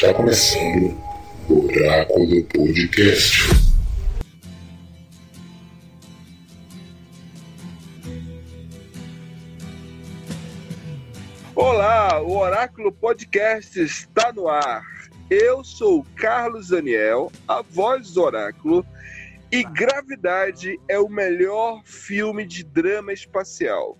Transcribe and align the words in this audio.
Está 0.00 0.14
começando 0.14 0.96
o 1.48 1.64
Oráculo 1.64 2.44
Podcast. 2.44 3.50
Olá, 11.52 12.20
o 12.22 12.38
Oráculo 12.38 12.92
Podcast 12.92 13.80
está 13.80 14.32
no 14.32 14.46
ar. 14.46 14.84
Eu 15.28 15.64
sou 15.64 15.98
o 15.98 16.04
Carlos 16.14 16.68
Daniel, 16.68 17.32
a 17.48 17.60
voz 17.62 18.12
do 18.14 18.22
Oráculo, 18.22 18.86
e 19.50 19.64
Gravidade 19.64 20.78
é 20.86 20.96
o 21.00 21.08
melhor 21.08 21.82
filme 21.84 22.46
de 22.46 22.62
drama 22.62 23.12
espacial. 23.12 23.98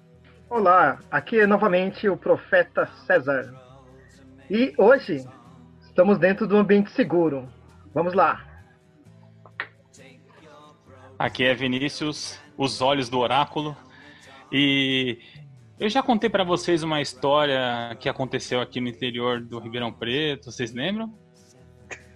Olá, 0.49 1.01
aqui 1.11 1.41
é 1.41 1.47
novamente 1.47 2.09
o 2.09 2.17
Profeta 2.17 2.89
César. 3.05 3.53
E 4.49 4.73
hoje 4.79 5.27
estamos 5.99 6.17
dentro 6.17 6.47
do 6.47 6.57
ambiente 6.57 6.93
seguro. 6.93 7.49
Vamos 7.93 8.15
lá. 8.15 8.47
Aqui 11.19 11.43
é 11.43 11.53
Vinícius, 11.53 12.39
os 12.57 12.81
olhos 12.81 13.09
do 13.09 13.19
oráculo. 13.19 13.77
E 14.53 15.19
eu 15.77 15.89
já 15.89 16.01
contei 16.01 16.31
para 16.31 16.45
vocês 16.45 16.85
uma 16.85 17.01
história 17.01 17.97
que 17.99 18.09
aconteceu 18.09 18.61
aqui 18.61 18.81
no 18.81 18.87
interior 18.87 19.41
do 19.41 19.59
Ribeirão 19.59 19.93
Preto, 19.93 20.53
vocês 20.53 20.73
lembram? 20.73 21.13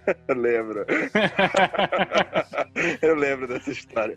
lembro. 0.33 0.85
Eu 3.01 3.15
lembro 3.15 3.49
dessa 3.49 3.69
história. 3.69 4.15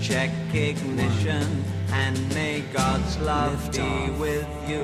Check 0.00 0.32
ignition 0.54 1.71
and 1.92 2.34
may 2.34 2.60
God's 2.72 3.18
love 3.18 3.70
be 3.70 4.10
with 4.18 4.48
you. 4.66 4.82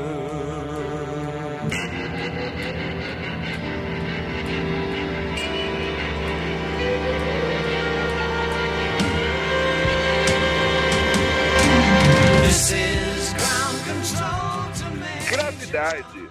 This 12.42 12.72
is 12.72 13.32
ground 13.34 13.78
control 13.84 14.72
to 14.74 14.90
me. 14.96 15.12
Gravidade. 15.30 16.30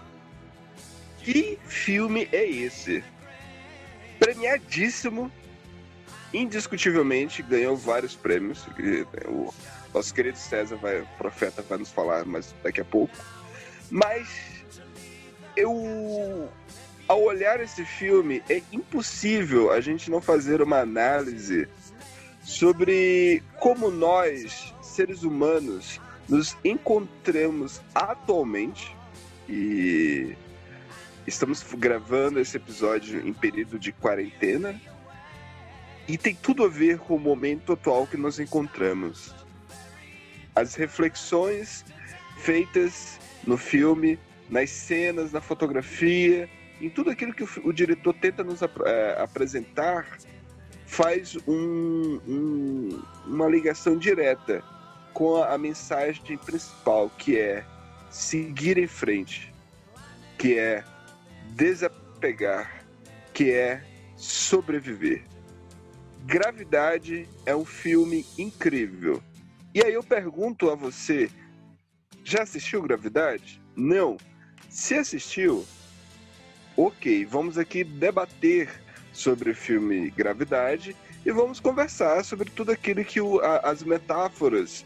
Que 1.23 1.57
filme 1.65 2.29
é 2.31 2.45
esse? 2.45 3.03
Premiadíssimo, 4.19 5.31
indiscutivelmente 6.33 7.41
ganhou 7.41 7.75
vários 7.75 8.15
prêmios. 8.15 8.65
O 9.27 9.53
nosso 9.97 10.13
querido 10.13 10.37
César, 10.37 10.75
vai, 10.77 11.07
profeta, 11.17 11.63
vai 11.63 11.79
nos 11.79 11.91
falar 11.91 12.23
mais 12.23 12.53
daqui 12.63 12.81
a 12.81 12.85
pouco. 12.85 13.15
Mas 13.89 14.27
eu, 15.55 16.49
ao 17.07 17.23
olhar 17.23 17.59
esse 17.59 17.83
filme, 17.83 18.43
é 18.47 18.61
impossível 18.71 19.71
a 19.71 19.81
gente 19.81 20.11
não 20.11 20.21
fazer 20.21 20.61
uma 20.61 20.79
análise 20.79 21.67
sobre 22.43 23.41
como 23.59 23.89
nós, 23.89 24.71
seres 24.83 25.23
humanos, 25.23 25.99
nos 26.29 26.55
encontramos 26.63 27.81
atualmente 27.95 28.95
e 29.49 30.35
estamos 31.25 31.65
gravando 31.73 32.39
esse 32.39 32.55
episódio 32.57 33.25
em 33.25 33.33
período 33.33 33.79
de 33.79 33.91
quarentena 33.91 34.79
e 36.07 36.17
tem 36.17 36.35
tudo 36.35 36.63
a 36.63 36.67
ver 36.67 36.99
com 36.99 37.15
o 37.15 37.19
momento 37.19 37.73
atual 37.73 38.05
que 38.05 38.15
nos 38.15 38.39
encontramos. 38.39 39.33
As 40.57 40.73
reflexões 40.73 41.85
feitas 42.39 43.19
no 43.45 43.57
filme, 43.57 44.17
nas 44.49 44.71
cenas, 44.71 45.31
na 45.31 45.39
fotografia, 45.39 46.49
em 46.81 46.89
tudo 46.89 47.11
aquilo 47.11 47.31
que 47.31 47.43
o, 47.43 47.49
o 47.63 47.71
diretor 47.71 48.11
tenta 48.15 48.43
nos 48.43 48.63
ap- 48.63 48.81
eh, 48.83 49.15
apresentar, 49.21 50.17
faz 50.87 51.37
um- 51.47 52.19
um- 52.27 53.03
uma 53.27 53.47
ligação 53.47 53.99
direta 53.99 54.63
com 55.13 55.35
a, 55.43 55.53
a 55.53 55.57
mensagem 55.59 56.37
principal, 56.39 57.11
que 57.19 57.37
é 57.37 57.63
seguir 58.09 58.79
em 58.79 58.87
frente, 58.87 59.53
que 60.39 60.57
é 60.57 60.83
desapegar, 61.51 62.83
que 63.31 63.51
é 63.51 63.83
sobreviver. 64.15 65.21
Gravidade 66.25 67.29
é 67.45 67.55
um 67.55 67.63
filme 67.65 68.25
incrível. 68.39 69.21
E 69.73 69.83
aí 69.83 69.93
eu 69.93 70.03
pergunto 70.03 70.69
a 70.69 70.75
você, 70.75 71.29
já 72.23 72.43
assistiu 72.43 72.81
Gravidade? 72.81 73.61
Não. 73.75 74.17
Se 74.69 74.95
assistiu, 74.95 75.65
ok, 76.75 77.25
vamos 77.25 77.57
aqui 77.57 77.83
debater 77.83 78.69
sobre 79.13 79.51
o 79.51 79.55
filme 79.55 80.09
Gravidade 80.11 80.95
e 81.25 81.31
vamos 81.31 81.59
conversar 81.59 82.23
sobre 82.23 82.49
tudo 82.49 82.71
aquilo 82.71 83.03
que 83.03 83.19
o- 83.21 83.39
a- 83.39 83.59
as 83.59 83.83
metáforas 83.83 84.85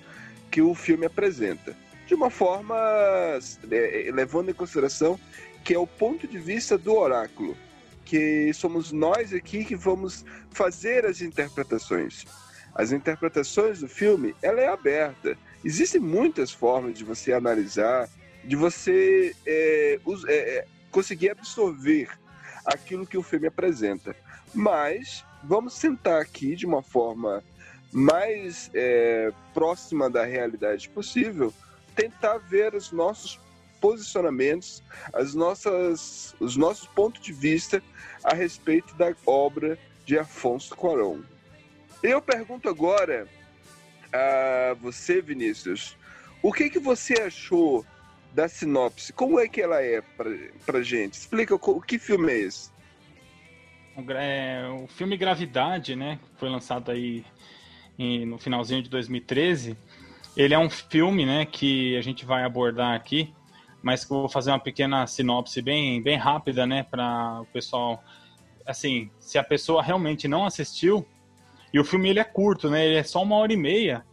que 0.49 0.61
o 0.61 0.73
filme 0.75 1.05
apresenta. 1.05 1.75
De 2.07 2.13
uma 2.13 2.29
forma 2.29 2.75
é, 3.71 4.07
é, 4.07 4.11
levando 4.11 4.49
em 4.49 4.53
consideração 4.53 5.19
que 5.63 5.73
é 5.73 5.79
o 5.79 5.87
ponto 5.87 6.27
de 6.27 6.37
vista 6.39 6.77
do 6.77 6.93
oráculo, 6.95 7.55
que 8.03 8.51
somos 8.53 8.91
nós 8.91 9.31
aqui 9.33 9.63
que 9.63 9.75
vamos 9.75 10.25
fazer 10.51 11.05
as 11.05 11.21
interpretações. 11.21 12.25
As 12.73 12.91
interpretações 12.91 13.79
do 13.79 13.87
filme, 13.87 14.35
ela 14.41 14.61
é 14.61 14.67
aberta. 14.67 15.37
Existem 15.63 15.99
muitas 15.99 16.51
formas 16.51 16.97
de 16.97 17.03
você 17.03 17.33
analisar, 17.33 18.09
de 18.43 18.55
você 18.55 19.35
é, 19.45 19.99
é, 20.27 20.33
é, 20.33 20.65
conseguir 20.89 21.31
absorver 21.31 22.09
aquilo 22.65 23.05
que 23.05 23.17
o 23.17 23.23
filme 23.23 23.47
apresenta. 23.47 24.15
Mas 24.53 25.25
vamos 25.43 25.73
sentar 25.73 26.21
aqui 26.21 26.55
de 26.55 26.65
uma 26.65 26.81
forma 26.81 27.43
mais 27.91 28.69
é, 28.73 29.31
próxima 29.53 30.09
da 30.09 30.23
realidade 30.23 30.89
possível, 30.89 31.53
tentar 31.95 32.37
ver 32.37 32.73
os 32.73 32.91
nossos 32.91 33.39
posicionamentos, 33.81 34.81
as 35.11 35.33
nossas, 35.33 36.35
os 36.39 36.55
nossos 36.55 36.87
pontos 36.87 37.21
de 37.21 37.33
vista 37.33 37.83
a 38.23 38.33
respeito 38.33 38.95
da 38.95 39.13
obra 39.25 39.77
de 40.05 40.17
Afonso 40.17 40.75
Cuarón. 40.75 41.21
Eu 42.03 42.21
pergunto 42.21 42.67
agora 42.67 43.27
a 44.11 44.75
você, 44.79 45.21
Vinícius, 45.21 45.95
o 46.41 46.51
que, 46.51 46.69
que 46.69 46.79
você 46.79 47.13
achou 47.21 47.85
da 48.33 48.47
sinopse? 48.47 49.13
Como 49.13 49.39
é 49.39 49.47
que 49.47 49.61
ela 49.61 49.81
é 49.81 50.01
pra, 50.01 50.29
pra 50.65 50.81
gente? 50.81 51.13
Explica 51.13 51.55
o, 51.55 51.81
que 51.81 51.99
filme 51.99 52.31
é 52.31 52.39
esse? 52.39 52.71
O, 53.95 54.11
é, 54.11 54.85
filme 54.89 55.15
Gravidade, 55.15 55.95
né, 55.95 56.19
foi 56.37 56.49
lançado 56.49 56.91
aí 56.91 57.23
no 58.25 58.39
finalzinho 58.39 58.81
de 58.81 58.89
2013, 58.89 59.77
ele 60.35 60.55
é 60.55 60.57
um 60.57 60.71
filme, 60.71 61.23
né, 61.23 61.45
que 61.45 61.95
a 61.97 62.01
gente 62.01 62.25
vai 62.25 62.43
abordar 62.43 62.95
aqui, 62.95 63.31
mas 63.83 64.03
que 64.03 64.11
eu 64.11 64.21
vou 64.21 64.29
fazer 64.29 64.49
uma 64.49 64.59
pequena 64.59 65.05
sinopse 65.05 65.61
bem, 65.61 66.01
bem 66.01 66.17
rápida, 66.17 66.65
né, 66.65 66.81
para 66.81 67.41
o 67.41 67.45
pessoal, 67.47 68.03
assim, 68.65 69.11
se 69.19 69.37
a 69.37 69.43
pessoa 69.43 69.83
realmente 69.83 70.27
não 70.27 70.45
assistiu, 70.45 71.05
e 71.73 71.79
o 71.79 71.85
filme 71.85 72.09
ele 72.09 72.19
é 72.19 72.23
curto, 72.23 72.69
né, 72.69 72.85
ele 72.85 72.97
é 72.97 73.03
só 73.03 73.21
uma 73.21 73.35
hora 73.35 73.53
e 73.53 73.57
meia, 73.57 74.05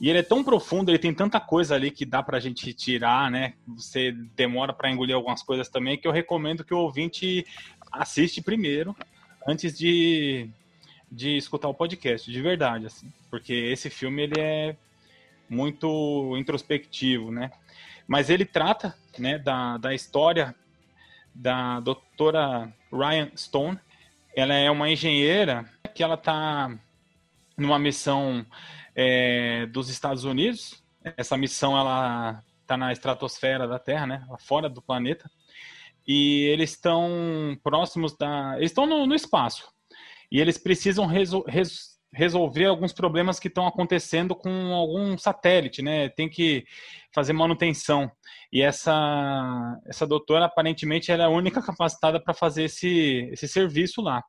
e 0.00 0.10
ele 0.10 0.18
é 0.18 0.22
tão 0.22 0.44
profundo, 0.44 0.90
ele 0.90 0.98
tem 0.98 1.14
tanta 1.14 1.40
coisa 1.40 1.74
ali 1.74 1.90
que 1.90 2.04
dá 2.04 2.22
pra 2.22 2.40
gente 2.40 2.72
tirar, 2.72 3.30
né, 3.30 3.54
você 3.66 4.12
demora 4.34 4.72
para 4.72 4.90
engolir 4.90 5.14
algumas 5.14 5.42
coisas 5.42 5.68
também, 5.68 5.98
que 5.98 6.06
eu 6.06 6.12
recomendo 6.12 6.64
que 6.64 6.74
o 6.74 6.78
ouvinte 6.78 7.46
assiste 7.90 8.42
primeiro, 8.42 8.94
antes 9.46 9.76
de, 9.78 10.48
de 11.10 11.36
escutar 11.36 11.68
o 11.68 11.74
podcast, 11.74 12.30
de 12.30 12.42
verdade, 12.42 12.86
assim. 12.86 13.12
Porque 13.30 13.52
esse 13.52 13.88
filme, 13.88 14.22
ele 14.22 14.40
é 14.40 14.76
muito 15.48 16.36
introspectivo, 16.36 17.30
né? 17.30 17.50
Mas 18.06 18.28
ele 18.28 18.44
trata, 18.44 18.94
né, 19.18 19.38
da, 19.38 19.78
da 19.78 19.94
história 19.94 20.54
da 21.34 21.80
doutora 21.80 22.72
Ryan 22.92 23.30
Stone. 23.36 23.78
Ela 24.34 24.54
é 24.54 24.70
uma 24.70 24.90
engenheira 24.90 25.70
que 25.94 26.02
ela 26.02 26.16
tá 26.16 26.78
numa 27.56 27.78
missão 27.78 28.44
é, 28.94 29.66
dos 29.66 29.88
Estados 29.88 30.24
Unidos. 30.24 30.82
Essa 31.16 31.36
missão, 31.36 31.78
ela 31.78 32.42
tá 32.66 32.76
na 32.76 32.92
estratosfera 32.92 33.66
da 33.66 33.78
Terra, 33.78 34.06
né? 34.06 34.26
Fora 34.40 34.68
do 34.68 34.82
planeta 34.82 35.30
e 36.06 36.44
eles 36.44 36.70
estão 36.70 37.58
próximos 37.62 38.16
da. 38.16 38.54
Eles 38.56 38.70
estão 38.70 38.86
no, 38.86 39.06
no 39.06 39.14
espaço. 39.14 39.68
E 40.30 40.40
eles 40.40 40.56
precisam 40.56 41.06
resol- 41.06 41.44
res- 41.46 41.96
resolver 42.12 42.66
alguns 42.66 42.92
problemas 42.92 43.40
que 43.40 43.48
estão 43.48 43.66
acontecendo 43.66 44.34
com 44.34 44.72
algum 44.72 45.18
satélite, 45.18 45.82
né? 45.82 46.08
Tem 46.10 46.28
que 46.28 46.64
fazer 47.12 47.32
manutenção. 47.32 48.10
E 48.52 48.62
essa, 48.62 49.80
essa 49.86 50.06
doutora, 50.06 50.44
aparentemente, 50.44 51.10
ela 51.10 51.24
é 51.24 51.26
a 51.26 51.30
única 51.30 51.60
capacitada 51.60 52.20
para 52.20 52.34
fazer 52.34 52.64
esse, 52.64 53.28
esse 53.32 53.48
serviço 53.48 54.00
lá. 54.00 54.22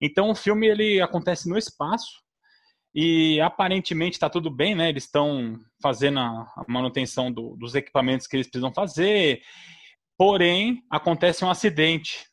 Então, 0.00 0.30
o 0.30 0.34
filme 0.34 0.66
ele 0.66 1.00
acontece 1.00 1.48
no 1.48 1.56
espaço 1.56 2.22
e 2.94 3.40
aparentemente 3.40 4.16
está 4.16 4.30
tudo 4.30 4.50
bem, 4.50 4.74
né? 4.74 4.88
Eles 4.88 5.04
estão 5.04 5.60
fazendo 5.82 6.18
a 6.18 6.64
manutenção 6.66 7.30
do, 7.30 7.56
dos 7.56 7.74
equipamentos 7.74 8.26
que 8.26 8.36
eles 8.36 8.46
precisam 8.46 8.72
fazer, 8.72 9.42
porém 10.16 10.82
acontece 10.90 11.44
um 11.44 11.50
acidente, 11.50 12.26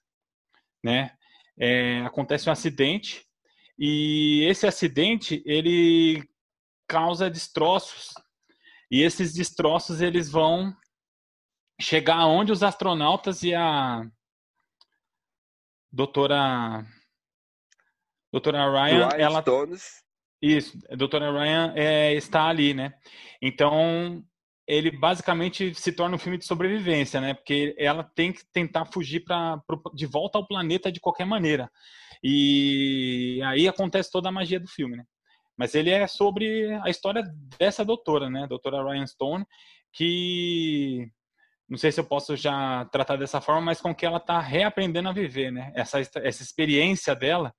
né? 0.83 1.11
É, 1.57 2.01
acontece 2.01 2.49
um 2.49 2.51
acidente 2.51 3.25
e 3.77 4.45
esse 4.49 4.67
acidente 4.67 5.41
ele 5.45 6.23
causa 6.87 7.29
destroços 7.29 8.13
e 8.91 9.01
esses 9.01 9.33
destroços 9.33 10.01
eles 10.01 10.29
vão 10.29 10.75
chegar 11.79 12.25
onde 12.25 12.51
os 12.51 12.63
astronautas 12.63 13.43
e 13.43 13.53
a 13.53 14.01
doutora 15.91 16.85
doutora 18.31 18.69
Ryan, 18.69 19.09
Ryan 19.09 19.17
ela 19.17 19.41
Stones. 19.41 20.04
Isso, 20.41 20.77
a 20.89 20.95
doutora 20.95 21.31
Ryan 21.31 21.73
é, 21.75 22.13
está 22.13 22.45
ali, 22.45 22.73
né? 22.73 22.93
Então 23.41 24.23
ele 24.67 24.91
basicamente 24.91 25.73
se 25.75 25.91
torna 25.91 26.15
um 26.15 26.19
filme 26.19 26.37
de 26.37 26.45
sobrevivência, 26.45 27.21
né? 27.21 27.33
Porque 27.33 27.75
ela 27.77 28.03
tem 28.03 28.33
que 28.33 28.43
tentar 28.51 28.85
fugir 28.85 29.23
para 29.23 29.61
de 29.93 30.05
volta 30.05 30.37
ao 30.37 30.47
planeta 30.47 30.91
de 30.91 30.99
qualquer 30.99 31.25
maneira. 31.25 31.69
E 32.23 33.39
aí 33.45 33.67
acontece 33.67 34.11
toda 34.11 34.29
a 34.29 34.31
magia 34.31 34.59
do 34.59 34.67
filme, 34.67 34.97
né? 34.97 35.03
Mas 35.57 35.75
ele 35.75 35.89
é 35.89 36.07
sobre 36.07 36.73
a 36.83 36.89
história 36.89 37.23
dessa 37.59 37.85
doutora, 37.85 38.29
né? 38.29 38.47
Doutora 38.47 38.83
Ryan 38.83 39.07
Stone, 39.07 39.45
que 39.93 41.07
não 41.69 41.77
sei 41.77 41.91
se 41.91 41.99
eu 41.99 42.05
posso 42.05 42.35
já 42.35 42.85
tratar 42.85 43.15
dessa 43.15 43.39
forma, 43.39 43.61
mas 43.61 43.81
com 43.81 43.93
que 43.93 44.05
ela 44.05 44.17
está 44.17 44.39
reaprendendo 44.39 45.09
a 45.09 45.13
viver, 45.13 45.51
né? 45.51 45.71
Essa, 45.75 45.99
essa 45.99 46.43
experiência 46.43 47.15
dela 47.15 47.53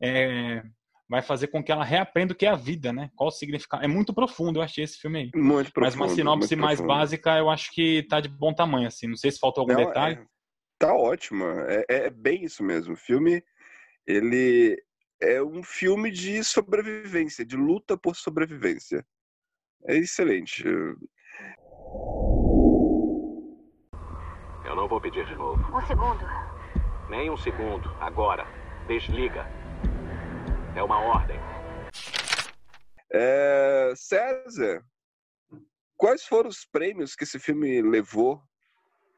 é, 0.00 0.62
vai 1.10 1.20
fazer 1.22 1.48
com 1.48 1.60
que 1.62 1.72
ela 1.72 1.82
reaprenda 1.84 2.32
o 2.32 2.36
que 2.36 2.46
é 2.46 2.48
a 2.48 2.54
vida, 2.54 2.92
né? 2.92 3.10
Qual 3.16 3.26
o 3.26 3.32
significado. 3.32 3.84
É 3.84 3.88
muito 3.88 4.14
profundo, 4.14 4.60
eu 4.60 4.62
achei 4.62 4.84
esse 4.84 4.96
filme 4.96 5.18
aí. 5.18 5.30
Muito 5.34 5.72
profundo. 5.72 5.80
Mas 5.80 5.94
uma 5.96 6.08
sinopse 6.08 6.54
mais 6.54 6.78
profundo. 6.78 6.96
básica, 6.96 7.36
eu 7.36 7.50
acho 7.50 7.72
que 7.72 8.04
tá 8.04 8.20
de 8.20 8.28
bom 8.28 8.54
tamanho, 8.54 8.86
assim. 8.86 9.08
Não 9.08 9.16
sei 9.16 9.32
se 9.32 9.40
faltou 9.40 9.62
algum 9.62 9.72
Não, 9.74 9.86
detalhe. 9.86 10.20
é- 10.20 10.24
tá 10.78 10.94
ótimo. 10.94 11.44
É, 11.68 11.84
é 11.88 12.10
bem 12.10 12.44
isso 12.44 12.62
mesmo. 12.62 12.94
O 12.94 12.96
filme, 12.96 13.42
ele 14.06 14.80
é 15.20 15.42
um 15.42 15.64
filme 15.64 16.12
de 16.12 16.44
sobrevivência, 16.44 17.44
de 17.44 17.56
luta 17.56 17.98
por 17.98 18.14
sobrevivência. 18.14 19.04
É 19.88 19.96
excelente. 19.96 20.62
Eu 24.64 24.76
não 24.76 24.86
vou 24.86 25.00
pedir 25.00 25.26
de 25.26 25.34
novo. 25.34 25.58
Um 25.76 25.80
segundo. 25.86 26.24
Nem 27.08 27.28
um 27.30 27.36
segundo. 27.36 27.90
Agora. 27.98 28.46
Desliga. 28.86 29.59
É 30.76 30.82
uma 30.82 31.00
ordem. 31.00 31.38
É, 33.12 33.92
César, 33.96 34.82
quais 35.96 36.24
foram 36.24 36.48
os 36.48 36.64
prêmios 36.64 37.14
que 37.14 37.24
esse 37.24 37.38
filme 37.38 37.82
levou 37.82 38.40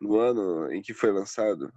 no 0.00 0.19
ano 0.19 0.72
em 0.72 0.81
que 0.81 0.94
foi 0.94 1.12
lançado? 1.12 1.72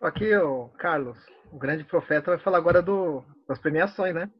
Aqui, 0.00 0.34
o 0.36 0.68
Carlos, 0.78 1.18
o 1.52 1.58
grande 1.58 1.84
profeta, 1.84 2.30
vai 2.30 2.40
falar 2.40 2.58
agora 2.58 2.82
do, 2.82 3.22
das 3.46 3.58
premiações, 3.58 4.14
né? 4.14 4.30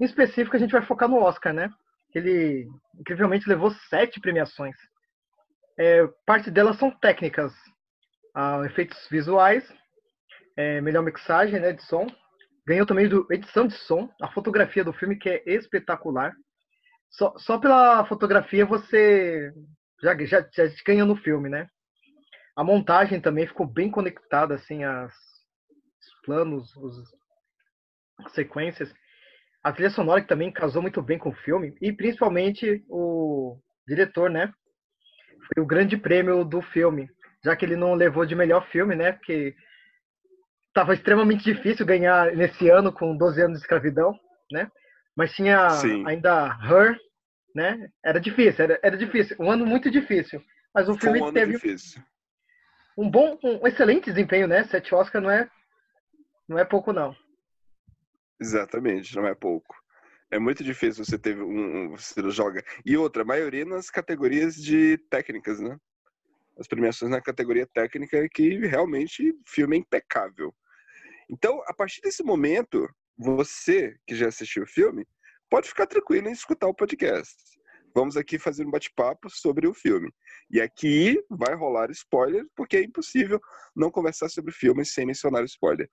Em 0.00 0.04
específico, 0.04 0.56
a 0.56 0.58
gente 0.58 0.72
vai 0.72 0.82
focar 0.82 1.08
no 1.08 1.18
Oscar, 1.18 1.52
né? 1.52 1.70
Ele, 2.14 2.66
incrivelmente, 2.98 3.48
levou 3.48 3.70
sete 3.88 4.20
premiações. 4.20 4.76
É, 5.78 6.06
parte 6.26 6.50
delas 6.50 6.78
são 6.78 6.90
técnicas, 6.90 7.52
ah, 8.34 8.62
efeitos 8.64 8.98
visuais, 9.10 9.64
é, 10.56 10.80
melhor 10.80 11.02
mixagem 11.02 11.60
né, 11.60 11.72
de 11.72 11.82
som. 11.84 12.06
Ganhou 12.68 12.84
também 12.84 13.08
do 13.08 13.26
edição 13.30 13.66
de 13.66 13.72
som, 13.72 14.10
a 14.20 14.30
fotografia 14.30 14.84
do 14.84 14.92
filme, 14.92 15.16
que 15.16 15.30
é 15.30 15.42
espetacular. 15.46 16.34
Só, 17.08 17.32
só 17.38 17.56
pela 17.56 18.04
fotografia 18.04 18.66
você 18.66 19.50
já, 20.02 20.14
já, 20.26 20.46
já 20.52 20.64
ganha 20.84 21.06
no 21.06 21.16
filme, 21.16 21.48
né? 21.48 21.66
A 22.54 22.62
montagem 22.62 23.22
também 23.22 23.46
ficou 23.46 23.66
bem 23.66 23.90
conectada, 23.90 24.54
assim, 24.54 24.84
as, 24.84 25.14
os 25.14 26.20
planos, 26.26 26.76
os, 26.76 27.10
as 28.26 28.32
sequências. 28.32 28.92
A 29.64 29.72
trilha 29.72 29.88
sonora 29.88 30.20
que 30.20 30.28
também 30.28 30.52
casou 30.52 30.82
muito 30.82 31.00
bem 31.00 31.18
com 31.18 31.30
o 31.30 31.36
filme. 31.36 31.74
E 31.80 31.90
principalmente 31.90 32.84
o 32.86 33.58
diretor, 33.86 34.28
né? 34.28 34.52
Foi 35.54 35.62
o 35.62 35.66
grande 35.66 35.96
prêmio 35.96 36.44
do 36.44 36.60
filme. 36.60 37.08
Já 37.42 37.56
que 37.56 37.64
ele 37.64 37.76
não 37.76 37.94
levou 37.94 38.26
de 38.26 38.34
melhor 38.34 38.68
filme, 38.68 38.94
né? 38.94 39.12
Porque 39.12 39.56
estava 40.78 40.94
extremamente 40.94 41.42
difícil 41.42 41.84
ganhar 41.84 42.36
nesse 42.36 42.68
ano 42.70 42.92
com 42.92 43.16
12 43.16 43.42
anos 43.42 43.58
de 43.58 43.64
escravidão, 43.64 44.16
né? 44.52 44.70
Mas 45.16 45.32
tinha 45.34 45.68
Sim. 45.70 46.04
ainda 46.06 46.56
Her, 46.62 46.96
né? 47.52 47.88
Era 48.04 48.20
difícil, 48.20 48.64
era, 48.64 48.78
era 48.80 48.96
difícil. 48.96 49.36
Um 49.40 49.50
ano 49.50 49.66
muito 49.66 49.90
difícil. 49.90 50.40
Mas 50.72 50.88
o 50.88 50.94
Foi 50.94 51.00
filme 51.00 51.20
um 51.20 51.32
teve 51.32 51.54
difícil. 51.54 52.00
um 52.96 53.10
bom, 53.10 53.36
um 53.42 53.66
excelente 53.66 54.04
desempenho, 54.04 54.46
né? 54.46 54.64
Sete 54.68 54.94
Oscar 54.94 55.20
não 55.20 55.30
é, 55.30 55.50
não 56.48 56.56
é 56.56 56.64
pouco 56.64 56.92
não. 56.92 57.16
Exatamente, 58.40 59.16
não 59.16 59.26
é 59.26 59.34
pouco. 59.34 59.74
É 60.30 60.38
muito 60.38 60.62
difícil 60.62 61.04
você 61.04 61.18
ter 61.18 61.42
um, 61.42 61.86
um- 61.86 61.90
você 61.96 62.30
joga. 62.30 62.62
E 62.86 62.96
outra, 62.96 63.22
a 63.22 63.26
maioria 63.26 63.64
nas 63.64 63.90
categorias 63.90 64.54
de 64.54 64.96
técnicas, 65.10 65.58
né? 65.58 65.76
As 66.56 66.68
premiações 66.68 67.10
na 67.10 67.20
categoria 67.20 67.66
técnica 67.66 68.28
que 68.32 68.58
realmente 68.58 69.30
o 69.32 69.42
filme 69.44 69.74
é 69.76 69.80
impecável. 69.80 70.54
Então, 71.30 71.62
a 71.66 71.74
partir 71.74 72.00
desse 72.00 72.22
momento, 72.22 72.88
você 73.16 73.96
que 74.06 74.14
já 74.14 74.28
assistiu 74.28 74.62
o 74.62 74.66
filme, 74.66 75.06
pode 75.50 75.68
ficar 75.68 75.86
tranquilo 75.86 76.28
em 76.28 76.32
escutar 76.32 76.66
o 76.66 76.74
podcast. 76.74 77.36
Vamos 77.94 78.16
aqui 78.16 78.38
fazer 78.38 78.66
um 78.66 78.70
bate-papo 78.70 79.28
sobre 79.28 79.66
o 79.66 79.74
filme. 79.74 80.12
E 80.50 80.60
aqui 80.60 81.22
vai 81.28 81.54
rolar 81.54 81.90
spoiler, 81.90 82.46
porque 82.54 82.76
é 82.76 82.82
impossível 82.82 83.40
não 83.74 83.90
conversar 83.90 84.28
sobre 84.28 84.52
filmes 84.52 84.92
sem 84.92 85.06
mencionar 85.06 85.44
spoiler. 85.44 85.90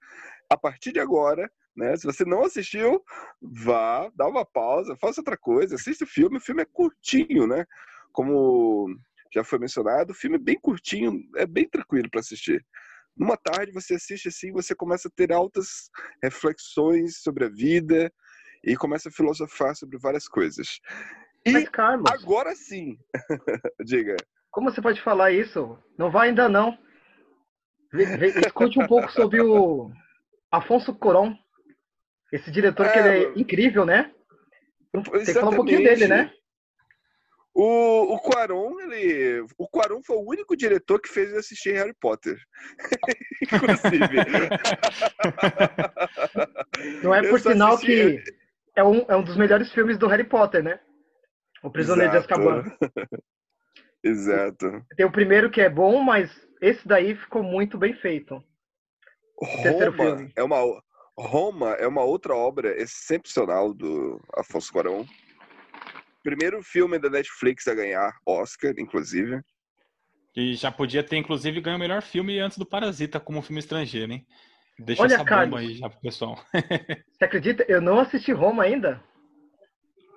A 0.49 0.57
partir 0.57 0.91
de 0.91 0.99
agora, 0.99 1.49
né, 1.75 1.95
se 1.97 2.05
você 2.05 2.23
não 2.23 2.43
assistiu, 2.43 3.03
vá, 3.41 4.09
dá 4.15 4.27
uma 4.27 4.45
pausa, 4.45 4.95
faça 4.97 5.21
outra 5.21 5.37
coisa, 5.37 5.75
assista 5.75 6.05
o 6.05 6.07
filme. 6.07 6.37
O 6.37 6.41
filme 6.41 6.61
é 6.61 6.65
curtinho, 6.65 7.47
né? 7.47 7.65
Como 8.11 8.95
já 9.33 9.43
foi 9.43 9.59
mencionado, 9.59 10.11
o 10.11 10.15
filme 10.15 10.37
é 10.37 10.39
bem 10.39 10.59
curtinho, 10.59 11.21
é 11.35 11.45
bem 11.45 11.67
tranquilo 11.67 12.09
para 12.09 12.21
assistir. 12.21 12.65
Numa 13.18 13.38
tarde 13.38 13.72
você 13.72 13.95
assiste 13.95 14.28
assim, 14.28 14.52
você 14.52 14.76
começa 14.76 15.07
a 15.07 15.12
ter 15.16 15.31
altas 15.31 15.90
reflexões 16.22 17.22
sobre 17.22 17.45
a 17.45 17.50
vida 17.50 18.12
e 18.64 18.76
começa 18.76 19.10
a 19.10 19.12
filosofar 19.12 19.76
sobre 19.76 19.98
várias 19.98 20.28
coisas. 20.28 20.80
E 21.45 21.52
Mas, 21.52 21.69
Carlos, 21.69 22.12
agora 22.12 22.56
sim, 22.56 22.98
diga. 23.86 24.16
como 24.52 24.72
você 24.72 24.81
pode 24.81 25.02
falar 25.02 25.31
isso? 25.31 25.78
Não 25.98 26.12
vai 26.12 26.30
ainda 26.30 26.50
não. 26.50 26.78
Escute 28.45 28.80
um 28.80 28.88
pouco 28.88 29.12
sobre 29.12 29.42
o 29.42 29.92
Afonso 30.52 30.94
Coron. 30.94 31.34
Esse 32.34 32.52
diretor 32.52 32.92
que 32.92 32.98
É, 32.98 33.00
ele 33.00 33.26
é 33.26 33.40
incrível, 33.40 33.86
né? 33.86 34.12
Tem 34.92 35.04
que 35.04 35.34
falar 35.34 35.52
um 35.52 35.56
pouquinho 35.56 35.84
dele, 35.84 36.07
né? 36.07 36.34
O, 37.57 38.16
o 38.16 38.19
Quaron, 38.19 38.81
ele. 38.81 39.45
O 39.57 39.66
Quaron 39.69 40.04
foi 40.04 40.18
o 40.18 40.30
único 40.30 40.57
diretor 40.57 41.00
que 41.00 41.07
fez 41.07 41.31
eu 41.31 41.40
assistir 41.40 41.71
Harry 41.71 41.94
Potter. 41.94 42.38
Inclusive. 43.42 44.16
Não 47.02 47.16
é 47.16 47.30
por 47.30 47.40
sinal 47.40 47.76
assisti- 47.76 48.21
que 48.21 48.35
é 48.76 48.83
um, 48.83 49.06
é 49.07 49.16
um 49.16 49.24
dos 49.24 49.38
melhores 49.38 49.71
filmes 49.71 49.97
do 49.97 50.07
Harry 50.07 50.26
Potter, 50.26 50.62
né? 50.62 50.81
O 51.64 51.71
Prisioneiro 51.71 52.12
de 52.12 52.18
Exato. 52.18 52.33
Azkaban. 52.33 52.78
Exato. 54.04 54.85
Tem 54.97 55.06
o 55.06 55.12
primeiro 55.12 55.50
que 55.50 55.62
é 55.62 55.69
bom, 55.69 56.04
mas 56.04 56.30
esse 56.62 56.85
daí 56.85 57.16
ficou 57.16 57.42
muito 57.42 57.78
bem 57.78 57.94
feito. 57.94 58.44
Roma 59.42 60.30
é 60.35 60.44
uma 60.44 60.81
Roma 61.18 61.74
é 61.76 61.88
uma 61.88 62.04
outra 62.04 62.35
obra 62.35 62.80
excepcional 62.81 63.74
do 63.74 64.21
Afonso 64.35 64.71
Cuarón. 64.74 65.06
Primeiro 66.25 66.63
filme 66.63 66.97
da 66.97 67.07
Netflix 67.07 67.67
a 67.67 67.75
ganhar 67.75 68.11
Oscar, 68.25 68.73
inclusive. 68.79 69.39
E 70.35 70.55
já 70.55 70.71
podia 70.71 71.03
ter, 71.03 71.17
inclusive, 71.17 71.61
ganho 71.61 71.75
o 71.75 71.79
melhor 71.79 72.01
filme 72.01 72.39
antes 72.39 72.57
do 72.57 72.65
Parasita 72.65 73.19
como 73.19 73.44
filme 73.44 73.59
estrangeiro, 73.59 74.11
hein? 74.11 74.25
Deixa 74.79 75.03
Olha, 75.03 75.13
essa 75.13 75.23
bomba 75.23 75.29
Carlos. 75.29 75.59
aí 75.59 75.75
já 75.75 75.87
pro 75.87 76.01
pessoal. 76.01 76.44
Você 77.13 77.25
acredita? 77.25 77.63
Eu 77.67 77.79
não 77.79 77.99
assisti 77.99 78.31
Roma 78.31 78.63
ainda. 78.63 79.03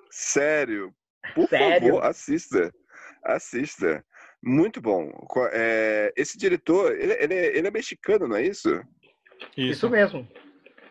Sério. 0.09 0.91
Por 1.35 1.47
Sério? 1.47 1.89
favor, 1.89 2.03
assista. 2.03 2.73
Assista. 3.23 4.03
Muito 4.41 4.81
bom. 4.81 5.11
É, 5.53 6.11
esse 6.17 6.39
diretor, 6.39 6.91
ele, 6.99 7.13
ele 7.23 7.33
é, 7.35 7.55
ele 7.55 7.67
é 7.67 7.71
mexicano, 7.71 8.27
não 8.27 8.35
é 8.35 8.47
isso? 8.47 8.81
Isso, 9.55 9.87
mesmo. 9.87 10.27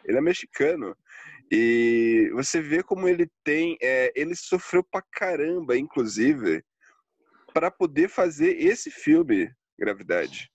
Ele 0.04 0.16
é 0.16 0.20
mexicano. 0.20 0.96
E 1.50 2.30
você 2.34 2.60
vê 2.60 2.82
como 2.82 3.08
ele 3.08 3.30
tem. 3.42 3.76
é, 3.82 4.12
ele 4.14 4.34
sofreu 4.34 4.84
pra 4.84 5.02
caramba, 5.12 5.76
inclusive, 5.76 6.62
para 7.52 7.70
poder 7.70 8.08
fazer 8.08 8.60
esse 8.60 8.90
filme, 8.90 9.50
Gravidade. 9.78 10.50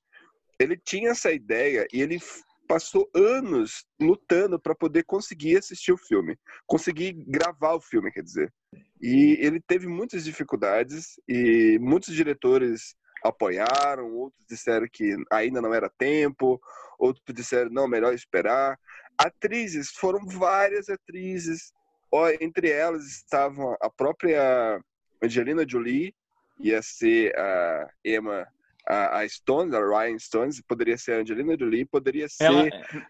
Ele 0.60 0.78
tinha 0.78 1.12
essa 1.12 1.32
ideia 1.32 1.88
e 1.92 2.02
ele 2.02 2.20
passou 2.68 3.10
anos 3.14 3.86
lutando 4.00 4.60
para 4.60 4.76
poder 4.76 5.04
conseguir 5.04 5.58
assistir 5.58 5.92
o 5.92 5.98
filme, 5.98 6.38
conseguir 6.66 7.14
gravar 7.28 7.74
o 7.74 7.82
filme, 7.82 8.12
quer 8.12 8.24
dizer. 8.24 8.54
E 9.02 9.38
ele 9.42 9.60
teve 9.62 9.88
muitas 9.88 10.24
dificuldades 10.24 11.20
e 11.28 11.78
muitos 11.80 12.14
diretores 12.14 12.96
apoiaram, 13.24 14.14
outros 14.14 14.46
disseram 14.48 14.88
que 14.92 15.16
ainda 15.32 15.62
não 15.62 15.74
era 15.74 15.90
tempo, 15.90 16.60
outros 17.00 17.24
disseram 17.34 17.70
não, 17.72 17.88
melhor 17.88 18.14
esperar. 18.14 18.78
Atrizes, 19.18 19.90
foram 19.92 20.26
várias 20.26 20.90
atrizes, 20.90 21.72
Ó, 22.16 22.30
entre 22.40 22.70
elas 22.70 23.08
estavam 23.08 23.76
a 23.82 23.90
própria 23.90 24.80
Angelina 25.20 25.68
Jolie, 25.68 26.14
ia 26.60 26.80
ser 26.84 27.36
a 27.36 27.90
Emma 28.06 28.48
a, 28.88 29.18
a 29.18 29.28
Stones, 29.28 29.74
a 29.74 29.80
Ryan 29.80 30.20
Stones, 30.20 30.62
poderia 30.62 30.96
ser 30.96 31.14
a 31.14 31.22
Angelina 31.22 31.58
Jolie, 31.58 31.86
poderia 31.86 32.30
ser. 32.30 32.44
Ela, 32.44 32.70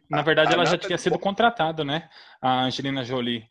na 0.10 0.22
verdade, 0.22 0.52
a 0.52 0.54
ela 0.54 0.66
já 0.66 0.78
tinha 0.78 0.98
sido 0.98 1.20
contratada, 1.20 1.84
né? 1.84 2.10
A 2.42 2.64
Angelina 2.64 3.04
Jolie. 3.04 3.44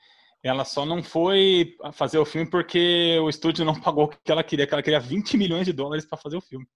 Ela 0.42 0.64
só 0.64 0.86
não 0.86 1.02
foi 1.02 1.76
fazer 1.92 2.16
o 2.16 2.24
filme 2.24 2.48
porque 2.48 3.18
o 3.20 3.28
estúdio 3.28 3.62
não 3.62 3.78
pagou 3.78 4.04
o 4.04 4.08
que 4.08 4.32
ela 4.32 4.42
queria, 4.42 4.66
que 4.66 4.72
ela 4.72 4.82
queria 4.82 5.00
20 5.00 5.36
milhões 5.36 5.66
de 5.66 5.72
dólares 5.74 6.06
para 6.06 6.16
fazer 6.16 6.38
o 6.38 6.40
filme. 6.40 6.66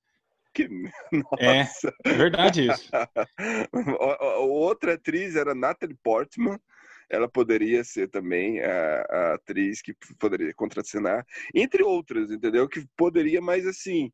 Que... 0.57 0.67
É, 1.39 1.59
Nossa. 1.59 1.95
é 2.03 2.13
verdade 2.15 2.67
isso. 2.67 2.91
Outra 4.41 4.95
atriz 4.95 5.37
era 5.37 5.55
Natalie 5.55 5.97
Portman. 6.03 6.59
Ela 7.11 7.29
poderia 7.29 7.85
ser 7.85 8.09
também 8.09 8.61
a, 8.61 9.07
a 9.09 9.35
atriz 9.35 9.81
que 9.81 9.95
poderia 10.19 10.53
contracenar, 10.55 11.25
entre 11.55 11.85
outras, 11.85 12.33
entendeu? 12.33 12.69
Que 12.69 12.85
poderia, 12.97 13.41
mas 13.41 13.65
assim, 13.65 14.11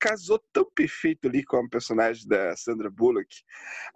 casou 0.00 0.42
tão 0.52 0.68
perfeito 0.74 1.28
ali 1.28 1.44
com 1.44 1.58
a 1.58 1.68
personagem 1.68 2.26
da 2.26 2.56
Sandra 2.56 2.90
Bullock. 2.90 3.28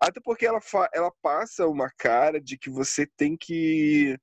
Até 0.01 0.21
porque 0.21 0.47
ela, 0.47 0.61
ela 0.95 1.11
passa 1.21 1.67
uma 1.67 1.91
cara 1.99 2.41
de 2.41 2.57
que 2.57 2.71
você 2.71 3.05
tem 3.17 3.37
que. 3.37 4.17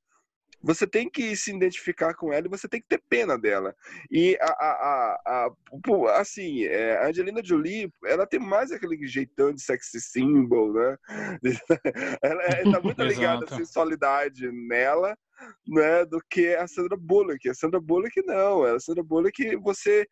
Você 0.63 0.87
tem 0.87 1.09
que 1.09 1.35
se 1.35 1.51
identificar 1.53 2.13
com 2.13 2.31
ela 2.31 2.47
e 2.47 2.49
você 2.49 2.67
tem 2.69 2.79
que 2.81 2.87
ter 2.87 3.01
pena 3.09 3.37
dela. 3.37 3.75
E 4.09 4.37
a, 4.39 4.45
a, 4.45 5.17
a, 5.25 5.47
a- 5.47 6.19
assim, 6.19 6.63
é, 6.63 6.97
a 6.97 7.07
Angelina 7.09 7.41
Jolie, 7.43 7.91
ela 8.05 8.25
tem 8.25 8.39
mais 8.39 8.71
aquele 8.71 9.05
jeitão 9.05 9.53
de 9.53 9.61
sexy 9.61 9.99
symbol, 9.99 10.73
né? 10.73 10.97
ela 12.23 12.61
está 12.61 12.79
muito 12.81 13.01
ligada 13.03 13.43
à 13.43 13.47
Exato. 13.47 13.55
sensualidade 13.65 14.49
nela, 14.51 15.17
né? 15.67 16.05
Do 16.05 16.21
que 16.29 16.55
a 16.55 16.67
Sandra 16.67 16.95
Bullock. 16.97 17.49
A 17.49 17.53
Sandra 17.53 17.79
Bullock 17.81 18.21
não. 18.25 18.63
A 18.63 18.79
Sandra 18.79 19.03
Bullock, 19.03 19.55
você 19.57 20.07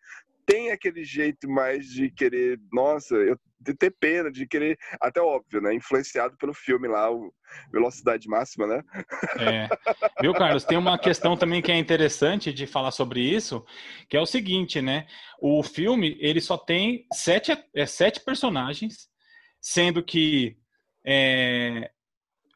tem 0.45 0.71
aquele 0.71 1.03
jeito 1.03 1.49
mais 1.49 1.85
de 1.85 2.11
querer, 2.11 2.59
nossa, 2.73 3.15
eu 3.15 3.37
de 3.61 3.73
ter 3.73 3.91
pena, 3.91 4.31
de 4.31 4.47
querer, 4.47 4.77
até 4.99 5.21
óbvio, 5.21 5.61
né? 5.61 5.73
Influenciado 5.73 6.35
pelo 6.37 6.53
filme 6.53 6.87
lá, 6.87 7.11
o 7.11 7.31
Velocidade 7.71 8.27
Máxima, 8.27 8.65
né? 8.65 8.83
É. 9.39 9.69
Viu, 10.21 10.33
Carlos? 10.33 10.63
Tem 10.63 10.77
uma 10.77 10.97
questão 10.97 11.37
também 11.37 11.61
que 11.61 11.71
é 11.71 11.77
interessante 11.77 12.51
de 12.51 12.65
falar 12.65 12.91
sobre 12.91 13.21
isso, 13.21 13.63
que 14.09 14.17
é 14.17 14.21
o 14.21 14.25
seguinte, 14.25 14.81
né? 14.81 15.05
O 15.39 15.61
filme, 15.61 16.17
ele 16.19 16.41
só 16.41 16.57
tem 16.57 17.05
sete, 17.13 17.51
é, 17.75 17.85
sete 17.85 18.19
personagens, 18.19 19.09
sendo 19.59 20.03
que 20.03 20.57
é, 21.05 21.91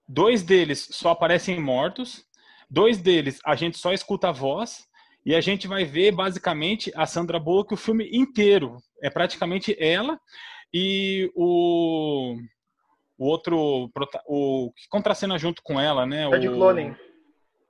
dois 0.07 0.43
deles 0.43 0.87
só 0.91 1.11
aparecem 1.11 1.59
mortos, 1.59 2.25
dois 2.69 2.97
deles 2.97 3.39
a 3.45 3.55
gente 3.55 3.77
só 3.77 3.93
escuta 3.93 4.29
a 4.29 4.31
voz, 4.31 4.87
e 5.25 5.33
a 5.33 5.41
gente 5.41 5.67
vai 5.67 5.83
ver 5.83 6.11
basicamente 6.11 6.91
a 6.95 7.07
Sandra 7.07 7.39
Bullock 7.39 7.73
o 7.73 7.77
filme 7.77 8.07
inteiro. 8.11 8.77
É 9.01 9.09
praticamente 9.09 9.75
ela 9.79 10.19
e 10.73 11.31
o, 11.35 12.37
o 13.17 13.25
outro, 13.25 13.89
o 14.27 14.71
que 14.75 14.87
contracena 14.89 15.37
junto 15.37 15.61
com 15.63 15.79
ela, 15.79 16.05
né? 16.05 16.27
George 16.29 16.49
o, 16.49 16.53
Clooney. 16.53 16.95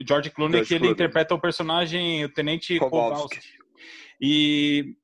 George 0.01 0.29
Clooney, 0.31 0.53
George 0.57 0.67
que 0.67 0.73
ele 0.73 0.79
Clooney. 0.79 0.93
interpreta 0.93 1.33
o 1.35 1.39
personagem, 1.41 2.25
o 2.25 2.29
Tenente 2.29 2.77
Kowalski. 2.79 3.15
Kowalski. 3.39 3.39
E 4.19 4.95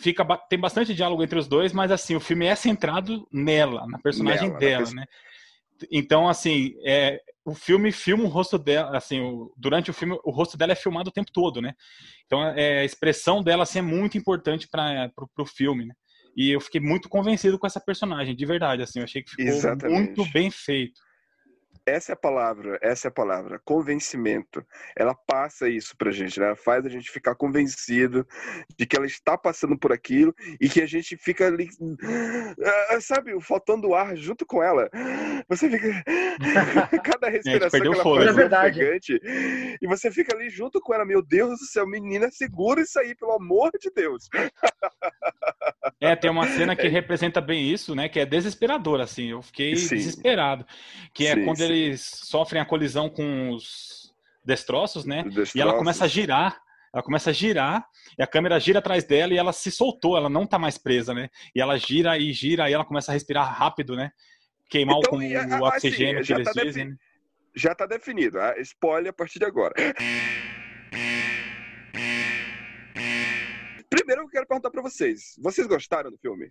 fica, 0.00 0.24
tem 0.48 0.58
bastante 0.58 0.94
diálogo 0.94 1.22
entre 1.22 1.38
os 1.38 1.48
dois, 1.48 1.72
mas 1.72 1.90
assim, 1.90 2.14
o 2.14 2.20
filme 2.20 2.46
é 2.46 2.54
centrado 2.54 3.26
nela, 3.32 3.86
na 3.86 3.98
personagem 3.98 4.42
Nela, 4.48 4.52
na 4.54 4.58
dela, 4.58 4.78
perso- 4.78 4.94
né? 4.94 5.04
Então, 5.92 6.26
assim, 6.28 6.74
é, 6.86 7.20
o 7.44 7.54
filme 7.54 7.92
filma 7.92 8.24
o 8.24 8.28
rosto 8.28 8.58
dela, 8.58 8.96
assim, 8.96 9.20
o- 9.20 9.52
durante 9.56 9.90
o 9.90 9.94
filme, 9.94 10.18
o 10.24 10.30
rosto 10.30 10.56
dela 10.56 10.72
é 10.72 10.76
filmado 10.76 11.10
o 11.10 11.12
tempo 11.12 11.30
todo, 11.30 11.60
né? 11.60 11.74
Então, 12.24 12.42
é, 12.42 12.80
a 12.80 12.84
expressão 12.84 13.42
dela, 13.42 13.62
assim, 13.62 13.80
é 13.80 13.82
muito 13.82 14.16
importante 14.16 14.66
para 14.68 15.10
o 15.38 15.44
filme, 15.46 15.84
né? 15.86 15.94
E 16.36 16.50
eu 16.50 16.60
fiquei 16.60 16.80
muito 16.80 17.08
convencido 17.08 17.58
com 17.58 17.66
essa 17.66 17.80
personagem, 17.80 18.36
de 18.36 18.44
verdade, 18.44 18.82
assim, 18.82 18.98
eu 18.98 19.04
achei 19.04 19.22
que 19.22 19.30
ficou 19.30 19.46
Exatamente. 19.46 20.18
muito 20.18 20.32
bem 20.32 20.50
feito. 20.50 21.00
Essa 21.86 22.12
é 22.12 22.14
a 22.14 22.16
palavra, 22.16 22.78
essa 22.82 23.06
é 23.06 23.10
a 23.10 23.12
palavra, 23.12 23.60
convencimento. 23.64 24.66
Ela 24.96 25.14
passa 25.14 25.68
isso 25.68 25.96
pra 25.96 26.10
gente, 26.10 26.40
né? 26.40 26.46
Ela 26.46 26.56
faz 26.56 26.84
a 26.84 26.88
gente 26.88 27.08
ficar 27.10 27.36
convencido 27.36 28.26
de 28.76 28.84
que 28.84 28.96
ela 28.96 29.06
está 29.06 29.38
passando 29.38 29.78
por 29.78 29.92
aquilo 29.92 30.34
e 30.60 30.68
que 30.68 30.82
a 30.82 30.86
gente 30.86 31.16
fica 31.16 31.46
ali, 31.46 31.68
ah, 32.90 33.00
sabe, 33.00 33.40
faltando 33.40 33.94
ar 33.94 34.16
junto 34.16 34.44
com 34.44 34.60
ela. 34.62 34.90
Você 35.48 35.70
fica. 35.70 36.02
Cada 37.04 37.28
respiração 37.28 37.80
que 37.80 37.86
ela 37.86 38.02
faz 38.02 38.26
É 38.26 38.32
verdade. 38.32 38.82
ofegante, 38.82 39.20
E 39.80 39.86
você 39.86 40.10
fica 40.10 40.34
ali 40.34 40.50
junto 40.50 40.80
com 40.80 40.92
ela. 40.92 41.04
Meu 41.04 41.22
Deus 41.22 41.60
do 41.60 41.66
céu, 41.66 41.86
menina, 41.86 42.30
segura 42.32 42.80
isso 42.80 42.98
aí, 42.98 43.14
pelo 43.14 43.32
amor 43.32 43.70
de 43.80 43.90
Deus. 43.94 44.28
É, 46.00 46.14
tem 46.14 46.30
uma 46.30 46.46
cena 46.46 46.76
que 46.76 46.88
representa 46.88 47.40
bem 47.40 47.70
isso, 47.72 47.94
né? 47.94 48.06
Que 48.08 48.20
é 48.20 48.26
desesperadora, 48.26 49.04
assim. 49.04 49.30
Eu 49.30 49.40
fiquei 49.40 49.74
Sim. 49.76 49.96
desesperado. 49.96 50.66
Que 51.14 51.26
é 51.26 51.34
Sim, 51.34 51.44
quando 51.44 51.56
sim. 51.56 51.64
Eles 51.84 52.02
sofrem 52.02 52.60
a 52.60 52.64
colisão 52.64 53.08
com 53.08 53.50
os 53.50 54.14
destroços, 54.44 55.04
né? 55.04 55.20
Os 55.26 55.26
E 55.26 55.28
ela 55.30 55.42
destroços. 55.42 55.78
começa 55.78 56.04
a 56.04 56.08
girar. 56.08 56.60
Ela 56.94 57.02
começa 57.02 57.28
a 57.30 57.32
girar 57.32 57.86
e 58.18 58.22
a 58.22 58.26
câmera 58.26 58.58
gira 58.58 58.78
atrás 58.78 59.04
dela 59.04 59.34
e 59.34 59.36
ela 59.36 59.52
se 59.52 59.70
soltou, 59.70 60.16
ela 60.16 60.30
não 60.30 60.46
tá 60.46 60.58
mais 60.58 60.78
presa, 60.78 61.12
né? 61.12 61.28
E 61.54 61.60
ela 61.60 61.76
gira 61.76 62.16
e 62.16 62.32
gira 62.32 62.70
e 62.70 62.72
ela 62.72 62.84
começa 62.86 63.12
a 63.12 63.14
respirar 63.14 63.52
rápido, 63.52 63.94
né? 63.94 64.10
Queimar 64.70 64.96
Então, 64.98 65.18
o, 65.18 65.22
e 65.22 65.36
assim, 65.36 65.54
oxigênio 65.60 66.22
que 66.22 66.28
já 66.28 66.34
eles 66.36 66.46
tá 66.46 66.52
dizem. 66.62 66.84
defini- 66.84 66.90
né? 66.90 66.96
Já 67.54 67.74
tá 67.74 67.86
definido. 67.86 68.40
ah, 68.40 68.54
Spoiler 68.60 69.10
a 69.10 69.12
partir 69.12 69.38
de 69.38 69.44
agora. 69.44 69.74
Primeiro 73.90 74.22
eu 74.22 74.28
quero 74.28 74.46
perguntar 74.46 74.70
pra 74.70 74.82
vocês. 74.82 75.36
Vocês 75.42 75.66
gostaram 75.66 76.10
do 76.10 76.18
filme? 76.18 76.50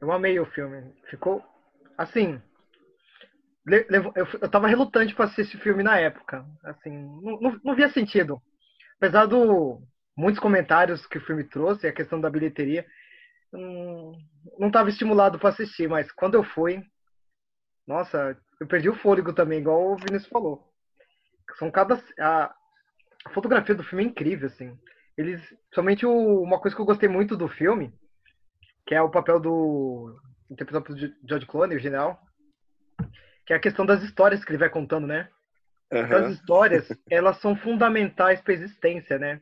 Eu 0.00 0.10
amei 0.10 0.38
o 0.40 0.46
filme. 0.46 0.92
Ficou 1.10 1.44
assim. 1.96 2.40
Eu, 3.64 4.50
tava 4.50 4.66
relutante 4.66 5.14
pra 5.14 5.26
assistir 5.26 5.42
esse 5.42 5.58
filme 5.58 5.82
na 5.82 5.98
época. 5.98 6.44
Assim, 6.64 6.90
não, 6.90 7.60
não, 7.62 7.74
via 7.76 7.88
sentido. 7.90 8.42
Apesar 8.96 9.26
do 9.26 9.80
muitos 10.16 10.40
comentários 10.40 11.06
que 11.06 11.18
o 11.18 11.24
filme 11.24 11.44
trouxe, 11.44 11.86
a 11.86 11.92
questão 11.92 12.20
da 12.20 12.30
bilheteria, 12.30 12.84
hum, 13.52 14.12
não 14.58 14.70
tava 14.70 14.88
estimulado 14.88 15.38
pra 15.38 15.50
assistir, 15.50 15.88
mas 15.88 16.10
quando 16.12 16.34
eu 16.34 16.44
fui, 16.44 16.82
nossa, 17.86 18.36
eu 18.60 18.66
perdi 18.66 18.88
o 18.88 18.96
fôlego 18.96 19.32
também, 19.32 19.60
igual 19.60 19.92
o 19.92 19.96
Vinícius 19.96 20.26
falou. 20.26 20.68
São 21.58 21.70
cada 21.70 22.02
a, 22.18 22.54
fotografia 23.32 23.74
do 23.74 23.84
filme 23.84 24.04
é 24.04 24.06
incrível, 24.08 24.48
assim. 24.48 24.76
Eles, 25.16 25.40
somente 25.74 26.04
uma 26.04 26.58
coisa 26.58 26.74
que 26.74 26.82
eu 26.82 26.86
gostei 26.86 27.08
muito 27.08 27.36
do 27.36 27.48
filme, 27.48 27.92
que 28.86 28.94
é 28.94 29.02
o 29.02 29.10
papel 29.10 29.38
do 29.38 30.18
interpretado 30.50 30.84
pelo 30.84 30.98
George 31.28 31.46
Clooney, 31.46 31.76
o 31.76 31.80
general, 31.80 32.20
que 33.46 33.52
é 33.52 33.56
a 33.56 33.60
questão 33.60 33.84
das 33.84 34.02
histórias 34.02 34.44
que 34.44 34.50
ele 34.50 34.58
vai 34.58 34.70
contando, 34.70 35.06
né? 35.06 35.28
Então, 35.90 36.24
as 36.24 36.32
histórias, 36.32 36.88
elas 37.10 37.38
são 37.38 37.54
fundamentais 37.56 38.40
para 38.40 38.52
a 38.52 38.56
existência, 38.56 39.18
né? 39.18 39.40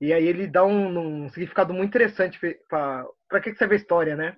E 0.00 0.12
aí 0.12 0.26
ele 0.26 0.46
dá 0.46 0.64
um, 0.64 1.24
um 1.24 1.28
significado 1.28 1.74
muito 1.74 1.90
interessante 1.90 2.38
para 2.68 3.40
que 3.42 3.52
que 3.52 3.58
serve 3.58 3.74
a 3.74 3.78
história, 3.78 4.16
né? 4.16 4.36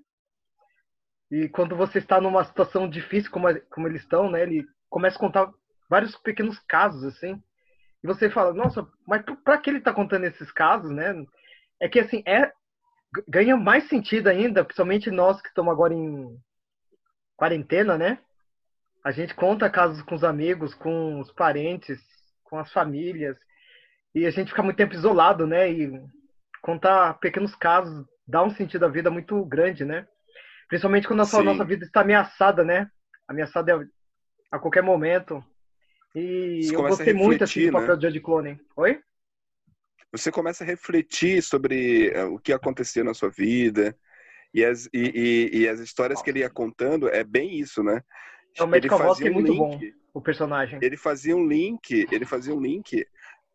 E 1.31 1.49
quando 1.49 1.77
você 1.77 1.99
está 1.99 2.21
numa 2.21 2.45
situação 2.45 2.89
difícil 2.89 3.31
como, 3.31 3.49
como 3.71 3.87
eles 3.87 4.03
estão, 4.03 4.31
né? 4.31 4.43
Ele 4.43 4.67
começa 4.91 5.17
a 5.17 5.21
contar 5.21 5.51
vários 5.89 6.17
pequenos 6.17 6.59
casos, 6.61 7.05
assim. 7.05 7.41
E 8.03 8.07
você 8.07 8.29
fala, 8.29 8.53
nossa, 8.53 8.87
mas 9.07 9.23
para 9.45 9.59
que 9.59 9.71
ele 9.71 9.79
está 9.79 9.93
contando 9.93 10.25
esses 10.25 10.51
casos, 10.51 10.91
né? 10.91 11.15
É 11.81 11.89
que, 11.89 12.01
assim, 12.01 12.23
é, 12.27 12.53
ganha 13.29 13.57
mais 13.57 13.89
sentido 13.89 14.29
ainda, 14.29 14.65
principalmente 14.65 15.11
nós 15.11 15.41
que 15.41 15.49
estamos 15.49 15.73
agora 15.73 15.95
em 15.95 16.37
quarentena, 17.37 17.97
né? 17.97 18.19
A 19.05 19.11
gente 19.11 19.35
conta 19.35 19.69
casos 19.69 20.03
com 20.03 20.15
os 20.15 20.25
amigos, 20.25 20.75
com 20.75 21.21
os 21.21 21.33
parentes, 21.33 22.01
com 22.45 22.59
as 22.59 22.73
famílias, 22.73 23.37
e 24.15 24.27
a 24.27 24.31
gente 24.31 24.51
fica 24.51 24.63
muito 24.63 24.77
tempo 24.77 24.95
isolado, 24.95 25.47
né? 25.47 25.71
E 25.71 25.91
contar 26.61 27.15
pequenos 27.15 27.55
casos 27.55 28.07
dá 28.27 28.43
um 28.43 28.51
sentido 28.51 28.85
à 28.85 28.89
vida 28.89 29.11
muito 29.11 29.45
grande, 29.45 29.85
né? 29.85 30.07
Principalmente 30.69 31.09
quando 31.09 31.21
a 31.23 31.25
Sim. 31.27 31.43
nossa 31.43 31.65
vida 31.65 31.85
está 31.85 32.03
ameaçada, 32.03 32.63
né? 32.63 32.89
Ameaçada 33.27 33.89
a 34.51 34.59
qualquer 34.59 34.83
momento. 34.83 35.45
E 36.15 36.63
Você 36.65 36.77
eu 36.77 36.83
gostei 36.83 37.13
muito 37.13 37.43
assim, 37.43 37.61
refletir, 37.61 37.67
do 37.71 37.73
papel 37.73 37.97
né? 37.97 38.11
de 38.11 38.21
Clooney. 38.21 38.61
Oi? 38.77 39.01
Você 40.13 40.31
começa 40.31 40.63
a 40.63 40.67
refletir 40.67 41.43
sobre 41.43 42.11
eh, 42.11 42.25
o 42.25 42.39
que 42.39 42.53
aconteceu 42.53 43.03
na 43.03 43.15
sua 43.15 43.31
vida 43.31 43.97
E 44.53 44.63
as, 44.63 44.87
e, 44.93 45.51
e, 45.53 45.61
e 45.61 45.69
as 45.69 45.81
histórias 45.81 46.21
que 46.21 46.29
ele 46.29 46.41
ia 46.41 46.51
contando 46.51 47.09
é 47.09 47.25
bem 47.25 47.59
isso, 47.59 47.83
né? 47.83 48.03
É 48.57 48.63
o 48.63 48.69
fazia 48.69 48.99
Vox 48.99 49.21
é 49.21 49.31
um 49.31 49.33
muito 49.35 49.53
link. 49.53 49.59
bom, 49.59 49.81
o 50.15 50.21
personagem. 50.21 50.79
ele 50.81 50.97
fazia 50.97 51.37
um 51.37 51.47
link, 51.47 52.07
ele 52.11 52.25
fazia 52.27 52.55
um 52.55 52.61
link 52.61 53.07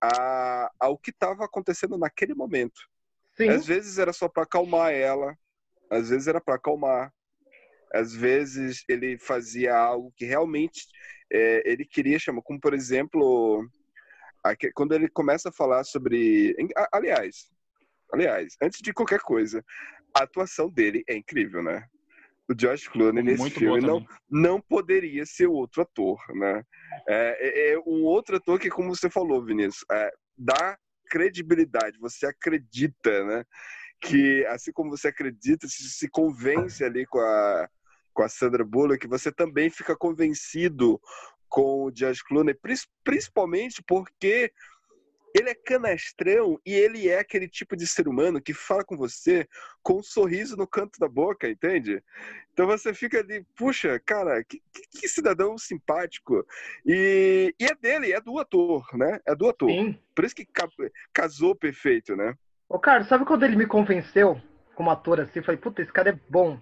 a, 0.01 0.71
ao 0.79 0.97
que 0.97 1.11
estava 1.11 1.45
acontecendo 1.45 1.97
naquele 1.97 2.33
momento. 2.33 2.79
Sim, 3.35 3.49
Às 3.49 3.65
vezes 3.67 3.97
era 3.99 4.11
só 4.13 4.27
para 4.27 4.43
acalmar 4.43 4.91
ela, 4.91 5.37
às 5.89 6.09
vezes 6.09 6.27
era 6.27 6.41
para 6.41 6.55
acalmar, 6.55 7.11
às 7.93 8.13
vezes 8.13 8.83
ele 8.89 9.17
fazia 9.17 9.75
algo 9.75 10.11
que 10.15 10.25
realmente 10.25 10.85
é, 11.31 11.63
ele 11.69 11.85
queria 11.85 12.17
chamar, 12.19 12.41
como 12.41 12.59
por 12.59 12.73
exemplo, 12.73 13.65
aque- 14.43 14.71
quando 14.73 14.93
ele 14.93 15.07
começa 15.09 15.49
a 15.49 15.53
falar 15.53 15.83
sobre, 15.83 16.55
aliás, 16.91 17.49
aliás, 18.13 18.55
antes 18.61 18.81
de 18.81 18.93
qualquer 18.93 19.19
coisa, 19.19 19.63
a 20.13 20.23
atuação 20.23 20.69
dele 20.69 21.03
é 21.07 21.15
incrível, 21.15 21.61
né? 21.63 21.85
O 22.49 22.53
Josh 22.53 22.87
Clooney 22.87 23.21
nesse 23.23 23.39
Muito 23.39 23.59
filme 23.59 23.81
não 23.81 24.05
não 24.29 24.61
poderia 24.61 25.25
ser 25.25 25.47
outro 25.47 25.81
ator, 25.81 26.19
né? 26.33 26.63
É, 27.07 27.37
é- 27.69 27.73
é 27.73 27.79
um 27.79 28.03
outro 28.03 28.37
ator 28.37 28.59
que, 28.59 28.69
como 28.69 28.95
você 28.95 29.09
falou, 29.09 29.43
Vinícius, 29.43 29.83
é, 29.91 30.11
dá 30.37 30.77
credibilidade, 31.09 31.97
você 31.99 32.25
acredita, 32.27 33.23
né? 33.25 33.43
Que 34.01 34.45
assim 34.47 34.71
como 34.71 34.89
você 34.91 35.09
acredita, 35.09 35.67
se, 35.67 35.89
se 35.89 36.09
convence 36.09 36.83
ali 36.83 37.05
com 37.05 37.19
a, 37.19 37.67
com 38.13 38.21
a 38.23 38.29
Sandra 38.29 38.63
Bullock, 38.63 39.07
você 39.07 39.31
também 39.31 39.69
fica 39.69 39.95
convencido 39.95 40.99
com 41.49 41.85
o 41.85 41.91
George 41.93 42.23
Clooney, 42.23 42.55
principalmente 43.03 43.81
porque 43.87 44.51
ele 45.37 45.49
é 45.49 45.55
canastrão 45.55 46.59
e 46.65 46.73
ele 46.73 47.07
é 47.09 47.19
aquele 47.19 47.47
tipo 47.47 47.75
de 47.75 47.85
ser 47.87 48.07
humano 48.07 48.41
que 48.41 48.53
fala 48.53 48.83
com 48.83 48.97
você 48.97 49.47
com 49.83 49.97
um 49.99 50.03
sorriso 50.03 50.55
no 50.57 50.67
canto 50.67 50.99
da 50.99 51.07
boca, 51.07 51.49
entende? 51.49 52.03
Então 52.53 52.65
você 52.65 52.93
fica 52.93 53.19
ali, 53.19 53.45
puxa, 53.55 53.99
cara, 54.05 54.43
que, 54.43 54.61
que- 54.73 54.99
que 55.01 55.07
cidadão 55.07 55.57
simpático. 55.57 56.45
E, 56.85 57.53
e 57.59 57.65
é 57.65 57.75
dele, 57.75 58.11
é 58.13 58.19
do 58.19 58.39
ator, 58.39 58.85
né? 58.95 59.19
É 59.25 59.35
do 59.35 59.47
ator. 59.49 59.69
sim. 59.69 59.99
Por 60.15 60.25
isso 60.25 60.35
que 60.35 60.45
ca- 60.45 60.67
casou 61.13 61.55
perfeito, 61.55 62.15
né? 62.15 62.35
Ô, 62.67 62.79
Carlos, 62.79 63.07
sabe 63.07 63.25
quando 63.25 63.43
ele 63.43 63.55
me 63.55 63.65
convenceu 63.67 64.41
como 64.75 64.89
ator 64.89 65.21
assim? 65.21 65.39
Eu 65.39 65.43
falei, 65.43 65.59
puta, 65.61 65.81
esse 65.81 65.91
cara 65.91 66.09
é 66.09 66.19
bom. 66.29 66.59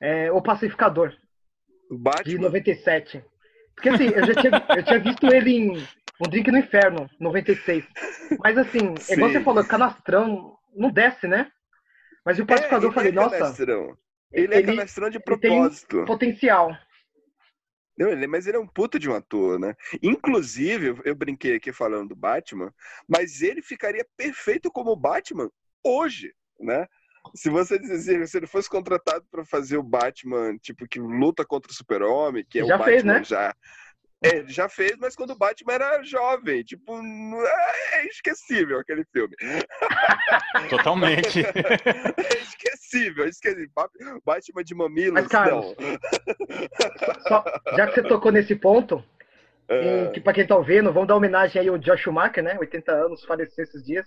É, 0.00 0.30
o 0.32 0.40
Pacificador, 0.40 1.14
O 1.90 1.96
de 1.96 2.02
Batman. 2.02 2.40
97. 2.42 3.22
Porque 3.74 3.88
assim, 3.90 4.06
eu 4.08 4.24
já 4.26 4.34
tinha, 4.40 4.66
eu 4.76 4.84
tinha 4.84 4.98
visto 4.98 5.26
ele 5.32 5.50
em 5.50 5.88
Um 6.20 6.28
Drink 6.28 6.50
no 6.50 6.58
Inferno, 6.58 7.08
96. 7.20 7.84
Mas 8.42 8.58
assim, 8.58 8.94
é 9.08 9.14
igual 9.14 9.30
você 9.30 9.40
falou, 9.42 9.64
canastrão 9.64 10.58
não 10.74 10.90
desce, 10.90 11.26
né? 11.28 11.50
Mas 12.24 12.38
o 12.38 12.46
Pacificador, 12.46 12.90
eu 12.90 12.92
falei, 12.92 13.10
ele 13.10 13.18
é 13.18 13.22
nossa, 13.22 13.38
canastrão. 13.38 13.96
Ele, 14.32 14.54
é 14.54 14.58
ele- 14.58 14.66
canastrão 14.66 15.08
de 15.10 15.20
propósito. 15.20 16.04
potencial. 16.04 16.76
Não, 17.96 18.08
ele- 18.10 18.26
mas 18.26 18.46
ele 18.46 18.56
é 18.56 18.60
um 18.60 18.66
puta 18.66 18.98
de 18.98 19.08
um 19.08 19.14
ator, 19.14 19.58
né? 19.58 19.74
Inclusive, 20.02 20.88
eu- 20.88 21.00
eu 21.04 21.14
brinquei 21.14 21.56
aqui 21.56 21.72
falando 21.72 22.10
do 22.10 22.16
Batman, 22.16 22.72
mas 23.08 23.40
ele 23.40 23.62
ficaria 23.62 24.06
perfeito 24.16 24.70
como 24.70 24.94
Batman 24.96 25.50
hoje, 25.84 26.32
né? 26.60 26.86
Se 27.34 27.50
você 27.50 27.78
dizer, 27.78 28.26
se 28.26 28.36
ele 28.36 28.46
fosse 28.46 28.68
contratado 28.70 29.24
para 29.30 29.44
fazer 29.44 29.76
o 29.76 29.82
Batman, 29.82 30.56
tipo, 30.58 30.86
que 30.86 30.98
luta 31.00 31.44
contra 31.44 31.70
o 31.70 31.74
Super-Homem, 31.74 32.44
que 32.48 32.60
é 32.60 32.64
Já 32.64 32.76
o 32.80 32.84
fez, 32.84 33.02
Batman 33.02 33.18
né? 33.18 33.24
já. 33.24 33.54
É, 34.22 34.38
ele 34.38 34.52
já 34.52 34.68
fez, 34.68 34.96
mas 34.98 35.14
quando 35.14 35.30
o 35.30 35.38
Batman 35.38 35.74
era 35.74 36.02
jovem, 36.02 36.64
tipo, 36.64 37.00
não- 37.00 37.40
é 37.92 38.06
esquecível 38.06 38.80
aquele 38.80 39.04
filme. 39.12 39.34
Totalmente. 40.70 41.40
É 42.18 42.38
esquecível, 42.42 43.24
é 43.24 43.28
esquecível. 43.28 43.70
Ba- 43.74 43.88
Batman 44.24 44.64
de 44.64 44.74
mamilos, 44.74 45.12
Mas, 45.14 45.28
Carlos, 45.28 45.66
não. 45.78 47.20
Só- 47.28 47.44
já 47.76 47.86
que 47.86 47.94
você 47.94 48.02
tocou 48.02 48.32
nesse 48.32 48.56
ponto, 48.56 49.04
É, 49.68 50.08
que 50.12 50.20
pra 50.20 50.32
quem 50.32 50.46
tá 50.46 50.56
ouvindo, 50.56 50.90
vamos 50.92 51.06
dar 51.08 51.14
homenagem 51.14 51.60
aí 51.60 51.68
ao 51.68 51.76
Josh 51.78 52.00
Schumacher, 52.00 52.42
né? 52.42 52.56
80 52.58 52.90
anos, 52.90 53.22
faleceu 53.24 53.62
esses 53.62 53.84
dias. 53.84 54.06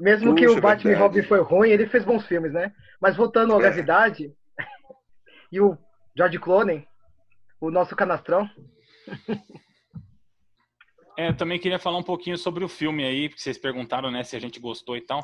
Mesmo 0.00 0.34
que 0.34 0.46
Puxa, 0.46 0.58
o 0.58 0.62
Batman 0.62 0.90
e 0.92 0.94
verdade. 0.94 1.02
Robin 1.18 1.28
foi 1.28 1.40
ruim, 1.40 1.70
ele 1.70 1.88
fez 1.88 2.04
bons 2.04 2.24
filmes, 2.26 2.52
né? 2.52 2.72
Mas 3.00 3.16
voltando 3.16 3.52
à 3.54 3.56
É. 3.56 3.60
gravidade, 3.60 4.32
e 5.52 5.60
o 5.60 5.76
George 6.16 6.38
Clooney, 6.38 6.86
o 7.60 7.70
nosso 7.70 7.96
canastrão, 7.96 8.48
É, 11.18 11.30
eu 11.30 11.36
também 11.36 11.58
queria 11.58 11.80
falar 11.80 11.98
um 11.98 12.02
pouquinho 12.02 12.38
sobre 12.38 12.64
o 12.64 12.68
filme 12.68 13.04
aí, 13.04 13.28
porque 13.28 13.42
vocês 13.42 13.58
perguntaram, 13.58 14.08
né, 14.08 14.22
se 14.22 14.36
a 14.36 14.38
gente 14.38 14.60
gostou 14.60 14.96
e 14.96 15.00
tal. 15.00 15.20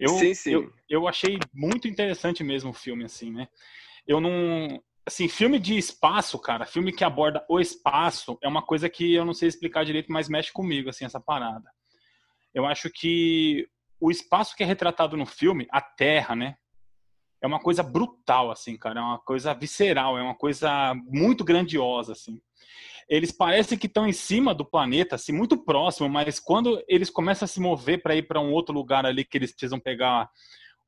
Eu, 0.00 0.08
sim, 0.08 0.34
sim. 0.34 0.50
Eu, 0.50 0.72
eu 0.90 1.06
achei 1.06 1.38
muito 1.54 1.86
interessante 1.86 2.42
mesmo 2.42 2.70
o 2.70 2.74
filme, 2.74 3.04
assim, 3.04 3.30
né? 3.30 3.46
Eu 4.04 4.20
não. 4.20 4.82
Assim, 5.06 5.28
filme 5.28 5.60
de 5.60 5.78
espaço, 5.78 6.36
cara, 6.36 6.66
filme 6.66 6.92
que 6.92 7.04
aborda 7.04 7.46
o 7.48 7.60
espaço, 7.60 8.36
é 8.42 8.48
uma 8.48 8.60
coisa 8.60 8.88
que 8.88 9.14
eu 9.14 9.24
não 9.24 9.32
sei 9.32 9.46
explicar 9.46 9.84
direito, 9.84 10.10
mas 10.10 10.28
mexe 10.28 10.52
comigo, 10.52 10.90
assim, 10.90 11.04
essa 11.04 11.20
parada. 11.20 11.70
Eu 12.52 12.66
acho 12.66 12.90
que 12.90 13.68
o 14.00 14.10
espaço 14.10 14.56
que 14.56 14.64
é 14.64 14.66
retratado 14.66 15.16
no 15.16 15.26
filme, 15.26 15.68
a 15.70 15.80
Terra, 15.80 16.34
né? 16.34 16.56
É 17.40 17.46
uma 17.46 17.60
coisa 17.60 17.84
brutal, 17.84 18.50
assim, 18.50 18.76
cara. 18.76 18.98
É 18.98 19.02
uma 19.02 19.20
coisa 19.20 19.54
visceral, 19.54 20.18
é 20.18 20.22
uma 20.22 20.34
coisa 20.34 20.92
muito 21.06 21.44
grandiosa, 21.44 22.10
assim 22.10 22.40
eles 23.08 23.30
parecem 23.32 23.78
que 23.78 23.86
estão 23.86 24.06
em 24.06 24.12
cima 24.12 24.54
do 24.54 24.64
planeta, 24.64 25.14
assim, 25.14 25.32
muito 25.32 25.56
próximo, 25.64 26.08
mas 26.08 26.40
quando 26.40 26.82
eles 26.88 27.08
começam 27.10 27.44
a 27.44 27.48
se 27.48 27.60
mover 27.60 28.02
para 28.02 28.16
ir 28.16 28.26
para 28.26 28.40
um 28.40 28.52
outro 28.52 28.74
lugar 28.74 29.06
ali 29.06 29.24
que 29.24 29.38
eles 29.38 29.52
precisam 29.52 29.78
pegar 29.78 30.28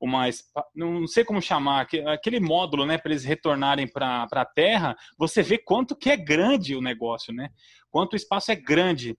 uma 0.00 0.28
não 0.74 1.08
sei 1.08 1.24
como 1.24 1.42
chamar 1.42 1.80
aque- 1.80 2.00
aquele 2.06 2.38
módulo, 2.38 2.86
né, 2.86 2.96
para 2.98 3.10
eles 3.10 3.24
retornarem 3.24 3.86
para 3.86 4.28
a 4.30 4.44
Terra, 4.44 4.96
você 5.18 5.42
vê 5.42 5.58
quanto 5.58 5.96
que 5.96 6.08
é 6.08 6.16
grande 6.16 6.76
o 6.76 6.80
negócio, 6.80 7.32
né? 7.34 7.50
Quanto 7.90 8.12
o 8.12 8.16
espaço 8.16 8.52
é 8.52 8.54
grande. 8.54 9.18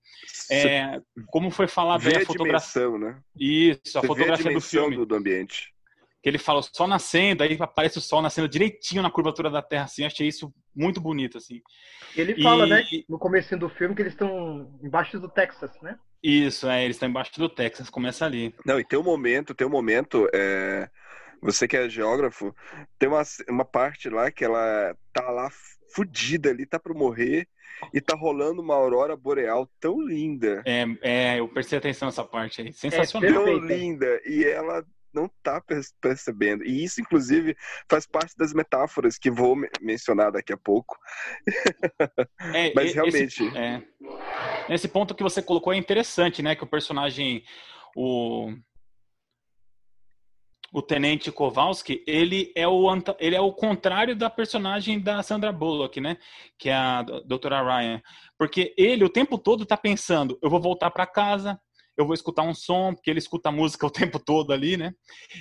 É, 0.50 0.98
como 1.26 1.50
foi 1.50 1.66
falado 1.68 2.06
aí, 2.06 2.14
a 2.14 2.18
a 2.18 2.20
fotografia. 2.24 2.82
dimensão, 2.82 2.98
né? 2.98 3.20
Isso, 3.38 3.98
a 3.98 4.00
Você 4.00 4.06
fotografia 4.06 4.44
do 4.44 4.48
dimensão 4.48 4.70
filme. 4.82 4.96
do, 4.96 5.04
do 5.06 5.14
ambiente. 5.14 5.74
Que 6.22 6.28
ele 6.28 6.38
fala 6.38 6.60
o 6.60 6.62
sol 6.62 6.86
nascendo, 6.86 7.42
aí 7.42 7.56
aparece 7.58 7.98
o 7.98 8.00
sol 8.00 8.20
nascendo 8.20 8.48
direitinho 8.48 9.02
na 9.02 9.10
curvatura 9.10 9.50
da 9.50 9.62
Terra, 9.62 9.84
assim. 9.84 10.04
Achei 10.04 10.28
isso 10.28 10.52
muito 10.74 11.00
bonito, 11.00 11.38
assim. 11.38 11.60
ele 12.16 12.34
E- 12.36 12.42
fala, 12.42 12.66
né, 12.66 12.84
no 13.08 13.18
começo 13.18 13.56
do 13.56 13.68
filme, 13.68 13.94
que 13.94 14.02
eles 14.02 14.12
estão 14.12 14.78
embaixo 14.82 15.18
do 15.18 15.28
Texas, 15.28 15.70
né? 15.80 15.98
Isso, 16.22 16.68
é, 16.68 16.84
eles 16.84 16.96
estão 16.96 17.08
embaixo 17.08 17.32
do 17.38 17.48
Texas, 17.48 17.88
começa 17.88 18.26
ali. 18.26 18.54
Não, 18.66 18.78
e 18.78 18.84
tem 18.84 18.98
um 18.98 19.02
momento, 19.02 19.54
tem 19.54 19.66
um 19.66 19.70
momento, 19.70 20.28
é, 20.34 20.88
você 21.40 21.66
que 21.66 21.76
é 21.76 21.88
geógrafo, 21.88 22.54
tem 22.98 23.08
uma, 23.08 23.22
uma 23.48 23.64
parte 23.64 24.10
lá 24.10 24.30
que 24.30 24.44
ela 24.44 24.94
tá 25.14 25.30
lá 25.30 25.48
fudida 25.94 26.50
ali, 26.50 26.66
tá 26.66 26.78
pra 26.78 26.92
morrer, 26.92 27.48
e 27.94 28.00
tá 28.00 28.14
rolando 28.14 28.60
uma 28.60 28.74
aurora 28.74 29.16
boreal 29.16 29.66
tão 29.80 29.98
linda, 30.00 30.62
É, 30.66 30.84
é, 31.00 31.40
eu 31.40 31.48
prestei 31.48 31.78
atenção 31.78 32.06
nessa 32.06 32.22
parte 32.22 32.60
aí. 32.60 32.72
Sensacional. 32.74 33.32
tão 33.32 33.44
Perfeita. 33.44 33.74
linda, 33.74 34.20
e 34.26 34.44
ela 34.44 34.84
não 35.12 35.28
tá 35.42 35.60
per- 35.60 35.80
percebendo. 36.00 36.64
E 36.64 36.84
isso, 36.84 37.00
inclusive, 37.00 37.56
faz 37.88 38.06
parte 38.06 38.36
das 38.36 38.52
metáforas 38.52 39.18
que 39.18 39.30
vou 39.30 39.56
me- 39.56 39.68
mencionar 39.80 40.32
daqui 40.32 40.52
a 40.52 40.56
pouco. 40.58 40.96
É, 42.54 42.72
Mas 42.74 42.94
realmente- 42.94 43.44
Esse, 43.44 43.56
é. 43.58 43.82
Esse 44.68 44.88
ponto 44.88 45.14
que 45.14 45.22
você 45.22 45.42
colocou 45.42 45.72
é 45.72 45.76
interessante, 45.76 46.42
né? 46.42 46.54
Que 46.56 46.64
o 46.64 46.66
personagem, 46.66 47.44
o, 47.96 48.52
o 50.72 50.80
Tenente 50.80 51.30
Kowalski, 51.32 52.02
ele 52.06 52.52
é 52.54 52.66
o, 52.66 52.86
ele 53.18 53.34
é 53.36 53.40
o 53.40 53.52
contrário 53.52 54.14
da 54.14 54.30
personagem 54.30 55.00
da 55.00 55.22
Sandra 55.22 55.50
Bullock, 55.52 56.00
né? 56.00 56.16
Que 56.58 56.68
é 56.68 56.74
a 56.74 57.02
do- 57.02 57.20
doutora 57.24 57.62
Ryan. 57.62 58.00
Porque 58.38 58.72
ele, 58.76 59.04
o 59.04 59.08
tempo 59.10 59.36
todo, 59.36 59.66
tá 59.66 59.76
pensando, 59.76 60.38
eu 60.42 60.48
vou 60.48 60.60
voltar 60.60 60.90
para 60.90 61.06
casa, 61.06 61.60
eu 62.00 62.06
vou 62.06 62.14
escutar 62.14 62.42
um 62.42 62.54
som, 62.54 62.94
porque 62.94 63.10
ele 63.10 63.18
escuta 63.18 63.50
música 63.50 63.86
o 63.86 63.90
tempo 63.90 64.18
todo 64.18 64.52
ali, 64.52 64.76
né? 64.76 64.92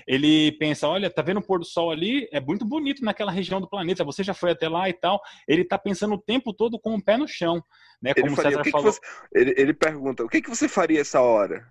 Ele 0.08 0.52
pensa, 0.54 0.88
olha, 0.88 1.10
tá 1.10 1.22
vendo 1.22 1.38
o 1.38 1.46
pôr 1.46 1.60
do 1.60 1.66
sol 1.66 1.92
ali? 1.92 2.28
É 2.32 2.40
muito 2.40 2.66
bonito 2.66 3.04
naquela 3.04 3.32
região 3.32 3.60
do 3.60 3.70
planeta, 3.70 4.04
você 4.04 4.24
já 4.24 4.34
foi 4.34 4.52
até 4.52 4.68
lá 4.68 4.90
e 4.90 4.94
tal. 4.94 5.22
Ele 5.48 5.64
tá 5.64 5.78
pensando 5.78 6.16
o 6.16 6.22
tempo 6.22 6.54
todo 6.54 6.80
com 6.80 6.96
o 6.96 7.04
pé 7.04 7.18
no 7.18 7.28
chão, 7.28 7.64
né? 8.02 8.14
Ele, 8.16 8.30
Como 8.30 8.36
faria, 8.36 8.52
César 8.52 8.62
o 8.62 8.64
que 8.64 8.72
que 8.72 8.72
falou. 8.72 8.92
você, 8.92 9.00
ele, 9.34 9.54
ele 9.58 9.74
pergunta, 9.74 10.24
o 10.24 10.30
que, 10.30 10.42
que 10.42 10.50
você 10.50 10.68
faria 10.68 11.02
essa 11.02 11.22
hora? 11.22 11.66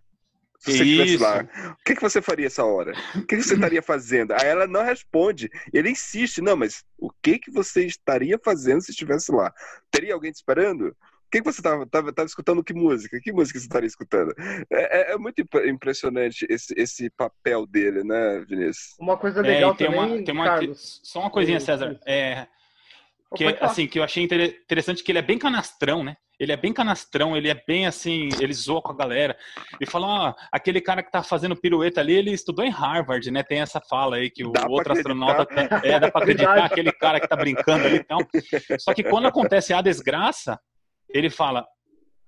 Se 0.58 0.72
você 0.72 0.82
estivesse 0.82 1.16
lá, 1.18 1.48
o 1.72 1.84
que, 1.84 1.94
que 1.94 2.02
você 2.02 2.20
faria 2.20 2.46
essa 2.46 2.64
hora? 2.64 2.92
O 3.14 3.24
que, 3.24 3.36
que 3.36 3.42
você 3.42 3.54
estaria 3.54 3.80
fazendo? 3.80 4.32
Aí 4.32 4.46
ela 4.46 4.66
não 4.66 4.82
responde. 4.82 5.48
Ele 5.72 5.90
insiste, 5.90 6.40
não, 6.40 6.56
mas 6.56 6.84
o 6.98 7.10
que, 7.22 7.38
que 7.38 7.50
você 7.50 7.86
estaria 7.86 8.38
fazendo 8.42 8.80
se 8.80 8.90
estivesse 8.90 9.30
lá? 9.30 9.52
Teria 9.88 10.14
alguém 10.14 10.32
te 10.32 10.36
esperando? 10.36 10.96
O 11.28 11.30
que, 11.30 11.42
que 11.42 11.44
você 11.52 11.60
estava 11.60 11.86
tava, 11.86 12.10
tava 12.10 12.26
escutando? 12.26 12.64
Que 12.64 12.72
música? 12.72 13.20
Que 13.20 13.30
música 13.30 13.58
você 13.58 13.66
estaria 13.66 13.86
escutando? 13.86 14.32
É, 14.72 15.10
é- 15.10 15.12
é 15.12 15.18
muito 15.18 15.42
impre- 15.42 15.68
impressionante 15.68 16.46
esse, 16.48 16.72
esse 16.74 17.10
papel 17.10 17.66
dele, 17.66 18.02
né, 18.02 18.42
Vinícius? 18.48 18.94
Uma 18.98 19.14
coisa 19.18 19.40
É, 19.40 19.42
legal 19.42 19.74
e 19.74 19.76
tem 19.76 19.86
também, 19.88 20.00
uma, 20.16 20.24
tem 20.24 20.34
uma 20.34 20.44
Carlos. 20.46 21.00
só 21.04 21.20
uma 21.20 21.30
coisinha, 21.30 21.60
César. 21.60 22.00
É, 22.06 22.46
que, 23.36 23.44
falar. 23.44 23.70
assim, 23.70 23.86
que 23.86 23.98
eu 23.98 24.02
achei 24.02 24.24
inter- 24.24 24.58
interessante 24.64 25.04
que 25.04 25.12
ele 25.12 25.18
é 25.18 25.22
bem 25.22 25.38
canastrão, 25.38 26.02
né? 26.02 26.16
Ele 26.40 26.50
é 26.52 26.56
bem 26.56 26.72
canastrão, 26.72 27.36
ele 27.36 27.50
é 27.50 27.62
bem 27.66 27.86
assim, 27.86 28.30
ele 28.40 28.54
zoa 28.54 28.80
com 28.80 28.92
a 28.92 28.96
galera. 28.96 29.36
Ele 29.78 29.90
fala, 29.90 30.06
ó, 30.06 30.34
aquele 30.50 30.80
cara 30.80 31.02
que 31.02 31.10
tá 31.12 31.22
fazendo 31.22 31.54
pirueta 31.56 32.00
ali, 32.00 32.14
ele 32.14 32.30
estudou 32.32 32.64
em 32.64 32.70
Harvard, 32.70 33.30
né? 33.30 33.42
Tem 33.42 33.60
essa 33.60 33.82
fala 33.82 34.16
aí 34.16 34.30
que 34.30 34.46
o 34.46 34.52
Dá 34.52 34.66
outro 34.66 34.94
astronauta 34.94 35.42
acreditar. 35.42 35.84
é, 35.84 36.00
dá 36.00 36.10
pra 36.10 36.22
acreditar 36.24 36.64
aquele 36.64 36.92
cara 36.92 37.20
que 37.20 37.28
tá 37.28 37.36
brincando 37.36 37.84
ali 37.84 37.96
e 37.96 38.04
tal. 38.04 38.20
Só 38.78 38.94
que 38.94 39.02
quando 39.02 39.26
acontece 39.28 39.74
a 39.74 39.82
desgraça, 39.82 40.58
ele 41.10 41.30
fala, 41.30 41.66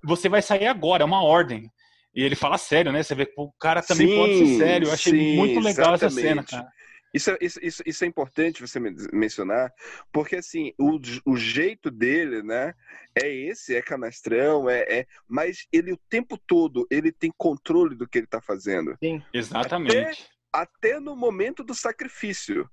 você 0.03 0.29
vai 0.29 0.43
sair 0.43 0.67
agora, 0.67 1.03
é 1.03 1.07
uma 1.07 1.23
ordem. 1.23 1.71
E 2.15 2.23
ele 2.25 2.35
fala 2.35 2.59
sério, 2.59 2.91
né? 2.93 3.03
Você 3.03 3.15
vê 3.15 3.25
que 3.27 3.35
o 3.37 3.53
cara 3.53 3.83
também 3.83 4.09
Sim, 4.09 4.17
pode 4.17 4.39
ser 4.39 4.59
sério. 4.59 4.89
Eu 4.89 4.93
achei 4.93 5.13
sim, 5.13 5.37
muito 5.37 5.61
legal 5.61 5.95
essa 5.95 6.11
cena, 6.11 6.43
exatamente. 6.43 6.51
cara. 6.51 6.73
Isso, 7.13 7.31
é- 7.31 7.39
isso, 7.41 7.59
isso, 7.63 7.83
isso 7.85 8.05
é 8.05 8.07
importante 8.07 8.61
você 8.61 8.79
men- 8.79 8.95
mencionar, 9.13 9.73
porque 10.13 10.37
assim, 10.37 10.73
o, 10.79 10.99
o 11.27 11.37
jeito 11.37 11.91
dele, 11.91 12.43
né, 12.43 12.73
é 13.21 13.29
esse, 13.29 13.75
é 13.75 13.83
canastrão, 13.83 14.71
é, 14.71 14.81
é, 14.83 15.07
mas 15.29 15.67
ele 15.73 15.93
o 15.93 16.01
tempo 16.09 16.39
todo, 16.47 16.87
ele 16.91 17.11
tem 17.11 17.33
controle 17.37 17.97
do 17.97 18.09
que 18.09 18.19
ele 18.19 18.27
tá 18.29 18.41
fazendo. 18.41 18.97
Exatamente. 19.33 20.29
Até 20.53 20.99
no 21.01 21.17
momento 21.17 21.63
do 21.63 21.75
sacrifício. 21.75 22.69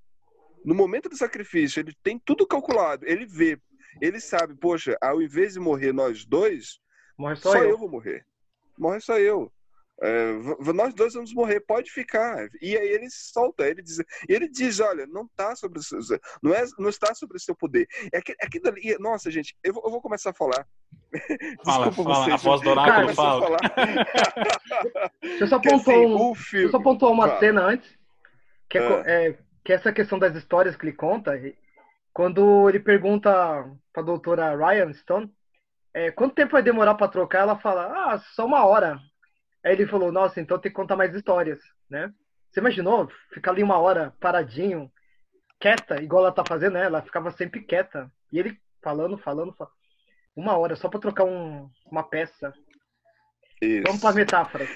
No 0.64 0.74
momento 0.74 1.08
do 1.08 1.16
sacrifício, 1.16 1.80
ele 1.80 1.94
tem 2.02 2.18
tudo 2.18 2.46
calculado, 2.46 3.06
ele 3.06 3.24
vê, 3.24 3.58
ele 4.00 4.20
sabe, 4.20 4.54
poxa, 4.54 4.96
ao 5.00 5.20
invés 5.22 5.54
de 5.54 5.60
morrer 5.60 5.92
nós 5.92 6.24
dois, 6.24 6.80
Morre 7.16 7.36
só, 7.36 7.52
só, 7.52 7.58
eu. 7.58 7.70
eu. 7.70 7.78
vou 7.78 7.88
morrer. 7.88 8.24
Morre 8.78 9.00
só 9.00 9.18
eu. 9.18 9.50
É, 10.00 10.32
nós 10.72 10.94
dois 10.94 11.14
vamos 11.14 11.34
morrer, 11.34 11.58
pode 11.58 11.90
ficar. 11.90 12.48
E 12.62 12.76
aí 12.76 12.86
ele 12.88 13.10
solta, 13.10 13.66
ele 13.68 13.82
diz, 13.82 13.98
ele 14.28 14.48
diz, 14.48 14.78
olha, 14.78 15.04
não 15.08 15.26
tá 15.26 15.56
sobre 15.56 15.80
o 15.80 15.82
seu, 15.82 15.98
não 16.40 16.54
é, 16.54 16.62
não 16.78 16.88
está 16.88 17.12
sobre 17.16 17.36
o 17.36 17.40
seu 17.40 17.52
poder. 17.56 17.88
É 18.12 18.20
que, 18.22 18.32
aquilo 18.40 18.68
ali, 18.68 18.96
nossa, 19.00 19.28
gente, 19.28 19.56
eu 19.64 19.72
vou, 19.72 19.82
eu 19.84 19.90
vou 19.90 20.00
começar 20.00 20.30
a 20.30 20.34
falar. 20.34 20.64
Fala, 21.64 21.86
Desculpa 21.88 22.12
fala, 22.12 22.24
a 22.26 22.28
vocês, 22.28 22.42
voz 22.44 22.60
do 22.60 22.70
oráculo 22.70 23.00
começar 23.00 23.22
a 23.22 23.40
fala. 23.40 23.58
falar. 23.58 25.12
Você 25.20 25.46
só 25.48 25.56
apontou, 25.56 26.32
assim, 26.32 26.64
um, 26.66 26.70
só 26.70 26.76
apontou 26.76 27.12
uma 27.12 27.26
Fala. 27.28 27.40
cena 27.40 27.62
antes, 27.62 27.90
que 28.68 28.78
é, 28.78 28.80
Ah. 28.86 29.02
é- 29.06 29.38
que 29.64 29.72
é 29.72 29.74
essa 29.74 29.92
questão 29.92 30.18
das 30.18 30.34
histórias 30.36 30.76
que 30.76 30.84
ele 30.86 30.92
conta, 30.96 31.32
quando 32.18 32.68
ele 32.68 32.80
pergunta 32.80 33.30
pra 33.92 34.02
doutora 34.02 34.56
Ryan 34.56 34.92
Stone 34.92 35.32
é, 35.94 36.10
quanto 36.10 36.34
tempo 36.34 36.50
vai 36.50 36.60
demorar 36.64 36.96
pra 36.96 37.06
trocar, 37.06 37.42
ela 37.42 37.56
fala, 37.56 38.12
ah, 38.12 38.18
só 38.34 38.44
uma 38.44 38.66
hora. 38.66 38.98
Aí 39.64 39.70
ele 39.70 39.86
falou, 39.86 40.10
nossa, 40.10 40.40
então 40.40 40.58
tem 40.58 40.68
que 40.68 40.74
contar 40.74 40.96
mais 40.96 41.14
histórias, 41.14 41.60
né? 41.88 42.12
Você 42.50 42.58
imaginou 42.58 43.08
ficar 43.32 43.52
ali 43.52 43.62
uma 43.62 43.78
hora 43.78 44.12
paradinho, 44.18 44.90
quieta, 45.60 46.02
igual 46.02 46.24
ela 46.24 46.34
tá 46.34 46.42
fazendo, 46.44 46.72
né? 46.72 46.86
Ela 46.86 47.02
ficava 47.02 47.30
sempre 47.30 47.62
quieta. 47.62 48.10
E 48.32 48.40
ele 48.40 48.60
falando, 48.82 49.16
falando, 49.16 49.54
falando. 49.54 49.74
Uma 50.34 50.58
hora, 50.58 50.74
só 50.74 50.88
pra 50.88 50.98
trocar 50.98 51.22
um- 51.22 51.70
uma 51.86 52.02
peça. 52.02 52.52
Isso. 53.62 53.84
Vamos 53.86 54.00
para 54.02 54.16
metáforas. 54.16 54.68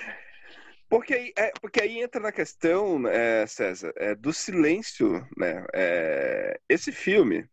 Porque 0.93 1.15
aí, 1.15 1.33
é, 1.39 1.51
porque 1.59 1.81
aí 1.81 2.03
entra 2.03 2.21
na 2.21 2.31
questão, 2.31 3.09
é, 3.09 3.47
César, 3.47 3.95
é, 3.97 4.15
do 4.15 4.31
silêncio, 4.31 5.27
né? 5.39 5.65
É, 5.73 6.61
esse 6.69 6.93
filme, 6.93 7.49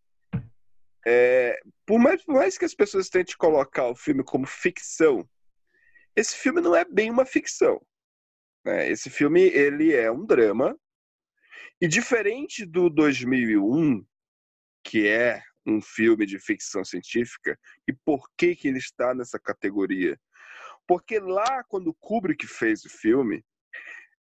é, 1.08 1.58
por, 1.86 2.00
mais, 2.00 2.22
por 2.26 2.36
mais 2.36 2.58
que 2.58 2.66
as 2.66 2.76
pessoas 2.76 3.08
tentem 3.08 3.38
colocar 3.38 3.88
o 3.88 3.96
filme 3.96 4.26
como 4.26 4.46
ficção, 4.46 5.26
esse 6.18 6.36
filme 6.36 6.60
não 6.60 6.76
é 6.76 6.84
bem 6.84 7.10
uma 7.10 7.26
ficção. 7.26 7.82
né? 8.66 8.92
Esse 8.92 9.10
filme 9.10 9.40
ele 9.40 9.96
é 9.96 10.12
um 10.12 10.26
drama 10.26 10.78
e 11.80 11.88
diferente 11.88 12.66
do 12.66 12.90
2001, 12.90 14.06
que 14.84 15.08
é 15.08 15.42
um 15.66 15.82
filme 15.82 16.26
de 16.26 16.40
ficção 16.40 16.84
científica, 16.84 17.58
e 17.88 17.94
por 17.94 18.30
que 18.36 18.54
que 18.54 18.68
ele 18.68 18.80
está 18.80 19.14
nessa 19.14 19.40
categoria? 19.40 20.20
Porque 20.90 21.20
lá, 21.20 21.64
quando 21.66 21.94
Kubrick 21.94 22.48
fez 22.48 22.84
o 22.84 22.90
filme, 22.90 23.46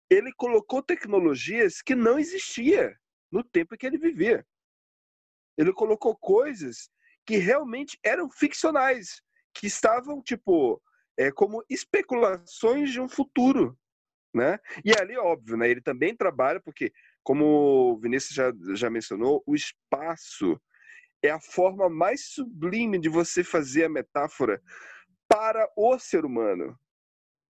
ele 0.07 0.31
colocou 0.31 0.83
tecnologias 0.83 1.81
que 1.81 1.95
não 1.95 2.19
existia 2.19 2.95
no 3.31 3.43
tempo 3.43 3.75
que 3.75 3.87
ele 3.87 3.97
vivia. 3.97 4.45
Ele 5.57 5.73
colocou 5.73 6.15
coisas 6.15 6.91
que 7.25 7.37
realmente 7.37 7.97
eram 8.05 8.29
ficcionais, 8.29 9.19
que 9.51 9.65
estavam, 9.65 10.21
tipo, 10.21 10.79
é, 11.17 11.31
como 11.31 11.65
especulações 11.67 12.91
de 12.91 13.01
um 13.01 13.09
futuro, 13.09 13.75
né? 14.31 14.59
E 14.85 14.93
ali, 14.95 15.17
óbvio, 15.17 15.57
né? 15.57 15.67
Ele 15.67 15.81
também 15.81 16.15
trabalha, 16.15 16.61
porque, 16.61 16.93
como 17.23 17.93
o 17.93 17.99
Vinícius 17.99 18.35
já, 18.35 18.53
já 18.75 18.91
mencionou, 18.91 19.41
o 19.43 19.55
espaço 19.55 20.61
é 21.23 21.31
a 21.31 21.39
forma 21.39 21.89
mais 21.89 22.27
sublime 22.27 22.99
de 22.99 23.09
você 23.09 23.43
fazer 23.43 23.85
a 23.85 23.89
metáfora 23.89 24.61
para 25.29 25.69
o 25.77 25.97
ser 25.99 26.25
humano. 26.25 26.77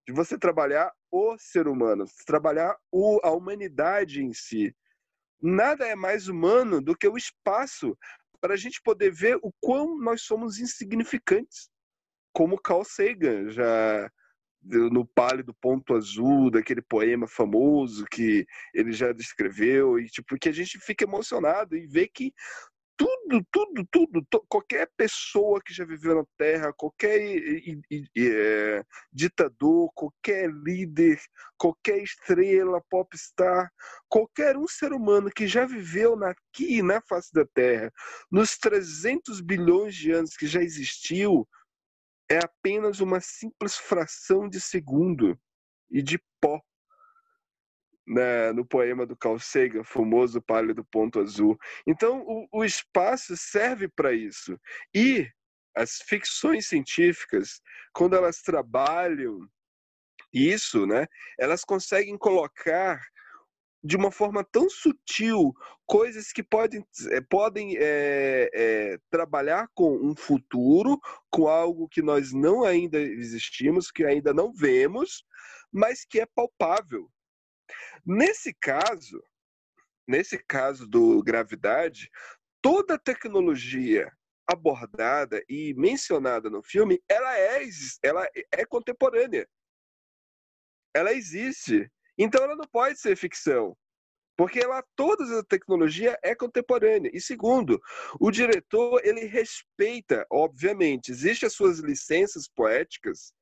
De 0.06 0.14
você 0.14 0.38
trabalhar 0.38 0.92
o 1.12 1.38
ser 1.38 1.68
humano, 1.68 2.06
trabalhar 2.26 2.76
o, 2.92 3.20
a 3.24 3.32
humanidade 3.32 4.22
em 4.22 4.34
si. 4.34 4.76
Nada 5.42 5.88
é 5.88 5.96
mais 5.96 6.28
humano 6.28 6.82
do 6.82 6.96
que 6.96 7.08
o 7.08 7.18
espaço 7.18 7.98
para 8.42 8.54
a 8.54 8.58
gente 8.58 8.82
poder 8.82 9.12
ver 9.12 9.38
o 9.42 9.52
quão 9.62 9.98
nós 9.98 10.24
somos 10.24 10.60
insignificantes. 10.60 11.70
Como 12.34 12.62
Carl 12.62 12.84
Sagan 12.84 13.50
já 13.50 14.12
no 14.62 15.06
Pálido 15.06 15.54
Ponto 15.54 15.96
Azul, 15.96 16.52
daquele 16.52 16.82
poema 16.82 17.28
famoso 17.28 18.06
que 18.06 18.46
ele 18.74 18.92
já 18.92 19.14
descreveu, 19.14 19.98
e 19.98 20.08
tipo, 20.08 20.38
que 20.38 20.50
a 20.50 20.52
gente 20.52 20.78
fica 20.80 21.06
emocionado 21.06 21.78
e 21.78 21.88
vê 21.88 22.08
que 22.08 22.34
tudo, 23.00 23.46
tudo, 23.50 23.88
tudo, 23.90 24.46
qualquer 24.50 24.90
pessoa 24.98 25.62
que 25.64 25.74
já 25.74 25.86
viveu 25.86 26.16
na 26.16 26.26
Terra, 26.38 26.74
qualquer 26.74 27.22
i- 27.22 27.82
i- 27.90 28.06
i- 28.14 28.30
é, 28.30 28.84
ditador, 29.14 29.90
qualquer 29.94 30.50
líder, 30.52 31.18
qualquer 31.58 32.04
estrela, 32.04 32.84
popstar, 32.90 33.72
qualquer 34.10 34.58
um 34.58 34.68
ser 34.68 34.92
humano 34.92 35.32
que 35.34 35.48
já 35.48 35.66
viveu 35.66 36.22
aqui 36.26 36.82
na 36.82 37.02
face 37.08 37.32
da 37.34 37.46
Terra, 37.46 37.90
nos 38.30 38.58
300 38.58 39.40
bilhões 39.40 39.96
de 39.96 40.12
anos 40.12 40.36
que 40.36 40.46
já 40.46 40.62
existiu, 40.62 41.48
é 42.30 42.40
apenas 42.40 43.00
uma 43.00 43.22
simples 43.22 43.78
fração 43.78 44.50
de 44.50 44.60
segundo 44.60 45.40
e 45.90 46.02
de 46.02 46.22
pó. 46.42 46.60
Né, 48.10 48.52
no 48.52 48.66
poema 48.66 49.06
do 49.06 49.16
Carl 49.16 49.40
Sagan, 49.40 49.84
famoso 49.84 50.42
Pálido 50.42 50.84
Ponto 50.84 51.20
Azul. 51.20 51.58
Então, 51.86 52.24
o, 52.26 52.48
o 52.52 52.66
espaço 52.66 53.38
serve 53.38 53.88
para 53.88 54.12
isso. 54.12 54.60
E 54.94 55.30
as 55.76 55.98
ficções 55.98 56.68
científicas, 56.68 57.62
quando 57.94 58.16
elas 58.16 58.42
trabalham 58.42 59.48
isso, 60.34 60.88
né, 60.88 61.06
elas 61.38 61.64
conseguem 61.64 62.18
colocar 62.18 63.00
de 63.82 63.96
uma 63.96 64.12
forma 64.12 64.44
tão 64.44 64.70
sutil 64.70 65.54
coisas 65.86 66.34
que 66.34 66.44
podem, 66.44 66.86
eh, 67.12 67.22
podem 67.22 67.78
eh, 67.78 68.50
eh, 68.54 68.98
trabalhar 69.10 69.70
com 69.74 69.96
um 69.96 70.14
futuro, 70.16 71.00
com 71.30 71.48
algo 71.48 71.88
que 71.88 72.02
nós 72.02 72.34
não 72.34 72.66
ainda 72.66 73.00
existimos, 73.00 73.90
que 73.90 74.04
ainda 74.04 74.34
não 74.34 74.52
vemos, 74.52 75.24
mas 75.72 76.04
que 76.04 76.20
é 76.20 76.26
palpável. 76.26 77.10
Nesse 78.06 78.54
caso, 78.54 79.22
nesse 80.08 80.38
caso 80.38 80.88
do 80.88 81.22
gravidade, 81.24 82.10
toda 82.62 82.96
a 82.96 83.00
tecnologia 83.00 84.12
abordada 84.48 85.44
e 85.48 85.74
mencionada 85.76 86.50
no 86.50 86.64
filme, 86.64 87.02
ela 87.08 87.38
é, 87.38 87.64
ela 88.04 88.28
é 88.52 88.66
contemporânea. 88.66 89.48
Ela 90.94 91.14
existe. 91.14 91.90
Então 92.18 92.44
ela 92.44 92.56
não 92.56 92.66
pode 92.66 93.00
ser 93.00 93.16
ficção. 93.16 93.78
Porque 94.36 94.60
ela, 94.60 94.82
toda 94.96 95.40
a 95.40 95.44
tecnologia 95.44 96.18
é 96.24 96.34
contemporânea. 96.34 97.12
E 97.14 97.20
segundo, 97.20 97.80
o 98.20 98.32
diretor, 98.32 99.02
ele 99.06 99.26
respeita, 99.26 100.26
obviamente, 100.32 101.12
existem 101.12 101.46
as 101.46 101.54
suas 101.54 101.80
licenças 101.80 102.48
poéticas, 102.48 103.34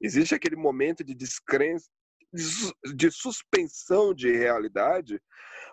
existe 0.00 0.34
aquele 0.34 0.54
momento 0.54 1.02
de 1.02 1.14
descrença, 1.14 1.88
de, 2.34 2.42
sus- 2.42 2.74
de 2.94 3.10
suspensão 3.10 4.12
de 4.12 4.30
realidade, 4.32 5.20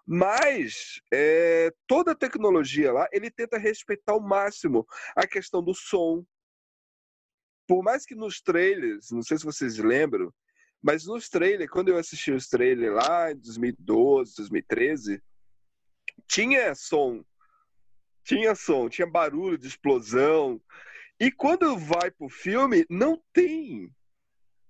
mas 0.06 1.02
é, 1.12 1.71
toda 1.88 2.12
a 2.12 2.15
tecnologia 2.15 2.91
lá, 2.93 3.08
ele 3.12 3.32
tenta 3.32 3.58
respeitar 3.58 4.13
ao 4.13 4.21
máximo 4.21 4.86
a 5.15 5.26
questão 5.28 5.63
do 5.63 5.74
som. 5.74 6.24
Por 7.67 7.84
mais 7.84 8.06
que 8.06 8.15
nos 8.15 8.41
trailers, 8.41 9.12
não 9.12 9.21
sei 9.21 9.38
se 9.38 9.45
vocês 9.45 9.78
lembram, 9.78 10.34
mas 10.82 11.06
nos 11.06 11.30
trailers, 11.30 11.69
quando 11.69 11.89
eu 11.89 11.97
assisti 11.97 12.32
os 12.32 12.47
trailers 12.47 12.93
lá 12.93 13.32
em 13.32 13.36
2012, 13.36 14.36
2013, 14.38 15.21
tinha 16.28 16.74
som. 16.76 17.24
Tinha 18.24 18.56
som, 18.56 18.89
tinha 18.89 19.08
barulho 19.08 19.58
de 19.58 19.67
explosão. 19.67 20.62
E 21.19 21.32
quando 21.32 21.78
vai 21.78 22.10
pro 22.12 22.30
filme, 22.30 22.86
não 22.89 23.21
tem. 23.32 23.93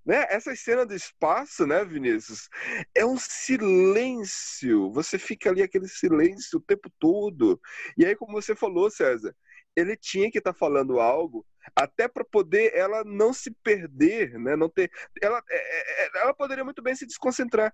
Né? 0.06 0.26
Essa 0.30 0.56
cena 0.56 0.86
do 0.86 0.96
espaço, 0.96 1.66
né, 1.68 1.86
Vinícius? 1.86 2.50
É 2.96 3.06
um 3.06 3.18
silêncio. 3.18 4.92
Você 4.92 5.20
fica 5.20 5.50
ali 5.50 5.62
aquele 5.62 5.88
silêncio 5.88 6.58
o 6.58 6.62
tempo 6.62 6.92
todo. 7.00 7.60
E 7.98 8.06
aí, 8.06 8.16
como 8.16 8.42
você 8.42 8.56
falou, 8.56 8.90
César, 8.90 9.36
ele 9.76 9.96
tinha 9.96 10.32
que 10.32 10.40
estar 10.40 10.54
tá 10.54 10.60
falando 10.60 11.00
algo 11.00 11.46
até 11.76 12.08
para 12.08 12.26
poder 12.26 12.76
ela 12.76 13.04
não 13.04 13.34
se 13.34 13.52
perder, 13.64 14.38
né? 14.40 14.56
Não 14.56 14.70
ter, 14.70 14.92
ela, 15.22 15.42
é, 15.50 15.56
é, 15.56 16.06
é, 16.06 16.22
ela 16.22 16.34
poderia 16.34 16.64
muito 16.64 16.82
bem 16.82 16.96
se 16.96 17.06
desconcentrar. 17.06 17.74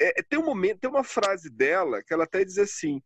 É, 0.00 0.22
tem 0.22 0.38
um 0.38 0.44
momento, 0.44 0.80
tem 0.80 0.90
uma 0.90 1.04
frase 1.04 1.50
dela 1.50 2.02
que 2.02 2.12
ela 2.12 2.24
até 2.24 2.44
diz 2.44 2.58
assim: 2.58 3.00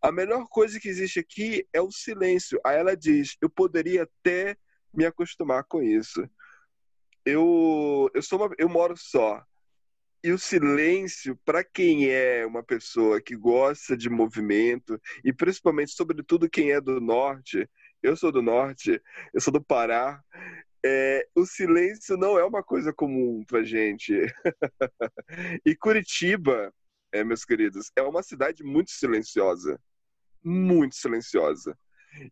a 0.00 0.10
melhor 0.10 0.46
coisa 0.48 0.80
que 0.80 0.88
existe 0.88 1.18
aqui 1.18 1.66
é 1.72 1.80
o 1.80 1.90
silêncio. 1.90 2.60
Aí 2.64 2.78
ela 2.78 2.96
diz: 2.96 3.36
eu 3.40 3.50
poderia 3.50 4.04
até 4.04 4.56
me 4.92 5.04
acostumar 5.04 5.64
com 5.64 5.82
isso. 5.82 6.28
Eu, 7.26 8.08
eu 8.14 8.22
sou 8.22 8.38
uma, 8.38 8.54
eu 8.56 8.68
moro 8.68 8.96
só. 8.96 9.44
E 10.22 10.30
o 10.32 10.38
silêncio, 10.38 11.36
para 11.44 11.64
quem 11.64 12.08
é 12.08 12.46
uma 12.46 12.62
pessoa 12.62 13.20
que 13.20 13.36
gosta 13.36 13.96
de 13.96 14.08
movimento, 14.08 15.00
e 15.24 15.32
principalmente, 15.32 15.92
sobretudo, 15.92 16.48
quem 16.48 16.72
é 16.72 16.80
do 16.80 17.00
norte, 17.00 17.68
eu 18.02 18.16
sou 18.16 18.30
do 18.30 18.40
norte, 18.40 19.02
eu 19.34 19.40
sou 19.40 19.52
do 19.52 19.62
Pará, 19.62 20.22
é, 20.84 21.26
o 21.34 21.44
silêncio 21.44 22.16
não 22.16 22.38
é 22.38 22.44
uma 22.44 22.62
coisa 22.62 22.92
comum 22.92 23.44
pra 23.44 23.64
gente. 23.64 24.12
e 25.66 25.74
Curitiba, 25.74 26.72
é, 27.12 27.24
meus 27.24 27.44
queridos, 27.44 27.90
é 27.96 28.02
uma 28.02 28.22
cidade 28.22 28.62
muito 28.62 28.92
silenciosa. 28.92 29.80
Muito 30.44 30.94
silenciosa. 30.94 31.76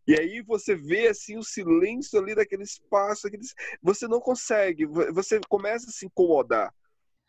E 0.07 0.19
aí 0.19 0.41
você 0.41 0.75
vê 0.75 1.07
assim 1.07 1.37
o 1.37 1.43
silêncio 1.43 2.19
ali 2.19 2.35
daquele 2.35 2.63
espaço, 2.63 3.27
aqueles... 3.27 3.53
você 3.81 4.07
não 4.07 4.19
consegue, 4.19 4.85
você 4.85 5.39
começa 5.47 5.89
a 5.89 5.91
se 5.91 6.05
incomodar. 6.05 6.73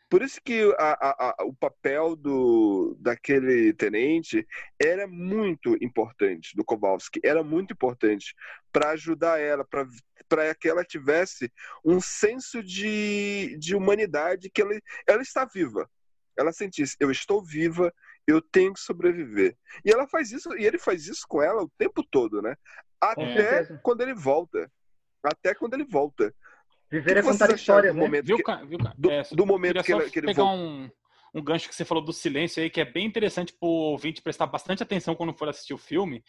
Por 0.08 0.22
isso 0.22 0.40
que 0.44 0.62
a, 0.78 0.92
a, 0.92 1.30
a, 1.30 1.44
o 1.44 1.52
papel 1.52 2.14
do, 2.14 2.96
daquele 3.00 3.72
tenente 3.72 4.46
era 4.80 5.06
muito 5.06 5.76
importante, 5.82 6.54
do 6.54 6.64
Kowalski, 6.64 7.20
era 7.24 7.42
muito 7.42 7.72
importante 7.72 8.32
para 8.70 8.90
ajudar 8.90 9.40
ela, 9.40 9.64
para 9.64 10.54
que 10.54 10.68
ela 10.68 10.84
tivesse 10.84 11.52
um 11.84 12.00
senso 12.00 12.62
de, 12.62 13.56
de 13.58 13.74
humanidade, 13.74 14.48
que 14.48 14.62
ela, 14.62 14.78
ela 15.08 15.22
está 15.22 15.44
viva. 15.44 15.90
Ela 16.38 16.52
sentisse, 16.52 16.94
eu 17.00 17.10
estou 17.10 17.42
viva, 17.42 17.92
eu 18.26 18.40
tenho 18.40 18.72
que 18.72 18.80
sobreviver. 18.80 19.56
E 19.84 19.90
ela 19.90 20.06
faz 20.06 20.32
isso, 20.32 20.56
e 20.56 20.64
ele 20.64 20.78
faz 20.78 21.06
isso 21.06 21.24
com 21.28 21.42
ela 21.42 21.62
o 21.62 21.70
tempo 21.78 22.02
todo, 22.10 22.42
né? 22.42 22.54
Até 23.00 23.60
é. 23.60 23.64
quando 23.82 24.00
ele 24.00 24.14
volta. 24.14 24.70
Até 25.22 25.54
quando 25.54 25.74
ele 25.74 25.84
volta. 25.84 26.34
Viver 26.90 27.16
é 27.16 27.22
contar 27.22 27.50
histórias, 27.52 27.94
né? 27.94 28.00
Momento 28.00 28.26
viu, 28.26 28.36
que, 28.38 28.66
viu, 28.66 28.78
do, 28.96 29.10
é, 29.10 29.22
do 29.32 29.46
momento 29.46 29.82
que 29.82 29.92
ele, 29.92 30.10
que 30.10 30.18
ele 30.20 30.26
pegar 30.26 30.44
um, 30.44 30.90
um 31.34 31.42
gancho 31.42 31.68
que 31.68 31.74
você 31.74 31.84
falou 31.84 32.02
do 32.02 32.12
silêncio 32.12 32.62
aí, 32.62 32.70
que 32.70 32.80
é 32.80 32.84
bem 32.84 33.06
interessante 33.06 33.52
pro 33.52 33.68
ouvinte 33.68 34.22
prestar 34.22 34.46
bastante 34.46 34.82
atenção 34.82 35.14
quando 35.14 35.34
for 35.34 35.48
assistir 35.48 35.74
o 35.74 35.78
filme, 35.78 36.22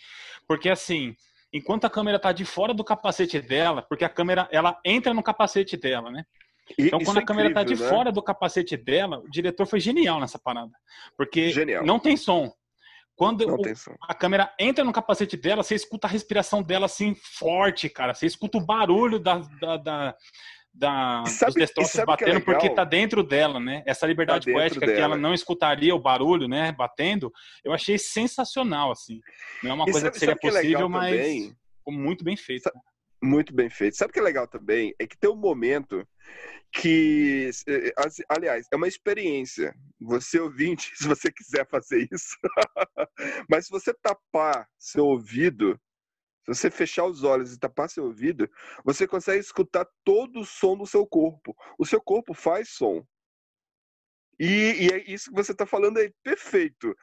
porque 0.47 0.69
assim, 0.69 1.15
enquanto 1.53 1.85
a 1.85 1.89
câmera 1.89 2.19
tá 2.19 2.31
de 2.31 2.43
fora 2.43 2.73
do 2.73 2.83
capacete 2.83 3.39
dela, 3.39 3.83
porque 3.83 4.03
a 4.03 4.09
câmera, 4.09 4.47
ela 4.51 4.79
entra 4.83 5.13
no 5.13 5.23
capacete 5.23 5.77
dela, 5.77 6.11
né? 6.11 6.23
Então, 6.77 6.99
quando 6.99 7.17
a 7.19 7.25
câmera 7.25 7.49
está 7.49 7.63
de 7.63 7.75
né? 7.75 7.89
fora 7.89 8.11
do 8.11 8.21
capacete 8.21 8.75
dela, 8.75 9.19
o 9.19 9.29
diretor 9.29 9.65
foi 9.65 9.79
genial 9.79 10.19
nessa 10.19 10.39
parada. 10.39 10.71
Porque 11.15 11.49
genial. 11.49 11.85
não 11.85 11.99
tem 11.99 12.17
som. 12.17 12.51
Quando 13.17 13.49
o, 13.49 13.61
a 14.03 14.13
câmera 14.13 14.53
entra 14.59 14.83
no 14.83 14.93
capacete 14.93 15.35
dela, 15.35 15.63
você 15.63 15.73
escuta 15.73 16.05
a 16.05 16.09
respiração 16.09 16.61
dela 16.61 16.85
assim 16.85 17.15
forte, 17.15 17.89
cara. 17.89 18.13
Você 18.13 18.27
escuta 18.27 18.59
o 18.59 18.65
barulho 18.65 19.17
da, 19.17 19.39
da, 19.59 19.77
da, 19.77 20.15
da 20.71 21.23
sabe, 21.25 21.53
dos 21.53 21.55
destroços 21.55 21.95
é 21.95 22.05
batendo 22.05 22.37
é 22.37 22.39
porque 22.39 22.69
tá 22.69 22.83
dentro 22.83 23.23
dela, 23.23 23.59
né? 23.59 23.81
Essa 23.87 24.05
liberdade 24.05 24.45
tá 24.45 24.51
poética 24.51 24.85
dela. 24.85 24.93
que 24.93 25.01
ela 25.01 25.17
não 25.17 25.33
escutaria 25.33 25.95
o 25.95 25.99
barulho, 25.99 26.47
né? 26.47 26.71
Batendo, 26.71 27.33
eu 27.63 27.73
achei 27.73 27.97
sensacional, 27.97 28.91
assim. 28.91 29.19
Não 29.63 29.71
é 29.71 29.73
uma 29.73 29.85
e 29.85 29.91
coisa 29.91 30.07
sabe, 30.07 30.13
que 30.13 30.19
seria 30.19 30.33
é 30.33 30.37
possível, 30.37 30.85
é 30.85 30.89
mas 30.89 31.15
também? 31.17 31.55
muito 31.87 32.23
bem 32.23 32.37
feito. 32.37 32.71
Muito 33.19 33.51
bem 33.51 33.67
feito. 33.67 33.97
Sabe 33.97 34.11
o 34.11 34.13
que 34.13 34.19
é 34.19 34.23
legal 34.23 34.47
também? 34.47 34.93
É 34.99 35.07
que 35.07 35.17
tem 35.17 35.27
um 35.27 35.35
momento 35.35 36.07
que, 36.71 37.49
eh, 37.67 37.93
aliás, 38.29 38.67
é 38.71 38.75
uma 38.75 38.87
experiência. 38.87 39.73
Você 39.99 40.39
ouvinte, 40.39 40.91
se 40.95 41.07
você 41.07 41.31
quiser 41.31 41.67
fazer 41.67 42.07
isso, 42.11 42.37
mas 43.49 43.65
se 43.65 43.71
você 43.71 43.93
tapar 43.93 44.67
seu 44.77 45.05
ouvido, 45.05 45.79
se 46.45 46.53
você 46.53 46.71
fechar 46.71 47.05
os 47.05 47.23
olhos 47.23 47.53
e 47.53 47.59
tapar 47.59 47.89
seu 47.89 48.05
ouvido, 48.05 48.49
você 48.85 49.07
consegue 49.07 49.39
escutar 49.39 49.85
todo 50.03 50.41
o 50.41 50.45
som 50.45 50.77
do 50.77 50.85
seu 50.85 51.05
corpo. 51.05 51.55
O 51.77 51.85
seu 51.85 52.01
corpo 52.01 52.33
faz 52.33 52.69
som. 52.69 53.05
E, 54.39 54.85
e 54.85 54.89
é 54.93 55.11
isso 55.11 55.29
que 55.29 55.35
você 55.35 55.51
está 55.51 55.65
falando 55.65 55.97
aí, 55.97 56.13
perfeito. 56.23 56.95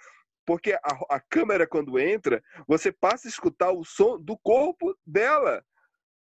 Porque 0.46 0.72
a, 0.72 1.16
a 1.16 1.20
câmera, 1.20 1.66
quando 1.66 1.98
entra, 1.98 2.42
você 2.66 2.92
passa 2.92 3.26
a 3.26 3.30
escutar 3.30 3.72
o 3.72 3.84
som 3.84 4.20
do 4.20 4.38
corpo 4.38 4.96
dela, 5.04 5.64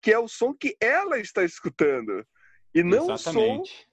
que 0.01 0.11
é 0.11 0.19
o 0.19 0.27
som 0.27 0.53
que 0.53 0.75
ela 0.81 1.17
está 1.19 1.43
escutando. 1.43 2.25
E 2.73 2.83
não 2.83 3.11
Exatamente. 3.11 3.61
o 3.61 3.65
som 3.65 3.87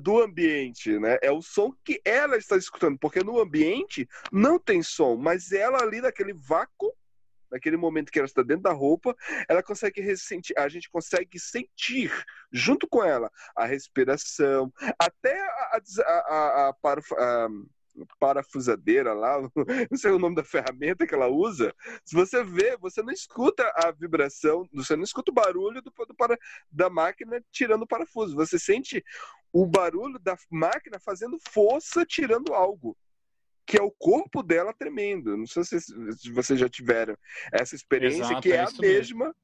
do 0.00 0.20
ambiente, 0.20 0.98
né? 0.98 1.18
É 1.22 1.30
o 1.30 1.40
som 1.40 1.72
que 1.84 2.00
ela 2.04 2.36
está 2.36 2.56
escutando, 2.56 2.98
porque 2.98 3.22
no 3.22 3.38
ambiente 3.38 4.08
não 4.32 4.58
tem 4.58 4.82
som, 4.82 5.16
mas 5.16 5.52
ela 5.52 5.80
ali 5.80 6.00
naquele 6.00 6.32
vácuo, 6.32 6.92
naquele 7.50 7.76
momento 7.76 8.10
que 8.10 8.18
ela 8.18 8.26
está 8.26 8.42
dentro 8.42 8.64
da 8.64 8.72
roupa, 8.72 9.16
ela 9.48 9.62
consegue 9.62 10.00
ressentir, 10.00 10.58
a 10.58 10.68
gente 10.68 10.90
consegue 10.90 11.38
sentir 11.38 12.12
junto 12.52 12.86
com 12.88 13.04
ela 13.04 13.30
a 13.56 13.64
respiração, 13.64 14.72
até 14.98 15.40
a, 15.40 15.46
a, 15.46 15.80
a, 16.02 16.68
a, 16.68 16.68
a 17.46 17.48
parafusadeira 18.18 19.12
lá, 19.12 19.40
não 19.90 19.98
sei 19.98 20.10
o 20.10 20.18
nome 20.18 20.36
da 20.36 20.44
ferramenta 20.44 21.06
que 21.06 21.14
ela 21.14 21.28
usa. 21.28 21.74
Se 22.04 22.14
você 22.14 22.42
vê, 22.42 22.76
você 22.76 23.02
não 23.02 23.12
escuta 23.12 23.64
a 23.74 23.90
vibração, 23.90 24.68
você 24.72 24.96
não 24.96 25.04
escuta 25.04 25.30
o 25.30 25.34
barulho 25.34 25.82
do, 25.82 25.90
do 25.90 26.14
para, 26.14 26.38
da 26.70 26.90
máquina 26.90 27.42
tirando 27.50 27.82
o 27.82 27.86
parafuso. 27.86 28.34
Você 28.36 28.58
sente 28.58 29.04
o 29.52 29.66
barulho 29.66 30.18
da 30.18 30.36
máquina 30.50 30.98
fazendo 30.98 31.38
força 31.50 32.04
tirando 32.04 32.54
algo 32.54 32.96
que 33.66 33.78
é 33.78 33.82
o 33.82 33.90
corpo 33.90 34.42
dela 34.42 34.72
tremendo. 34.72 35.36
Não 35.36 35.46
sei 35.46 35.62
se, 35.62 35.78
vocês 36.32 36.58
já 36.58 36.70
tiveram 36.70 37.14
essa 37.52 37.74
experiência, 37.74 38.22
Exato, 38.22 38.40
que 38.40 38.50
é, 38.50 38.56
é 38.56 38.60
a 38.60 38.70
mesma 38.80 39.26
mesmo 39.26 39.34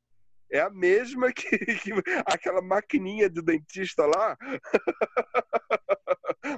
é 0.51 0.61
a 0.61 0.71
mesma 0.71 1.33
que, 1.33 1.49
que 1.83 1.93
aquela 2.27 2.63
maquininha 2.63 3.29
do 3.29 3.43
dentista 3.43 4.07
lá. 4.07 4.37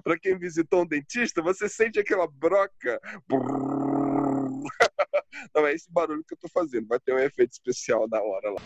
para 0.03 0.18
quem 0.18 0.38
visitou 0.38 0.83
um 0.83 0.87
dentista, 0.87 1.42
você 1.42 1.68
sente 1.68 1.99
aquela 1.99 2.27
broca. 2.27 3.01
Não 5.55 5.66
é 5.66 5.72
esse 5.72 5.92
barulho 5.92 6.25
que 6.25 6.35
eu 6.35 6.38
tô 6.38 6.49
fazendo, 6.49 6.88
vai 6.88 6.99
ter 6.99 7.14
um 7.14 7.18
efeito 7.18 7.53
especial 7.53 8.09
na 8.09 8.20
hora 8.20 8.51
lá. 8.51 8.61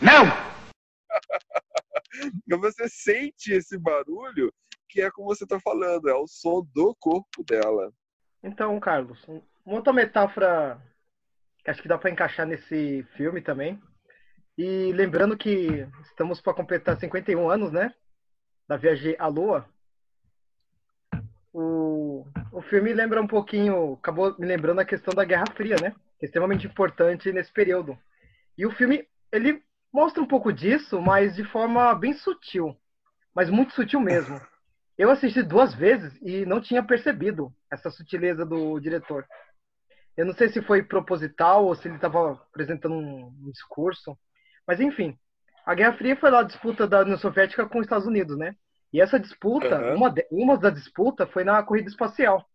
Não! 0.00 0.24
você 2.58 2.88
sente 2.88 3.52
esse 3.52 3.78
barulho 3.78 4.52
que 4.88 5.00
é 5.00 5.10
como 5.10 5.28
você 5.28 5.46
tá 5.46 5.60
falando, 5.60 6.08
é 6.08 6.14
o 6.14 6.26
som 6.26 6.66
do 6.74 6.94
corpo 6.96 7.44
dela. 7.44 7.92
Então, 8.42 8.78
Carlos, 8.80 9.24
uma 9.64 9.76
outra 9.76 9.92
metáfora 9.92 10.82
que 11.64 11.70
acho 11.70 11.80
que 11.80 11.88
dá 11.88 11.96
para 11.96 12.10
encaixar 12.10 12.44
nesse 12.46 13.04
filme 13.16 13.40
também 13.40 13.80
e 14.60 14.92
lembrando 14.92 15.38
que 15.38 15.88
estamos 16.02 16.38
para 16.38 16.52
completar 16.52 16.94
51 17.00 17.48
anos, 17.48 17.72
né? 17.72 17.94
Da 18.68 18.76
viagem 18.76 19.16
à 19.18 19.26
Lua. 19.26 19.66
O, 21.50 22.26
o 22.52 22.60
filme 22.60 22.92
lembra 22.92 23.22
um 23.22 23.26
pouquinho, 23.26 23.94
acabou 23.94 24.36
me 24.38 24.46
lembrando 24.46 24.80
a 24.80 24.84
questão 24.84 25.14
da 25.14 25.24
Guerra 25.24 25.46
Fria, 25.56 25.76
né? 25.80 25.94
É 26.20 26.26
extremamente 26.26 26.66
importante 26.66 27.32
nesse 27.32 27.50
período. 27.50 27.98
E 28.58 28.66
o 28.66 28.70
filme, 28.72 29.08
ele 29.32 29.62
mostra 29.90 30.22
um 30.22 30.26
pouco 30.26 30.52
disso, 30.52 31.00
mas 31.00 31.36
de 31.36 31.44
forma 31.44 31.94
bem 31.94 32.12
sutil. 32.12 32.76
Mas 33.34 33.48
muito 33.48 33.72
sutil 33.72 33.98
mesmo. 33.98 34.38
Eu 34.98 35.10
assisti 35.10 35.42
duas 35.42 35.74
vezes 35.74 36.12
e 36.20 36.44
não 36.44 36.60
tinha 36.60 36.82
percebido 36.82 37.50
essa 37.72 37.90
sutileza 37.90 38.44
do 38.44 38.78
diretor. 38.78 39.26
Eu 40.18 40.26
não 40.26 40.34
sei 40.34 40.50
se 40.50 40.60
foi 40.60 40.82
proposital 40.82 41.64
ou 41.64 41.74
se 41.74 41.88
ele 41.88 41.94
estava 41.94 42.32
apresentando 42.32 42.94
um 42.94 43.50
discurso, 43.50 44.18
mas 44.70 44.78
enfim, 44.78 45.18
a 45.66 45.74
Guerra 45.74 45.94
Fria 45.94 46.14
foi 46.14 46.30
lá 46.30 46.38
a 46.38 46.44
disputa 46.44 46.86
da 46.86 47.00
União 47.00 47.18
Soviética 47.18 47.68
com 47.68 47.80
os 47.80 47.86
Estados 47.86 48.06
Unidos, 48.06 48.38
né? 48.38 48.54
E 48.92 49.00
essa 49.00 49.18
disputa, 49.18 49.80
uhum. 49.80 49.96
uma, 49.96 50.10
de, 50.12 50.24
uma 50.30 50.56
da 50.56 50.70
disputa 50.70 51.26
foi 51.26 51.42
na 51.42 51.60
corrida 51.60 51.88
espacial. 51.88 52.48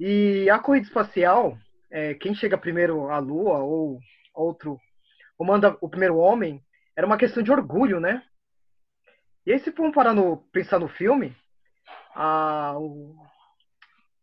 E 0.00 0.50
a 0.50 0.58
corrida 0.58 0.88
espacial, 0.88 1.56
é, 1.92 2.14
quem 2.14 2.34
chega 2.34 2.58
primeiro 2.58 3.08
à 3.08 3.20
Lua 3.20 3.58
ou 3.58 4.00
outro, 4.34 4.80
ou 5.38 5.46
manda 5.46 5.78
o 5.80 5.88
primeiro 5.88 6.16
homem, 6.16 6.60
era 6.96 7.06
uma 7.06 7.16
questão 7.16 7.40
de 7.40 7.52
orgulho, 7.52 8.00
né? 8.00 8.20
E 9.46 9.52
aí, 9.52 9.60
se 9.60 9.70
for 9.70 9.92
parar 9.92 10.14
no, 10.14 10.38
pensar 10.50 10.80
no 10.80 10.88
filme, 10.88 11.36
a, 12.16 12.74
o, 12.76 13.14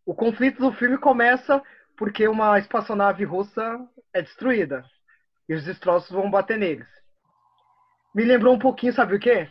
o 0.05 0.13
conflito 0.13 0.59
do 0.59 0.73
filme 0.73 0.97
começa 0.97 1.63
porque 1.95 2.27
uma 2.27 2.59
espaçonave 2.59 3.23
russa 3.23 3.79
é 4.13 4.21
destruída 4.21 4.83
e 5.47 5.53
os 5.53 5.63
destroços 5.63 6.11
vão 6.11 6.29
bater 6.29 6.57
neles 6.57 7.04
me 8.15 8.23
lembrou 8.23 8.55
um 8.55 8.59
pouquinho, 8.59 8.93
sabe 8.93 9.15
o 9.15 9.19
quê? 9.19 9.49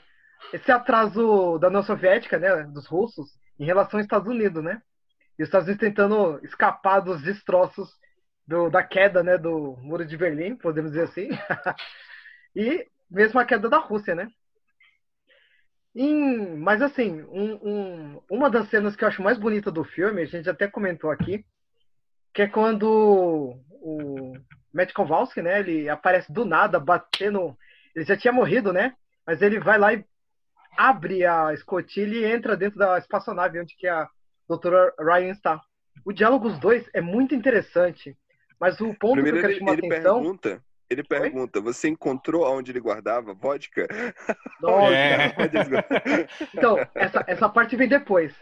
Esse 0.52 0.72
atraso 0.72 1.58
da 1.58 1.68
União 1.68 1.82
Soviética, 1.82 2.38
né, 2.38 2.62
dos 2.64 2.86
russos, 2.86 3.28
em 3.58 3.64
relação 3.66 3.98
aos 3.98 4.06
Estados 4.06 4.26
Unidos, 4.26 4.64
né? 4.64 4.80
E 5.38 5.42
os 5.42 5.48
Estados 5.48 5.68
Unidos 5.68 5.86
tentando 5.86 6.40
escapar 6.42 7.00
dos 7.00 7.22
destroços 7.22 7.90
do, 8.46 8.70
da 8.70 8.82
queda, 8.82 9.22
né, 9.22 9.36
do 9.36 9.76
Muro 9.82 10.06
de 10.06 10.16
Berlim, 10.16 10.56
podemos 10.56 10.92
dizer 10.92 11.04
assim. 11.04 11.28
e 12.56 12.88
mesmo 13.10 13.38
a 13.38 13.44
queda 13.44 13.68
da 13.68 13.78
Rússia, 13.78 14.14
né? 14.14 14.28
Em, 15.94 16.56
mas 16.56 16.80
assim, 16.80 17.22
um, 17.24 17.54
um, 17.62 18.22
uma 18.30 18.50
das 18.50 18.68
cenas 18.68 18.96
que 18.96 19.04
eu 19.04 19.08
acho 19.08 19.22
mais 19.22 19.38
bonita 19.38 19.70
do 19.70 19.84
filme, 19.84 20.22
a 20.22 20.26
gente 20.26 20.48
até 20.48 20.66
comentou 20.66 21.10
aqui, 21.10 21.44
que 22.32 22.42
é 22.42 22.48
quando 22.48 23.56
o 23.70 24.32
Matt 24.72 24.92
Kowalski, 24.92 25.42
né, 25.42 25.60
ele 25.60 25.88
aparece 25.88 26.32
do 26.32 26.44
nada 26.44 26.80
batendo, 26.80 27.56
ele 27.94 28.04
já 28.04 28.16
tinha 28.16 28.32
morrido, 28.32 28.72
né? 28.72 28.94
Mas 29.26 29.40
ele 29.40 29.58
vai 29.58 29.78
lá 29.78 29.92
e 29.94 30.04
abre 30.76 31.24
a 31.24 31.52
escotilha 31.52 32.16
e 32.16 32.32
entra 32.32 32.56
dentro 32.56 32.78
da 32.78 32.98
espaçonave 32.98 33.60
onde 33.60 33.76
que 33.76 33.86
a 33.86 34.08
doutora 34.48 34.92
Ryan 34.98 35.30
está. 35.30 35.60
O 36.04 36.12
diálogo 36.12 36.48
dos 36.48 36.58
dois 36.58 36.88
é 36.92 37.00
muito 37.00 37.34
interessante, 37.34 38.16
mas 38.60 38.80
o 38.80 38.92
ponto 38.94 39.14
Primeiro 39.14 39.38
que 39.38 39.44
eu 39.44 39.48
quero 39.48 39.52
ele, 39.52 39.58
chamar 39.60 39.78
ele 39.78 39.86
atenção... 39.86 40.14
pergunta, 40.20 40.62
ele 40.90 41.02
pergunta, 41.02 41.60
você 41.60 41.88
encontrou 41.88 42.44
onde 42.46 42.70
ele 42.72 42.80
guardava 42.80 43.34
vodka? 43.34 43.86
Nossa, 44.60 44.94
É. 44.94 45.34
Então, 46.54 46.78
essa, 46.94 47.24
essa 47.26 47.48
parte 47.48 47.76
vem 47.76 47.88
depois. 47.88 48.34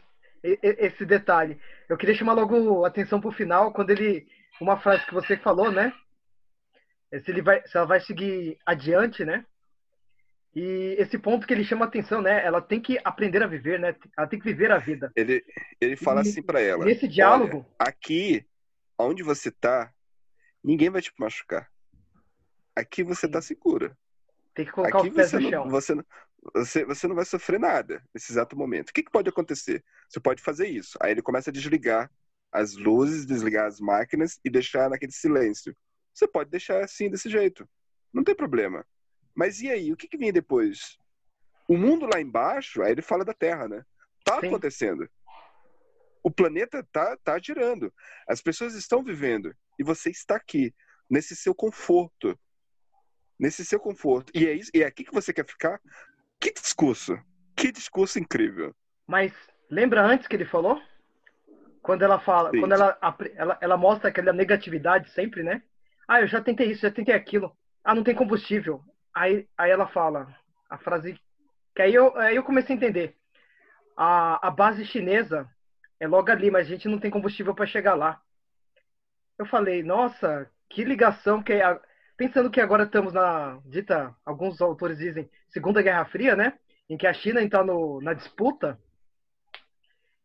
Esse 0.42 1.04
detalhe. 1.04 1.58
Eu 1.88 1.96
queria 1.96 2.16
chamar 2.16 2.32
logo 2.32 2.84
a 2.84 2.88
atenção 2.88 3.20
pro 3.20 3.30
final, 3.30 3.72
quando 3.72 3.90
ele. 3.90 4.26
Uma 4.60 4.76
frase 4.76 5.04
que 5.06 5.14
você 5.14 5.36
falou, 5.36 5.70
né? 5.72 5.92
É 7.12 7.20
Se, 7.20 7.31
ele 7.31 7.42
vai, 7.42 7.66
se 7.66 7.77
ela 7.77 7.87
vai 7.87 8.01
seguir 8.01 8.59
adiante, 8.66 9.25
né? 9.25 9.44
E 10.55 10.96
esse 10.98 11.18
ponto 11.18 11.46
que 11.46 11.53
ele 11.55 11.64
chama 11.64 11.85
a 11.85 11.88
atenção, 11.88 12.20
né? 12.20 12.44
Ela 12.44 12.61
tem 12.61 12.81
que 12.81 12.98
aprender 13.05 13.42
a 13.42 13.46
viver, 13.46 13.79
né? 13.79 13.94
Ela 14.18 14.27
tem 14.27 14.38
que 14.38 14.44
viver 14.44 14.70
a 14.70 14.79
vida. 14.79 15.11
Ele, 15.16 15.42
ele 15.81 15.96
fala 15.96 16.20
E- 16.20 16.29
assim 16.29 16.42
pra 16.42 16.61
ela. 16.61 16.85
Nesse 16.85 17.09
diálogo, 17.09 17.59
"Olha, 17.59 17.88
aqui, 17.90 18.44
onde 18.98 19.22
você 19.22 19.51
tá, 19.51 19.92
ninguém 20.62 20.90
vai 20.90 21.01
te 21.01 21.12
machucar. 21.18 21.70
Aqui 22.77 23.03
você 23.03 23.29
tá 23.29 23.40
segura. 23.40 23.96
tem 24.55 24.66
que 24.66 24.72
colocar 24.72 24.98
Aqui 24.98 25.09
os 25.09 25.14
pés 25.14 25.31
você 25.31 25.37
no 25.37 25.42
não, 25.44 25.51
chão. 25.51 25.68
você, 25.70 25.94
não- 25.94 26.05
você, 26.55 26.85
você 26.85 27.09
não 27.09 27.14
vai 27.14 27.25
sofrer 27.25 27.59
nada 27.59 28.03
nesse 28.14 28.31
exato 28.31 28.55
momento. 28.55 28.90
O 28.90 28.92
que, 28.92 29.03
que 29.03 29.11
pode 29.11 29.31
acontecer? 29.31 29.83
Você 30.09 30.20
pode 30.20 30.42
fazer 30.42 30.66
isso. 30.68 30.98
Aí 31.01 31.11
ele 31.12 31.22
começa 31.22 31.48
a 31.48 31.53
desligar 31.53 32.11
as 32.53 32.77
luzes, 32.77 33.25
desligar 33.25 33.66
as 33.66 33.81
máquinas 33.81 34.38
e 34.44 34.51
deixar 34.51 34.90
naquele 34.90 35.12
silêncio. 35.12 35.75
Você 36.12 36.29
pode 36.29 36.51
deixar 36.51 36.83
assim, 36.83 37.11
desse 37.11 37.29
jeito. 37.29 37.68
Não 38.12 38.22
tem 38.22 38.35
problema. 38.35 38.87
Mas 39.35 39.61
e 39.61 39.70
aí? 39.70 39.92
O 39.92 39.96
que, 39.96 40.09
que 40.09 40.18
vem 40.18 40.33
depois? 40.33 40.98
O 41.66 41.77
mundo 41.77 42.07
lá 42.07 42.20
embaixo, 42.20 42.83
aí 42.83 42.92
ele 42.92 43.03
fala 43.03 43.25
da 43.25 43.33
Terra, 43.33 43.68
né? 43.68 43.85
Tá 44.25 44.40
Sim. 44.40 44.48
acontecendo. 44.48 45.09
O 46.22 46.31
planeta 46.31 46.87
tá, 46.92 47.16
tá 47.25 47.38
girando. 47.38 47.92
As 48.29 48.40
pessoas 48.40 48.75
estão 48.75 49.03
vivendo. 49.03 49.55
E 49.79 49.83
você 49.83 50.11
está 50.11 50.37
aqui, 50.37 50.75
nesse 51.11 51.35
seu 51.35 51.55
conforto. 51.55 52.38
Nesse 53.38 53.64
seu 53.64 53.81
conforto. 53.81 54.31
E 54.35 54.46
é, 54.46 54.53
isso, 54.53 54.70
e 54.75 54.83
é 54.83 54.87
aqui 54.87 55.05
que 55.05 55.14
você 55.14 55.33
quer 55.33 55.46
ficar? 55.46 55.81
Que 56.38 56.53
discurso! 56.53 57.18
Que 57.57 57.72
discurso 57.72 58.18
incrível! 58.18 58.75
Mas 59.07 59.33
lembra 59.70 60.03
antes 60.03 60.29
que 60.29 60.37
ele 60.37 60.44
falou? 60.44 60.81
Quando 61.83 62.03
ela 62.03 62.20
fala, 62.20 62.51
Sim. 62.51 62.61
quando 62.61 62.72
ela, 62.72 62.98
ela, 63.35 63.59
ela 63.61 63.77
mostra 63.77 64.11
aquela 64.11 64.33
negatividade 64.33 65.11
sempre, 65.11 65.42
né? 65.42 65.62
Ah, 66.12 66.20
eu 66.20 66.27
já 66.27 66.42
tentei 66.42 66.70
isso, 66.70 66.83
já 66.83 66.90
tentei 66.90 67.14
aquilo. 67.14 67.57
Ah, 67.83 67.94
não 67.94 68.05
tem 68.05 68.14
combustível. 68.14 68.85
Aí, 69.14 69.48
aí 69.57 69.70
ela 69.70 69.88
fala 69.88 70.29
a 70.68 70.77
frase 70.77 71.18
que 71.75 71.81
aí 71.81 71.94
eu, 71.94 72.14
aí 72.18 72.37
eu 72.37 72.42
comecei 72.44 72.75
a 72.75 72.77
entender. 72.77 73.16
A, 73.96 74.48
a 74.48 74.51
base 74.51 74.85
chinesa 74.85 75.48
é 75.98 76.07
logo 76.07 76.31
ali, 76.31 76.51
mas 76.51 76.66
a 76.66 76.70
gente 76.70 76.87
não 76.87 76.98
tem 76.98 77.11
combustível 77.11 77.55
para 77.55 77.64
chegar 77.64 77.94
lá. 77.94 78.20
Eu 79.38 79.46
falei, 79.46 79.83
nossa, 79.83 80.51
que 80.68 80.85
ligação 80.85 81.42
que 81.42 81.55
é. 81.55 81.81
Pensando 82.14 82.51
que 82.51 82.61
agora 82.61 82.85
estamos 82.85 83.14
na 83.14 83.59
dita, 83.64 84.14
alguns 84.22 84.61
autores 84.61 84.98
dizem, 84.98 85.31
Segunda 85.48 85.81
Guerra 85.81 86.05
Fria, 86.05 86.37
né? 86.37 86.59
Em 86.90 86.98
que 86.98 87.07
a 87.07 87.14
China 87.14 87.40
está 87.40 87.64
no, 87.64 88.03
na 88.03 88.12
disputa. 88.12 88.79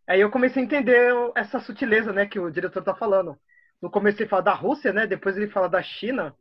Aí 0.06 0.20
eu 0.20 0.30
comecei 0.30 0.62
a 0.62 0.66
entender 0.66 1.14
essa 1.34 1.62
sutileza, 1.62 2.12
né, 2.12 2.26
que 2.26 2.40
o 2.40 2.52
diretor 2.52 2.84
tá 2.84 2.94
falando. 2.94 3.40
No 3.82 3.90
começo 3.92 4.22
ele 4.22 4.30
fala 4.30 4.42
da 4.42 4.54
Rússia, 4.54 4.92
né? 4.92 5.06
Depois 5.06 5.38
ele 5.38 5.50
fala 5.50 5.70
da 5.70 5.82
China. 5.82 6.36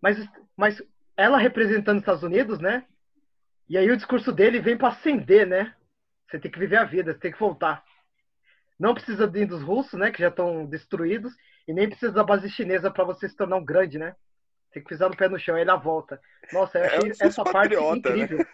Mas, 0.00 0.18
mas 0.56 0.82
ela 1.16 1.38
representando 1.38 1.96
os 1.96 2.02
Estados 2.02 2.22
Unidos, 2.22 2.58
né? 2.60 2.84
E 3.68 3.76
aí 3.76 3.90
o 3.90 3.96
discurso 3.96 4.32
dele 4.32 4.60
vem 4.60 4.76
para 4.76 4.88
acender, 4.88 5.46
né? 5.46 5.74
Você 6.28 6.38
tem 6.38 6.50
que 6.50 6.58
viver 6.58 6.76
a 6.76 6.84
vida, 6.84 7.12
você 7.12 7.18
tem 7.18 7.32
que 7.32 7.38
voltar. 7.38 7.82
Não 8.78 8.94
precisa 8.94 9.26
de 9.26 9.46
dos 9.46 9.62
russos, 9.62 9.98
né? 9.98 10.10
Que 10.10 10.20
já 10.20 10.28
estão 10.28 10.66
destruídos. 10.66 11.32
E 11.66 11.72
nem 11.72 11.88
precisa 11.88 12.12
da 12.12 12.22
base 12.22 12.48
chinesa 12.50 12.90
para 12.90 13.04
você 13.04 13.28
se 13.28 13.36
tornar 13.36 13.56
um 13.56 13.64
grande, 13.64 13.98
né? 13.98 14.14
Tem 14.72 14.82
que 14.82 14.88
pisar 14.88 15.08
no 15.08 15.16
pé 15.16 15.28
no 15.28 15.38
chão, 15.38 15.54
aí 15.54 15.62
ele 15.62 15.76
volta. 15.78 16.20
Nossa, 16.52 16.78
eu 16.78 16.84
É 16.84 16.86
achei 16.88 17.08
um 17.10 17.12
essa 17.20 17.42
parte 17.44 17.74
né? 17.74 17.96
incrível. 17.96 18.46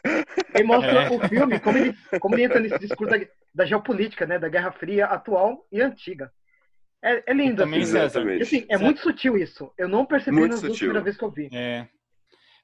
E 0.54 0.62
mostra 0.62 1.02
É. 1.02 1.10
o 1.10 1.28
filme, 1.28 1.58
como 1.58 1.78
ele, 1.78 1.96
como 2.20 2.34
ele 2.36 2.44
entra 2.44 2.60
nesse 2.60 2.78
discurso 2.78 3.18
da, 3.18 3.26
da 3.54 3.64
geopolítica, 3.64 4.24
né? 4.24 4.38
Da 4.38 4.48
Guerra 4.48 4.70
Fria 4.72 5.06
atual 5.06 5.66
e 5.72 5.82
antiga. 5.82 6.32
É, 7.04 7.30
é 7.30 7.34
lindo, 7.34 7.56
também, 7.56 7.82
assim. 7.82 7.98
Exatamente. 7.98 8.42
Assim, 8.42 8.66
é 8.68 8.78
muito 8.78 9.00
sutil 9.00 9.36
isso. 9.36 9.72
Eu 9.76 9.88
não 9.88 10.06
percebi 10.06 10.36
Muito 10.36 10.52
nas 10.52 10.60
duas 10.60 10.72
sutil. 10.72 10.88
primeiras 10.88 11.04
vezes 11.04 11.18
que 11.18 11.24
eu 11.24 11.30
vi. 11.30 11.48
É. 11.52 11.88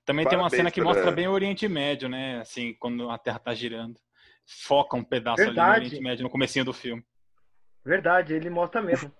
Também 0.05 0.25
tem 0.25 0.39
uma 0.39 0.45
Parabéns 0.45 0.59
cena 0.59 0.71
que 0.71 0.81
mostra 0.81 1.11
bem 1.11 1.27
o 1.27 1.33
Oriente 1.33 1.69
Médio, 1.69 2.09
né? 2.09 2.39
Assim, 2.41 2.75
quando 2.79 3.11
a 3.11 3.19
Terra 3.19 3.39
tá 3.41 3.53
girando. 3.53 3.99
Foca 4.47 4.97
um 4.97 5.05
pedaço 5.05 5.43
ali 5.43 5.51
Verdade. 5.51 5.81
no 5.81 5.87
Oriente 5.87 6.03
Médio 6.03 6.23
no 6.23 6.31
comecinho 6.31 6.65
do 6.65 6.73
filme. 6.73 7.05
Verdade, 7.85 8.33
ele 8.33 8.49
mostra 8.49 8.81
mesmo. 8.81 9.13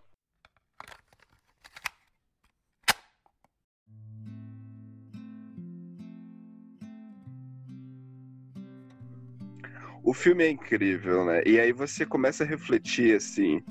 O 10.03 10.15
filme 10.15 10.45
é 10.45 10.49
incrível, 10.49 11.25
né? 11.27 11.43
E 11.45 11.61
aí 11.61 11.71
você 11.71 12.07
começa 12.07 12.45
a 12.45 12.47
refletir, 12.47 13.15
assim, 13.15 13.63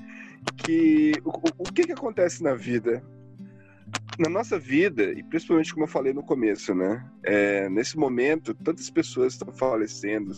que 0.56 1.13
o, 1.23 1.30
o- 1.58 1.71
que 1.71 1.86
que 1.86 1.91
acontece 1.91 2.43
na 2.43 2.54
vida? 2.56 3.04
Na 4.19 4.30
nossa 4.30 4.58
vida, 4.58 5.12
e 5.12 5.23
principalmente 5.23 5.71
como 5.73 5.84
eu 5.86 5.89
falei 5.89 6.12
no 6.13 6.23
começo, 6.23 6.73
né? 6.73 7.06
É, 7.23 7.69
nesse 7.69 7.97
momento, 7.97 8.54
tantas 8.54 8.89
pessoas 8.89 9.34
estão 9.34 9.54
falecendo, 9.54 10.34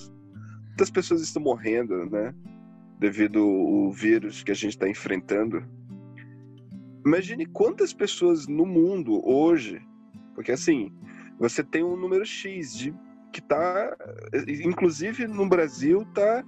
tantas 0.72 0.90
pessoas 0.92 1.22
estão 1.22 1.42
morrendo, 1.42 2.06
né? 2.10 2.34
Devido 3.00 3.40
ao 3.40 3.92
vírus 3.92 4.44
que 4.44 4.52
a 4.52 4.56
gente 4.56 4.72
está 4.74 4.88
enfrentando. 4.90 5.64
Imagine 7.06 7.46
quantas 7.46 7.94
pessoas 7.94 8.48
no 8.48 8.66
mundo 8.66 9.26
hoje, 9.26 9.82
porque 10.36 10.52
assim, 10.52 10.92
você 11.40 11.64
tem 11.64 11.84
um 11.84 11.96
número 11.96 12.26
X 12.26 12.76
de 12.76 12.94
que 13.32 13.42
tá, 13.42 13.96
inclusive 14.64 15.28
no 15.28 15.48
Brasil, 15.48 16.06
tá 16.14 16.44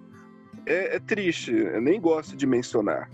é, 0.66 0.98
é 0.98 1.00
triste. 1.00 1.54
Eu 1.54 1.82
nem 1.82 2.02
gosto 2.02 2.36
de 2.36 2.46
mencionar, 2.46 3.10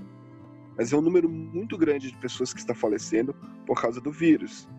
mas 0.77 0.93
é 0.93 0.95
um 0.97 1.01
número 1.01 1.27
muito 1.29 1.77
grande 1.77 2.11
de 2.11 2.17
pessoas 2.17 2.53
que 2.53 2.59
está 2.59 2.73
falecendo 2.75 3.33
por 3.65 3.81
causa 3.81 3.99
do 3.99 4.11
vírus, 4.11 4.69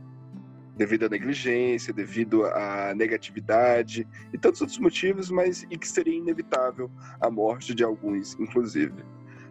devido 0.76 1.06
à 1.06 1.08
negligência, 1.08 1.92
devido 1.92 2.44
à 2.46 2.94
negatividade 2.94 4.06
e 4.32 4.38
tantos 4.38 4.60
outros 4.60 4.78
motivos, 4.78 5.28
mas 5.30 5.64
e 5.70 5.76
que 5.76 5.88
seria 5.88 6.14
inevitável 6.16 6.90
a 7.20 7.28
morte 7.30 7.74
de 7.74 7.82
alguns, 7.82 8.34
inclusive. 8.38 8.94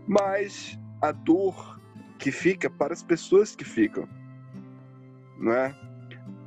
Mas 0.08 0.80
a 1.02 1.12
dor 1.12 1.82
que 2.18 2.32
fica 2.32 2.70
para 2.70 2.94
as 2.94 3.04
pessoas 3.04 3.56
que 3.56 3.66
ficam, 3.66 4.08
não 5.38 5.52
é? 5.54 5.76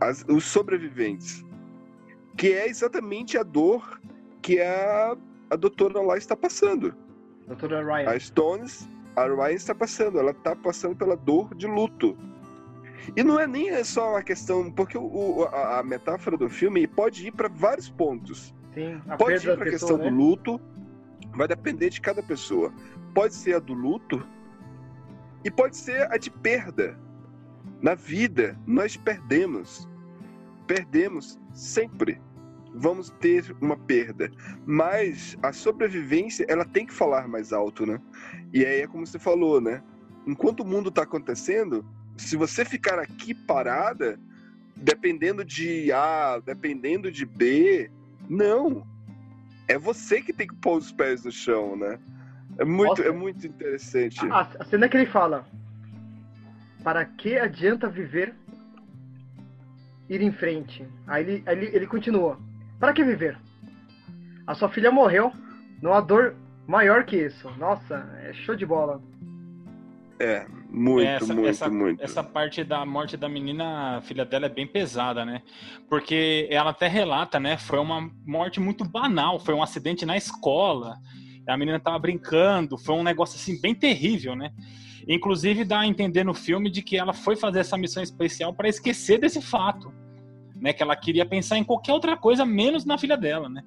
As- 0.01 0.25
os 0.29 0.45
sobreviventes, 0.45 1.45
que 2.39 2.53
é 2.53 2.67
exatamente 2.67 3.37
a 3.37 3.43
dor 3.43 4.01
que 4.41 4.61
a, 4.63 5.15
a 5.51 5.57
doutora 5.57 6.01
lá 6.01 6.17
está 6.17 6.35
passando. 6.35 6.95
Doutora 7.47 7.85
Ryan. 7.85 8.09
A 8.11 8.19
Stones, 8.19 8.89
a 9.17 9.25
Ryan 9.25 9.55
está 9.55 9.75
passando, 9.75 10.19
ela 10.19 10.31
está 10.31 10.55
passando 10.55 10.97
pela 10.97 11.17
dor 11.17 11.55
de 11.55 11.67
luto. 11.67 12.17
E 13.17 13.23
não 13.23 13.41
é 13.41 13.47
nem 13.47 13.83
só 13.83 14.17
a 14.17 14.23
questão, 14.23 14.71
porque 14.71 14.97
o, 14.97 15.45
a, 15.53 15.79
a 15.79 15.83
metáfora 15.83 16.37
do 16.37 16.49
filme 16.49 16.87
pode 16.87 17.27
ir 17.27 17.33
para 17.33 17.49
vários 17.49 17.89
pontos. 17.89 18.55
Sim, 18.75 19.01
Pode 19.19 19.47
ir 19.47 19.57
para 19.57 19.69
a 19.69 19.71
questão 19.71 19.97
pessoa, 19.97 19.99
do 19.99 20.05
né? 20.05 20.11
luto, 20.11 20.61
vai 21.35 21.49
depender 21.49 21.91
de 21.91 22.01
cada 22.01 22.23
pessoa. 22.23 22.73
Pode 23.15 23.35
ser 23.35 23.55
a 23.57 23.59
do 23.59 23.73
luto 23.73 24.25
e 25.45 25.51
pode 25.51 25.77
ser 25.77 26.11
a 26.13 26.17
de 26.17 26.31
perda. 26.31 26.99
Na 27.81 27.95
vida, 27.95 28.59
nós 28.67 28.97
perdemos. 28.97 29.89
Perdemos 30.67 31.39
sempre. 31.53 32.21
Vamos 32.75 33.11
ter 33.11 33.55
uma 33.61 33.77
perda. 33.77 34.31
Mas 34.67 35.37
a 35.43 35.53
sobrevivência, 35.53 36.47
ela 36.49 36.65
tem 36.65 36.87
que 36.87 36.93
falar 36.93 37.27
mais 37.29 37.53
alto, 37.53 37.85
né? 37.85 38.01
E 38.53 38.65
aí 38.65 38.81
é 38.81 38.87
como 38.87 39.07
você 39.07 39.19
falou, 39.19 39.61
né? 39.61 39.83
Enquanto 40.27 40.61
o 40.61 40.67
mundo 40.67 40.89
está 40.89 41.03
acontecendo, 41.03 41.85
se 42.17 42.37
você 42.37 42.65
ficar 42.65 42.99
aqui 42.99 43.35
parada, 43.35 44.19
dependendo 44.77 45.45
de 45.45 45.91
A, 45.93 46.41
dependendo 46.45 47.11
de 47.11 47.25
B, 47.27 47.91
não. 48.29 48.87
É 49.69 49.79
você 49.79 50.21
que 50.21 50.33
tem 50.33 50.47
que 50.47 50.55
pôr 50.57 50.79
os 50.79 50.93
pés 50.93 51.25
no 51.25 51.33
chão, 51.33 51.77
né? 51.77 51.99
É 52.59 52.65
muito, 52.65 52.89
Nossa. 52.89 53.03
é 53.03 53.13
muito 53.13 53.47
interessante. 53.47 54.21
A, 54.27 54.41
a 54.59 54.65
cena 54.65 54.89
que 54.89 54.97
ele 54.97 55.07
fala. 55.07 55.47
para 56.83 57.05
que 57.05 57.39
adianta 57.39 57.89
viver 57.89 58.35
ir 60.09 60.21
em 60.21 60.33
frente? 60.33 60.87
Aí 61.07 61.23
ele, 61.25 61.45
ele, 61.47 61.67
ele 61.73 61.87
continua. 61.87 62.39
Para 62.81 62.95
que 62.95 63.05
viver? 63.05 63.39
A 64.47 64.55
sua 64.55 64.71
filha 64.71 64.91
morreu. 64.91 65.31
Não 65.83 65.93
há 65.93 66.01
dor 66.01 66.35
maior 66.67 67.05
que 67.05 67.17
isso. 67.17 67.49
Nossa, 67.59 68.11
é 68.23 68.33
show 68.33 68.57
de 68.57 68.65
bola. 68.65 69.01
É, 70.19 70.47
muito, 70.71 71.09
essa, 71.09 71.35
muito, 71.35 71.49
essa, 71.49 71.69
muito. 71.69 72.03
Essa 72.03 72.25
parte 72.25 72.65
da 72.65 72.85
morte 72.85 73.17
da 73.17 73.29
menina, 73.29 73.99
a 73.99 74.01
filha 74.01 74.25
dela, 74.25 74.47
é 74.47 74.49
bem 74.49 74.67
pesada, 74.67 75.25
né? 75.25 75.43
Porque 75.89 76.49
ela 76.51 76.71
até 76.71 76.89
relata, 76.89 77.39
né? 77.39 77.59
Foi 77.59 77.79
uma 77.79 78.11
morte 78.27 78.59
muito 78.59 78.85
banal, 78.85 79.39
foi 79.39 79.55
um 79.55 79.63
acidente 79.63 80.07
na 80.07 80.17
escola. 80.17 80.97
A 81.47 81.57
menina 81.57 81.81
tava 81.81 81.99
brincando, 81.99 82.79
foi 82.79 82.95
um 82.95 83.03
negócio 83.03 83.37
assim 83.37 83.61
bem 83.61 83.75
terrível, 83.75 84.35
né? 84.35 84.53
Inclusive 85.09 85.65
dá 85.65 85.81
a 85.81 85.87
entender 85.87 86.25
no 86.25 86.35
filme 86.35 86.71
de 86.71 86.83
que 86.83 86.97
ela 86.97 87.13
foi 87.13 87.37
fazer 87.37 87.61
essa 87.61 87.77
missão 87.77 88.03
especial 88.03 88.55
para 88.55 88.69
esquecer 88.69 89.19
desse 89.19 89.41
fato, 89.43 89.93
né? 90.61 90.73
Que 90.73 90.83
ela 90.83 90.95
queria 90.95 91.25
pensar 91.25 91.59
em 91.59 91.65
qualquer 91.65 91.93
outra 91.93 92.17
coisa 92.17 92.45
menos 92.45 92.85
na 92.85 92.99
filha 92.99 93.17
dela, 93.17 93.49
né? 93.49 93.63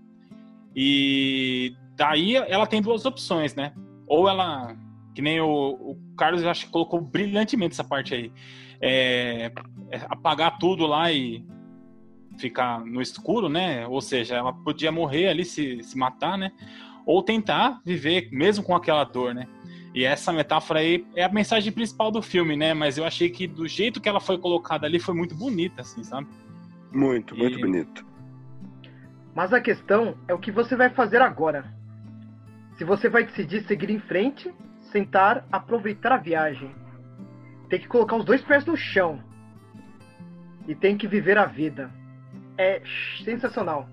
E 0.76 1.76
daí 1.96 2.36
ela 2.36 2.66
tem 2.66 2.82
duas 2.82 3.06
opções, 3.06 3.56
né? 3.56 3.74
Ou 4.08 4.30
ela 4.30 4.76
que 5.14 5.22
nem 5.22 5.40
o, 5.40 5.48
o 5.48 5.98
Carlos 6.18 6.44
acho 6.44 6.66
que 6.66 6.72
colocou 6.72 7.00
brilhantemente 7.00 7.74
essa 7.74 7.84
parte 7.84 8.14
aí. 8.14 8.32
É, 8.82 9.52
é 9.92 9.98
apagar 10.10 10.58
tudo 10.58 10.86
lá 10.86 11.12
e 11.12 11.46
ficar 12.38 12.84
no 12.84 13.02
escuro, 13.02 13.48
né? 13.48 13.88
Ou 13.88 14.02
seja, 14.02 14.36
ela 14.36 14.52
podia 14.52 14.92
morrer 14.92 15.28
ali, 15.28 15.46
se, 15.46 15.82
se 15.84 15.98
matar, 15.98 16.38
né? 16.38 16.52
Ou 17.06 17.22
tentar 17.22 17.80
viver 17.86 18.30
mesmo 18.32 18.64
com 18.64 18.76
aquela 18.76 19.04
dor, 19.04 19.34
né? 19.34 19.48
E 19.94 20.04
essa 20.04 20.34
metáfora 20.34 20.80
aí 20.80 21.06
é 21.16 21.24
a 21.24 21.30
mensagem 21.30 21.72
principal 21.72 22.10
do 22.10 22.22
filme, 22.22 22.56
né? 22.56 22.74
Mas 22.74 22.98
eu 22.98 23.06
achei 23.06 23.30
que 23.30 23.46
do 23.46 23.68
jeito 23.68 24.02
que 24.02 24.10
ela 24.10 24.20
foi 24.20 24.40
colocada 24.40 24.88
ali 24.88 25.00
foi 25.00 25.14
muito 25.14 25.36
bonita, 25.36 25.82
assim, 25.82 26.04
sabe? 26.04 26.28
Muito, 26.94 27.36
muito 27.36 27.58
E- 27.58 27.62
bonito. 27.62 28.06
Mas 29.36 29.52
a 29.52 29.60
questão 29.60 30.16
é 30.28 30.34
o 30.34 30.40
que 30.40 30.52
você 30.52 30.76
vai 30.76 30.90
fazer 30.90 31.22
agora. 31.22 31.66
Se 32.78 32.84
você 32.84 33.10
vai 33.10 33.24
decidir 33.24 33.64
seguir 33.64 33.90
em 33.90 34.00
frente, 34.00 34.54
sentar, 34.92 35.46
aproveitar 35.52 36.12
a 36.12 36.18
viagem. 36.18 36.74
Tem 37.70 37.80
que 37.80 37.88
colocar 37.88 38.16
os 38.16 38.26
dois 38.26 38.42
pés 38.42 38.66
no 38.66 38.78
chão. 38.78 39.20
E 40.68 40.76
tem 40.76 40.98
que 40.98 41.08
viver 41.08 41.38
a 41.38 41.46
vida. 41.46 41.90
É 42.58 42.82
sensacional. 43.24 43.90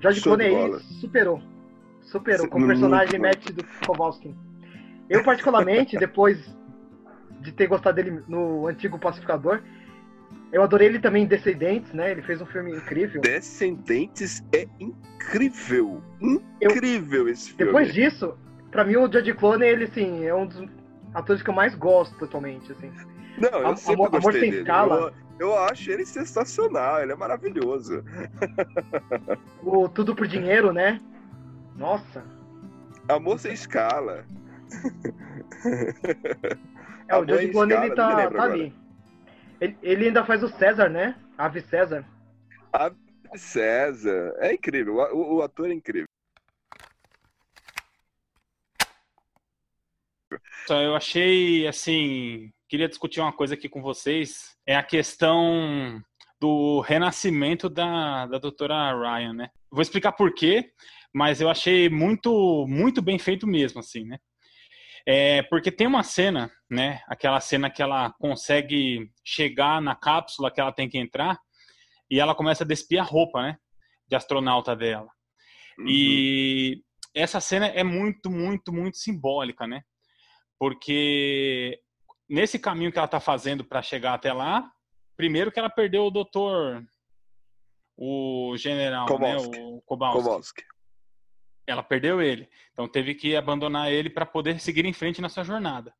George 0.00 0.20
Clooney 0.20 0.78
superou. 1.00 1.40
Superou 2.02 2.48
com 2.48 2.60
o 2.60 2.66
personagem. 2.66 3.20
Matt 3.20 3.50
do 3.52 3.64
Kowalski. 3.86 4.34
Eu, 5.08 5.22
particularmente, 5.22 5.96
depois 5.98 6.38
de 7.40 7.52
ter 7.52 7.68
gostado 7.68 7.96
dele 7.96 8.22
no 8.26 8.66
antigo 8.66 8.98
Pacificador, 8.98 9.62
eu 10.52 10.62
adorei 10.62 10.88
ele 10.88 10.98
também 10.98 11.24
em 11.24 11.26
Descendentes, 11.26 11.92
né? 11.92 12.10
Ele 12.10 12.22
fez 12.22 12.40
um 12.40 12.46
filme 12.46 12.74
incrível. 12.74 13.20
Descendentes 13.20 14.44
é 14.52 14.66
incrível. 14.78 16.02
Eu- 16.60 16.70
Incrível 16.72 17.28
esse 17.28 17.48
filme. 17.52 17.64
Depois 17.66 17.92
disso, 17.94 18.36
pra 18.70 18.84
mim 18.84 18.96
o 18.96 19.10
George 19.10 19.32
Clooney, 19.34 19.68
ele 19.68 19.84
assim, 19.84 20.24
é 20.24 20.34
um 20.34 20.46
dos 20.46 20.68
atores 21.14 21.42
que 21.42 21.50
eu 21.50 21.54
mais 21.54 21.74
gosto 21.74 22.24
atualmente, 22.24 22.70
assim. 22.72 22.90
Não, 23.38 23.58
eu 23.60 23.66
Am- 23.68 23.76
sempre 23.76 23.94
Amor- 23.94 24.06
Amor 24.08 24.20
gostei 24.22 24.40
Sem 24.40 24.50
dele. 24.50 24.62
Escala. 24.62 25.12
Eu, 25.38 25.48
eu 25.48 25.58
acho 25.58 25.90
ele 25.90 26.04
sensacional, 26.04 27.00
ele 27.02 27.12
é 27.12 27.16
maravilhoso. 27.16 28.04
O 29.62 29.88
Tudo 29.88 30.14
por 30.14 30.26
Dinheiro, 30.26 30.72
né? 30.72 31.00
Nossa. 31.76 32.22
Amor 33.08 33.38
sem 33.38 33.52
escala. 33.52 34.24
É, 37.08 37.14
o 37.14 37.22
Amor 37.22 37.50
Clooney, 37.50 37.76
Escala, 37.76 37.86
ele 37.86 37.94
tá, 37.94 38.30
tá 38.30 38.42
ali. 38.44 38.74
Ele, 39.60 39.76
ele 39.82 40.06
ainda 40.06 40.24
faz 40.24 40.42
o 40.42 40.48
César, 40.48 40.88
né? 40.88 41.14
Ave 41.36 41.60
César. 41.60 42.04
César. 43.36 44.34
É 44.38 44.54
incrível, 44.54 44.94
o, 44.96 45.36
o- 45.36 45.42
ator 45.42 45.70
é 45.70 45.74
incrível. 45.74 46.06
Só 50.66 50.80
eu 50.80 50.94
achei, 50.94 51.66
assim, 51.66 52.50
queria 52.68 52.88
discutir 52.88 53.20
uma 53.20 53.32
coisa 53.32 53.54
aqui 53.54 53.68
com 53.68 53.82
vocês, 53.82 54.56
é 54.66 54.76
a 54.76 54.82
questão 54.82 56.00
do 56.40 56.80
renascimento 56.80 57.68
da, 57.68 58.26
da 58.26 58.38
doutora 58.38 58.92
Ryan, 58.94 59.32
né? 59.34 59.50
Vou 59.70 59.82
explicar 59.82 60.12
por 60.12 60.32
quê, 60.32 60.72
mas 61.12 61.40
eu 61.40 61.48
achei 61.50 61.88
muito, 61.88 62.66
muito 62.68 63.02
bem 63.02 63.18
feito 63.18 63.46
mesmo, 63.46 63.80
assim, 63.80 64.04
né? 64.04 64.18
É, 65.12 65.42
porque 65.42 65.72
tem 65.72 65.88
uma 65.88 66.04
cena, 66.04 66.52
né? 66.70 67.02
Aquela 67.08 67.40
cena 67.40 67.68
que 67.68 67.82
ela 67.82 68.12
consegue 68.12 69.10
chegar 69.24 69.82
na 69.82 69.96
cápsula 69.96 70.52
que 70.52 70.60
ela 70.60 70.70
tem 70.70 70.88
que 70.88 70.98
entrar 70.98 71.36
e 72.08 72.20
ela 72.20 72.32
começa 72.32 72.62
a 72.62 72.66
despir 72.66 73.00
a 73.00 73.02
roupa, 73.02 73.42
né? 73.42 73.56
De 74.08 74.14
astronauta 74.14 74.76
dela. 74.76 75.10
Uhum. 75.80 75.86
E 75.88 76.84
essa 77.12 77.40
cena 77.40 77.66
é 77.66 77.82
muito, 77.82 78.30
muito, 78.30 78.72
muito 78.72 78.98
simbólica, 78.98 79.66
né? 79.66 79.82
Porque 80.56 81.80
nesse 82.28 82.56
caminho 82.56 82.92
que 82.92 82.98
ela 82.98 83.06
está 83.06 83.18
fazendo 83.18 83.64
para 83.64 83.82
chegar 83.82 84.14
até 84.14 84.32
lá, 84.32 84.70
primeiro 85.16 85.50
que 85.50 85.58
ela 85.58 85.70
perdeu 85.70 86.04
o 86.04 86.10
doutor, 86.12 86.84
o 87.96 88.54
general, 88.56 89.06
Kowalski. 89.06 89.58
né? 89.58 89.64
O 89.64 89.82
Kowalski. 89.82 90.22
Kowalski. 90.22 90.62
Ela 91.66 91.82
perdeu 91.82 92.20
ele. 92.20 92.48
Então 92.72 92.88
teve 92.88 93.14
que 93.14 93.36
abandonar 93.36 93.92
ele 93.92 94.10
para 94.10 94.26
poder 94.26 94.60
seguir 94.60 94.84
em 94.84 94.92
frente 94.92 95.20
na 95.20 95.28
sua 95.28 95.44
jornada. 95.44 95.94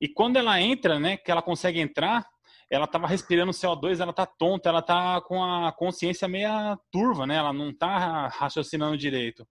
E 0.00 0.08
quando 0.08 0.36
ela 0.36 0.60
entra, 0.60 0.98
né, 0.98 1.16
que 1.16 1.30
ela 1.30 1.42
consegue 1.42 1.78
entrar, 1.78 2.26
ela 2.70 2.84
estava 2.84 3.06
respirando 3.06 3.52
CO2, 3.52 4.00
ela 4.00 4.12
tá 4.12 4.24
tonta, 4.24 4.68
ela 4.68 4.80
tá 4.80 5.20
com 5.20 5.42
a 5.42 5.72
consciência 5.72 6.28
meia 6.28 6.78
turva, 6.90 7.26
né? 7.26 7.34
Ela 7.34 7.52
não 7.52 7.76
tá 7.76 8.28
raciocinando 8.28 8.96
direito. 8.96 9.46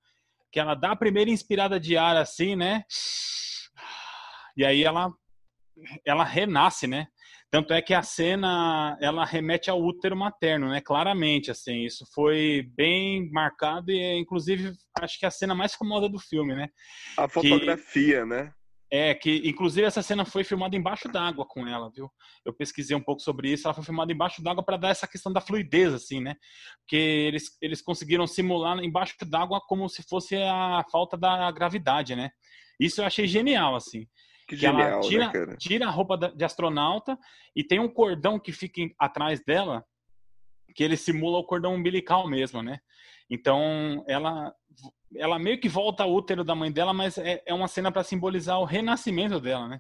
Que 0.51 0.59
ela 0.59 0.73
dá 0.73 0.91
a 0.91 0.95
primeira 0.95 1.29
inspirada 1.29 1.79
de 1.79 1.97
ar 1.97 2.15
assim, 2.15 2.55
né? 2.55 2.83
E 4.55 4.65
aí 4.65 4.83
ela 4.83 5.11
ela 6.05 6.23
renasce, 6.23 6.87
né? 6.87 7.07
Tanto 7.51 7.73
é 7.73 7.81
que 7.81 7.95
a 7.95 8.03
cena 8.03 8.95
ela 9.01 9.25
remete 9.25 9.71
ao 9.71 9.81
útero 9.81 10.15
materno, 10.15 10.69
né? 10.69 10.81
Claramente, 10.81 11.49
assim, 11.49 11.83
isso 11.83 12.05
foi 12.13 12.69
bem 12.75 13.29
marcado 13.31 13.91
e, 13.91 14.19
inclusive, 14.19 14.71
acho 15.01 15.17
que 15.17 15.25
é 15.25 15.27
a 15.27 15.31
cena 15.31 15.55
mais 15.55 15.73
famosa 15.73 16.07
do 16.07 16.19
filme, 16.19 16.55
né? 16.55 16.69
A 17.17 17.27
fotografia, 17.27 18.23
né? 18.23 18.53
É, 18.91 19.13
que 19.13 19.47
inclusive 19.47 19.85
essa 19.85 20.01
cena 20.01 20.25
foi 20.25 20.43
filmada 20.43 20.75
embaixo 20.75 21.07
d'água 21.09 21.45
com 21.45 21.67
ela, 21.67 21.91
viu? 21.91 22.09
Eu 22.43 22.51
pesquisei 22.51 22.97
um 22.97 23.01
pouco 23.01 23.21
sobre 23.21 23.51
isso, 23.51 23.67
ela 23.67 23.73
foi 23.73 23.83
filmada 23.83 24.11
embaixo 24.11 24.41
d'água 24.41 24.63
para 24.63 24.77
dar 24.77 24.89
essa 24.89 25.07
questão 25.07 25.31
da 25.31 25.41
fluidez, 25.41 25.93
assim, 25.93 26.19
né? 26.19 26.35
Porque 26.79 26.95
eles, 26.95 27.55
eles 27.61 27.81
conseguiram 27.83 28.25
simular 28.25 28.83
embaixo 28.83 29.15
d'água 29.27 29.61
como 29.67 29.87
se 29.87 30.01
fosse 30.03 30.35
a 30.37 30.83
falta 30.91 31.15
da 31.15 31.51
gravidade, 31.51 32.15
né? 32.15 32.31
Isso 32.79 33.01
eu 33.01 33.05
achei 33.05 33.27
genial, 33.27 33.75
assim. 33.75 34.07
Que 34.49 34.57
Que 34.57 34.65
ela 34.65 34.81
genial, 34.81 35.01
tira, 35.01 35.25
né, 35.27 35.31
cara? 35.31 35.57
tira 35.57 35.85
a 35.87 35.91
roupa 35.91 36.17
de 36.17 36.43
astronauta 36.43 37.15
e 37.55 37.63
tem 37.63 37.79
um 37.79 37.87
cordão 37.87 38.39
que 38.39 38.51
fica 38.51 38.81
atrás 38.97 39.39
dela, 39.45 39.85
que 40.75 40.83
ele 40.83 40.97
simula 40.97 41.37
o 41.37 41.43
cordão 41.45 41.75
umbilical 41.75 42.27
mesmo, 42.27 42.63
né? 42.63 42.79
Então, 43.29 44.03
ela 44.07 44.51
ela 45.15 45.37
meio 45.39 45.59
que 45.59 45.69
volta 45.69 46.03
ao 46.03 46.13
útero 46.13 46.43
da 46.43 46.55
mãe 46.55 46.71
dela, 46.71 46.93
mas 46.93 47.17
é, 47.17 47.41
é 47.45 47.53
uma 47.53 47.67
cena 47.67 47.91
para 47.91 48.03
simbolizar 48.03 48.59
o 48.59 48.65
renascimento 48.65 49.39
dela, 49.39 49.67
né? 49.67 49.79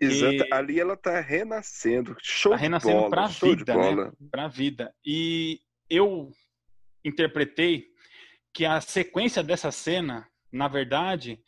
Exato. 0.00 0.34
E- 0.34 0.48
Ali 0.52 0.78
ela 0.80 0.96
tá 0.96 1.18
renascendo. 1.20 2.14
Show 2.20 2.52
Tá 2.52 2.56
renascendo 2.58 2.94
de 2.94 2.98
bola. 3.00 3.10
pra 3.10 3.28
show 3.28 3.48
vida, 3.50 3.64
de 3.72 3.78
né? 3.78 3.94
bola. 3.94 4.12
Para 4.30 4.44
a 4.44 4.48
vida. 4.48 4.94
E 5.04 5.60
eu 5.88 6.30
interpretei 7.04 7.86
que 8.52 8.64
a 8.66 8.80
sequência 8.80 9.42
dessa 9.42 9.70
cena, 9.70 10.26
na 10.52 10.66
verdade, 10.68 11.40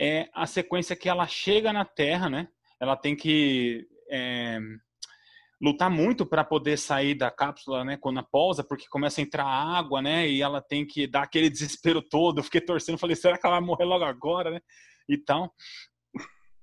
é 0.00 0.28
a 0.34 0.46
sequência 0.46 0.96
que 0.96 1.08
ela 1.08 1.26
chega 1.26 1.72
na 1.72 1.84
Terra, 1.84 2.28
né? 2.28 2.48
Ela 2.80 2.96
tem 2.96 3.14
que 3.14 3.86
é, 4.10 4.58
lutar 5.60 5.90
muito 5.90 6.26
para 6.26 6.44
poder 6.44 6.76
sair 6.76 7.14
da 7.14 7.30
cápsula, 7.30 7.84
né? 7.84 7.96
Quando 7.96 8.22
pousa, 8.22 8.62
porque 8.62 8.86
começa 8.88 9.20
a 9.20 9.24
entrar 9.24 9.46
água, 9.46 10.02
né? 10.02 10.28
E 10.28 10.42
ela 10.42 10.60
tem 10.60 10.86
que 10.86 11.06
dar 11.06 11.22
aquele 11.22 11.48
desespero 11.50 12.02
todo. 12.02 12.38
Eu 12.38 12.44
fiquei 12.44 12.60
torcendo, 12.60 12.98
falei, 12.98 13.16
será 13.16 13.38
que 13.38 13.46
ela 13.46 13.58
vai 13.58 13.66
morrer 13.66 13.84
logo 13.84 14.04
agora, 14.04 14.50
né? 14.50 14.60
E 15.08 15.16
tal. 15.16 15.52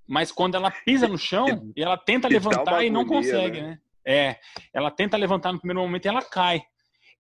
Mas 0.08 0.32
quando 0.32 0.56
ela 0.56 0.72
pisa 0.72 1.08
no 1.08 1.18
chão 1.18 1.46
e 1.76 1.82
ela 1.82 1.98
tenta 1.98 2.28
e 2.28 2.34
levantar 2.34 2.84
e 2.84 2.90
não 2.90 3.02
agonia, 3.02 3.22
consegue, 3.22 3.62
né? 3.62 3.68
né? 3.70 3.80
É, 4.06 4.40
ela 4.74 4.92
tenta 4.92 5.16
levantar 5.16 5.54
no 5.54 5.60
primeiro 5.60 5.82
momento 5.82 6.06
e 6.06 6.10
ela 6.10 6.22
cai. 6.22 6.62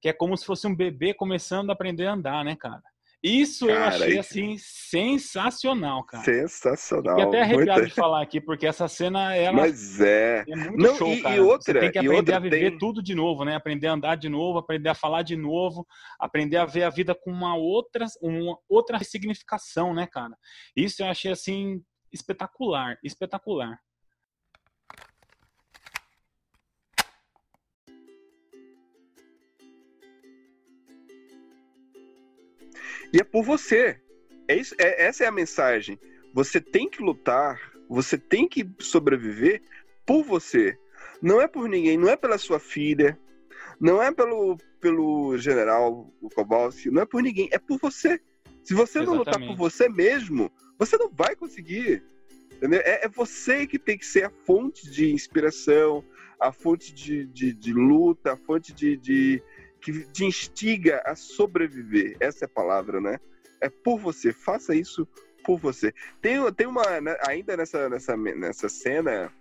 Que 0.02 0.10
é 0.10 0.14
como 0.14 0.36
se 0.36 0.46
fosse 0.46 0.66
um 0.68 0.76
bebê 0.76 1.14
começando 1.14 1.70
a 1.70 1.74
aprender 1.74 2.08
a 2.08 2.14
andar, 2.14 2.44
né, 2.44 2.56
cara? 2.56 2.82
Isso 3.24 3.70
eu 3.70 3.76
Cara, 3.76 3.88
achei, 3.96 4.10
isso- 4.12 4.20
assim, 4.20 4.56
sensacional, 4.58 6.04
cara. 6.04 6.24
Sensacional. 6.24 7.16
Fiquei 7.18 7.28
até 7.28 7.42
arrepiado 7.42 7.80
Muita- 7.82 7.88
de 7.90 7.94
falar 7.96 8.22
aqui, 8.22 8.42
porque 8.42 8.66
essa 8.66 8.88
cena, 8.88 9.36
ela 9.36 9.58
Mas 9.58 10.02
é. 10.02 10.44
é 10.48 10.56
muito 10.56 10.78
Não, 10.78 10.96
show, 10.96 11.08
e- 11.08 11.20
e 11.20 11.22
cara. 11.22 11.44
outra, 11.44 11.74
Você 11.74 11.80
tem 11.80 11.92
que 11.92 11.98
e 12.00 12.02
aprender 12.08 12.34
a 12.34 12.40
viver 12.40 12.70
tem- 12.72 12.78
tudo 12.80 13.02
de 13.04 13.14
novo, 13.14 13.46
né? 13.46 13.56
Aprender 13.56 13.88
a 13.88 13.94
andar 13.94 14.16
de 14.16 14.28
novo, 14.28 14.58
aprender 14.58 14.90
a 14.90 14.96
falar 14.96 15.22
de 15.22 15.36
novo, 15.38 15.86
aprender 16.20 16.58
a 16.58 16.66
ver 16.66 16.84
a 16.84 16.90
vida 16.90 17.14
com 17.14 17.32
uma 17.32 17.56
outra, 17.56 18.06
uma 18.22 18.58
outra 18.68 18.98
significação, 19.04 19.94
né, 19.94 20.08
cara? 20.08 20.36
Isso 20.76 21.04
eu 21.04 21.08
achei, 21.08 21.32
assim, 21.32 21.82
espetacular, 22.12 22.98
espetacular. 23.04 23.80
E 33.14 33.20
é 33.20 33.24
por 33.24 33.44
você. 33.44 34.00
É 34.48 34.56
isso, 34.56 34.76
é, 34.78 35.06
essa 35.06 35.24
é 35.24 35.28
a 35.28 35.32
mensagem. 35.32 36.00
Você 36.34 36.60
tem 36.62 36.90
que 36.90 37.02
lutar, 37.02 37.60
você 37.90 38.18
tem 38.18 38.48
que 38.48 38.68
sobreviver 38.80 39.62
por 40.06 40.24
você. 40.24 40.78
Não 41.22 41.42
é 41.42 41.48
por 41.48 41.68
ninguém, 41.70 41.98
não 41.98 42.10
é 42.10 42.16
pela 42.16 42.38
sua 42.38 42.60
filha, 42.60 43.18
não 43.80 44.02
é 44.02 44.12
pelo, 44.12 44.58
pelo 44.80 45.38
general 45.38 46.12
Kowalski, 46.36 46.90
não 46.90 47.02
é 47.02 47.06
por 47.06 47.22
ninguém, 47.22 47.50
é 47.52 47.60
por 47.60 47.78
você. 47.80 48.20
Se 48.64 48.74
você 48.74 49.00
não 49.00 49.16
lutar 49.16 49.36
por 49.36 49.42
Exatamente. 49.42 49.58
você 49.58 49.90
mesmo, 49.90 50.52
você 50.78 50.98
não 50.98 51.10
vai 51.10 51.36
conseguir. 51.36 52.04
Entendeu? 52.54 52.82
É, 52.84 53.06
é 53.06 53.10
você 53.10 53.66
que 53.66 53.80
tem 53.80 53.98
que 53.98 54.06
ser 54.06 54.26
a 54.26 54.30
fonte 54.46 54.90
de 54.90 55.12
inspiração, 55.12 56.04
a 56.40 56.52
fonte 56.52 56.94
de, 56.94 57.26
de, 57.26 57.54
de 57.54 57.74
luta, 57.74 58.34
a 58.34 58.38
fonte 58.38 58.72
de, 58.72 58.98
de, 58.98 59.42
que 59.82 60.06
te 60.12 60.26
instiga 60.26 61.02
a 61.06 61.16
sobreviver. 61.16 62.16
Essa 62.20 62.46
é 62.46 62.48
a 62.48 62.50
palavra, 62.50 63.02
né? 63.02 63.20
É 63.60 63.70
por 63.70 64.00
você. 64.00 64.32
Faça 64.32 64.76
isso 64.76 65.08
por 65.44 65.58
você. 65.60 65.94
Tem, 66.22 66.38
tem 66.54 66.68
uma. 66.68 67.02
né, 67.02 67.18
Ainda 67.28 67.58
nessa, 67.58 67.90
nessa, 67.90 68.16
nessa 68.16 68.70
cena, 68.70 69.32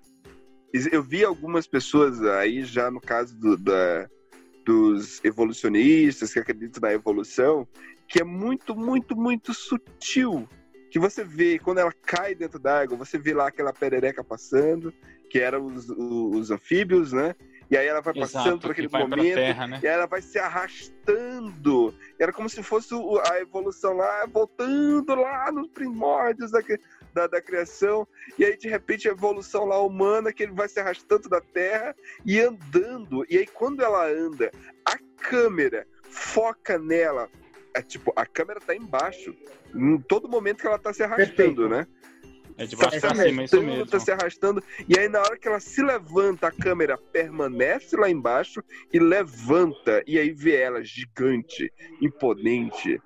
eu 0.91 1.03
vi 1.03 1.24
algumas 1.24 1.66
pessoas 1.66 2.22
aí, 2.22 2.64
já 2.64 2.91
no 2.91 3.01
caso 3.01 3.36
do- 3.38 3.57
da, 3.57 4.09
dos 4.64 5.22
evolucionistas 5.24 6.32
que 6.32 6.38
acreditam 6.38 6.80
na 6.80 6.93
evolução, 6.93 7.66
que 8.09 8.20
é 8.20 8.24
muito, 8.24 8.74
muito, 8.74 9.16
muito 9.16 9.53
sutil. 9.53 10.49
Que 10.91 10.99
você 10.99 11.22
vê, 11.22 11.59
quando 11.59 11.78
ela 11.78 11.93
cai 11.93 12.34
dentro 12.34 12.59
d'água, 12.59 12.97
você 12.97 13.16
vê 13.18 13.32
lá 13.32 13.49
aquela 13.49 13.72
perereca 13.72 14.24
passando, 14.24 14.93
que 15.30 15.38
eram 15.38 15.66
os, 15.66 15.88
os, 15.88 16.36
os 16.36 16.51
anfíbios, 16.51 17.12
né? 17.12 17.34
E 17.70 17.76
aí 17.76 17.86
ela 17.86 18.00
vai 18.00 18.12
passando 18.12 18.46
Exato, 18.46 18.60
por 18.60 18.74
que 18.74 18.82
aquele 18.82 19.06
momento, 19.06 19.34
terra, 19.36 19.66
né? 19.68 19.80
e 19.80 19.86
aí 19.86 19.94
ela 19.94 20.06
vai 20.06 20.20
se 20.20 20.38
arrastando. 20.38 21.94
Era 22.18 22.32
como 22.32 22.48
se 22.48 22.62
fosse 22.64 22.92
a 23.30 23.38
evolução 23.38 23.92
lá, 23.92 24.26
voltando 24.26 25.14
lá 25.14 25.52
nos 25.52 25.68
primórdios 25.68 26.50
da, 26.50 26.60
da, 27.14 27.26
da 27.28 27.40
criação. 27.40 28.08
E 28.36 28.44
aí, 28.44 28.56
de 28.56 28.68
repente, 28.68 29.08
a 29.08 29.12
evolução 29.12 29.66
lá 29.66 29.80
humana, 29.80 30.32
que 30.32 30.42
ele 30.42 30.52
vai 30.52 30.68
se 30.68 30.80
arrastando 30.80 31.28
da 31.28 31.40
Terra 31.40 31.94
e 32.26 32.40
andando. 32.40 33.24
E 33.30 33.38
aí, 33.38 33.46
quando 33.46 33.84
ela 33.84 34.04
anda, 34.04 34.50
a 34.84 34.98
câmera 35.22 35.86
foca 36.02 36.76
nela. 36.76 37.28
É, 37.72 37.80
tipo, 37.80 38.12
a 38.16 38.26
câmera 38.26 38.58
tá 38.60 38.74
embaixo. 38.74 39.32
Em 39.72 39.96
todo 39.98 40.28
momento 40.28 40.60
que 40.60 40.66
ela 40.66 40.78
tá 40.78 40.92
se 40.92 41.04
arrastando, 41.04 41.36
Perfeito. 41.36 41.68
né? 41.68 41.86
É 42.57 42.66
de 42.66 42.76
baixo 42.76 43.01
pra 43.01 43.14
se 43.14 43.22
cima, 43.22 43.42
é 43.42 43.44
isso 43.44 43.57
arrastando, 43.57 43.64
mesmo. 43.66 43.86
Tá 43.86 44.01
se 44.01 44.11
arrastando. 44.11 44.64
E 44.88 44.98
aí, 44.98 45.09
na 45.09 45.20
hora 45.20 45.38
que 45.38 45.48
ela 45.48 45.61
se 45.61 45.82
levanta, 45.82 46.48
a 46.48 46.53
câmera 46.53 46.98
permanece 47.12 47.96
lá 47.96 48.09
embaixo 48.11 48.62
e 48.92 48.98
levanta. 48.98 50.03
E 50.07 50.18
aí 50.18 50.30
vê 50.30 50.57
ela 50.57 50.82
gigante, 50.82 51.72
imponente, 52.03 53.01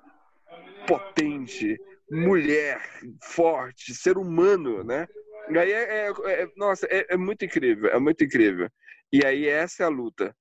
potente, 0.87 1.79
mulher, 2.11 2.81
forte, 3.23 3.93
ser 3.93 4.17
humano, 4.17 4.83
né? 4.83 5.07
E 5.49 5.57
aí 5.57 5.71
é, 5.71 6.07
é- 6.07 6.41
é- 6.41 6.47
nossa, 6.55 6.87
é, 6.89 7.05
é 7.13 7.17
muito 7.17 7.45
incrível, 7.45 7.89
é 7.89 7.99
muito 7.99 8.23
incrível. 8.23 8.69
E 9.11 9.25
aí 9.25 9.47
essa 9.47 9.83
é 9.83 9.85
a 9.85 9.89
luta. 9.89 10.35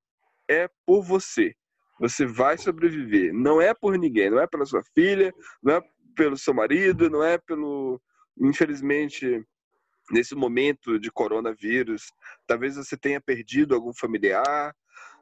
É 0.49 0.69
por 0.87 1.03
você. 1.03 1.55
Você 2.01 2.27
vai 2.27 2.59
sobreviver. 2.59 3.33
Não 3.33 3.61
é 3.61 3.73
por 3.73 3.97
ninguém, 3.97 4.31
não 4.31 4.41
é 4.41 4.47
pela 4.47 4.67
sua 4.67 4.83
filha, 4.95 5.33
não 5.63 5.75
é 5.77 5.81
pelo 6.17 6.37
seu 6.37 6.53
marido, 6.55 7.09
não 7.09 7.23
é 7.23 7.39
pelo. 7.39 8.01
Infelizmente, 8.41 9.45
nesse 10.11 10.35
momento 10.35 10.99
de 10.99 11.11
coronavírus, 11.11 12.13
talvez 12.47 12.77
você 12.77 12.97
tenha 12.97 13.21
perdido 13.21 13.75
algum 13.75 13.93
familiar. 13.93 14.75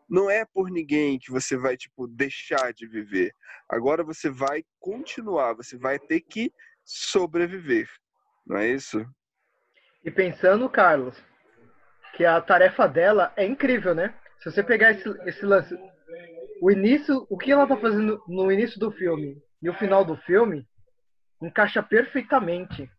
Não 0.08 0.30
é 0.30 0.44
por 0.44 0.70
ninguém 0.70 1.18
que 1.18 1.30
você 1.30 1.56
vai, 1.56 1.76
tipo, 1.76 2.06
deixar 2.06 2.72
de 2.72 2.86
viver. 2.86 3.32
Agora 3.68 4.02
você 4.02 4.28
vai 4.28 4.64
continuar, 4.78 5.54
você 5.54 5.76
vai 5.76 5.98
ter 5.98 6.20
que 6.20 6.52
sobreviver. 6.84 7.88
Não 8.46 8.56
é 8.56 8.68
isso? 8.68 9.04
E 10.04 10.10
pensando, 10.10 10.68
Carlos, 10.68 11.16
que 12.16 12.24
a 12.24 12.40
tarefa 12.40 12.86
dela 12.88 13.32
é 13.36 13.46
incrível, 13.46 13.94
né? 13.94 14.14
Se 14.40 14.50
você 14.50 14.62
pegar 14.62 14.90
esse, 14.90 15.08
esse 15.26 15.46
lance, 15.46 15.78
o 16.60 16.70
início, 16.70 17.26
o 17.30 17.38
que 17.38 17.52
ela 17.52 17.66
tá 17.66 17.76
fazendo 17.76 18.22
no 18.26 18.50
início 18.50 18.78
do 18.78 18.90
filme 18.90 19.40
e 19.62 19.70
o 19.70 19.74
final 19.74 20.04
do 20.04 20.16
filme 20.16 20.66
encaixa 21.40 21.82
perfeitamente. 21.82 22.90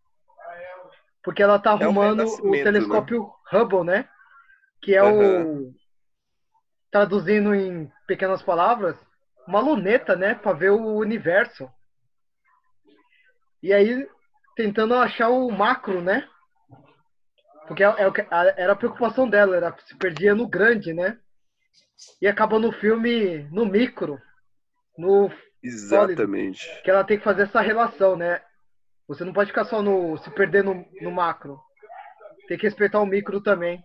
Porque 1.23 1.41
ela 1.41 1.57
tá 1.57 1.71
É 1.71 1.75
o 1.75 1.83
arrumando 1.83 2.25
o 2.25 2.51
telescópio 2.51 3.31
Hubble, 3.51 3.83
né? 3.83 4.07
Que 4.81 4.95
é 4.95 5.03
o 5.03 5.73
traduzindo 6.91 7.55
em 7.55 7.91
pequenas 8.05 8.43
palavras, 8.43 8.95
uma 9.47 9.59
luneta, 9.59 10.15
né, 10.15 10.35
para 10.35 10.53
ver 10.53 10.69
o 10.69 10.97
universo. 10.97 11.67
E 13.63 13.73
aí 13.73 14.07
tentando 14.55 14.93
achar 14.93 15.29
o 15.29 15.49
macro, 15.49 16.01
né? 16.01 16.29
Porque 17.67 17.83
é, 17.83 17.89
era 18.57 18.73
a 18.73 18.75
preocupação 18.75 19.27
dela, 19.27 19.55
era 19.55 19.75
se 19.87 19.95
perdia 19.95 20.35
no 20.35 20.47
grande, 20.47 20.93
né? 20.93 21.17
E 22.21 22.27
acaba 22.27 22.59
no 22.59 22.71
filme 22.71 23.43
no 23.51 23.65
micro, 23.65 24.21
no 24.97 25.31
Exatamente. 25.63 26.81
que 26.83 26.91
ela 26.91 27.03
tem 27.03 27.17
que 27.17 27.23
fazer 27.23 27.43
essa 27.43 27.61
relação, 27.61 28.15
né? 28.15 28.41
Você 29.07 29.23
não 29.23 29.33
pode 29.33 29.49
ficar 29.49 29.65
só 29.65 29.81
no 29.81 30.17
se 30.17 30.29
perder 30.31 30.63
no, 30.63 30.85
no 31.01 31.11
macro. 31.11 31.59
Tem 32.47 32.57
que 32.57 32.65
respeitar 32.65 32.99
o 33.01 33.05
micro 33.05 33.41
também 33.41 33.81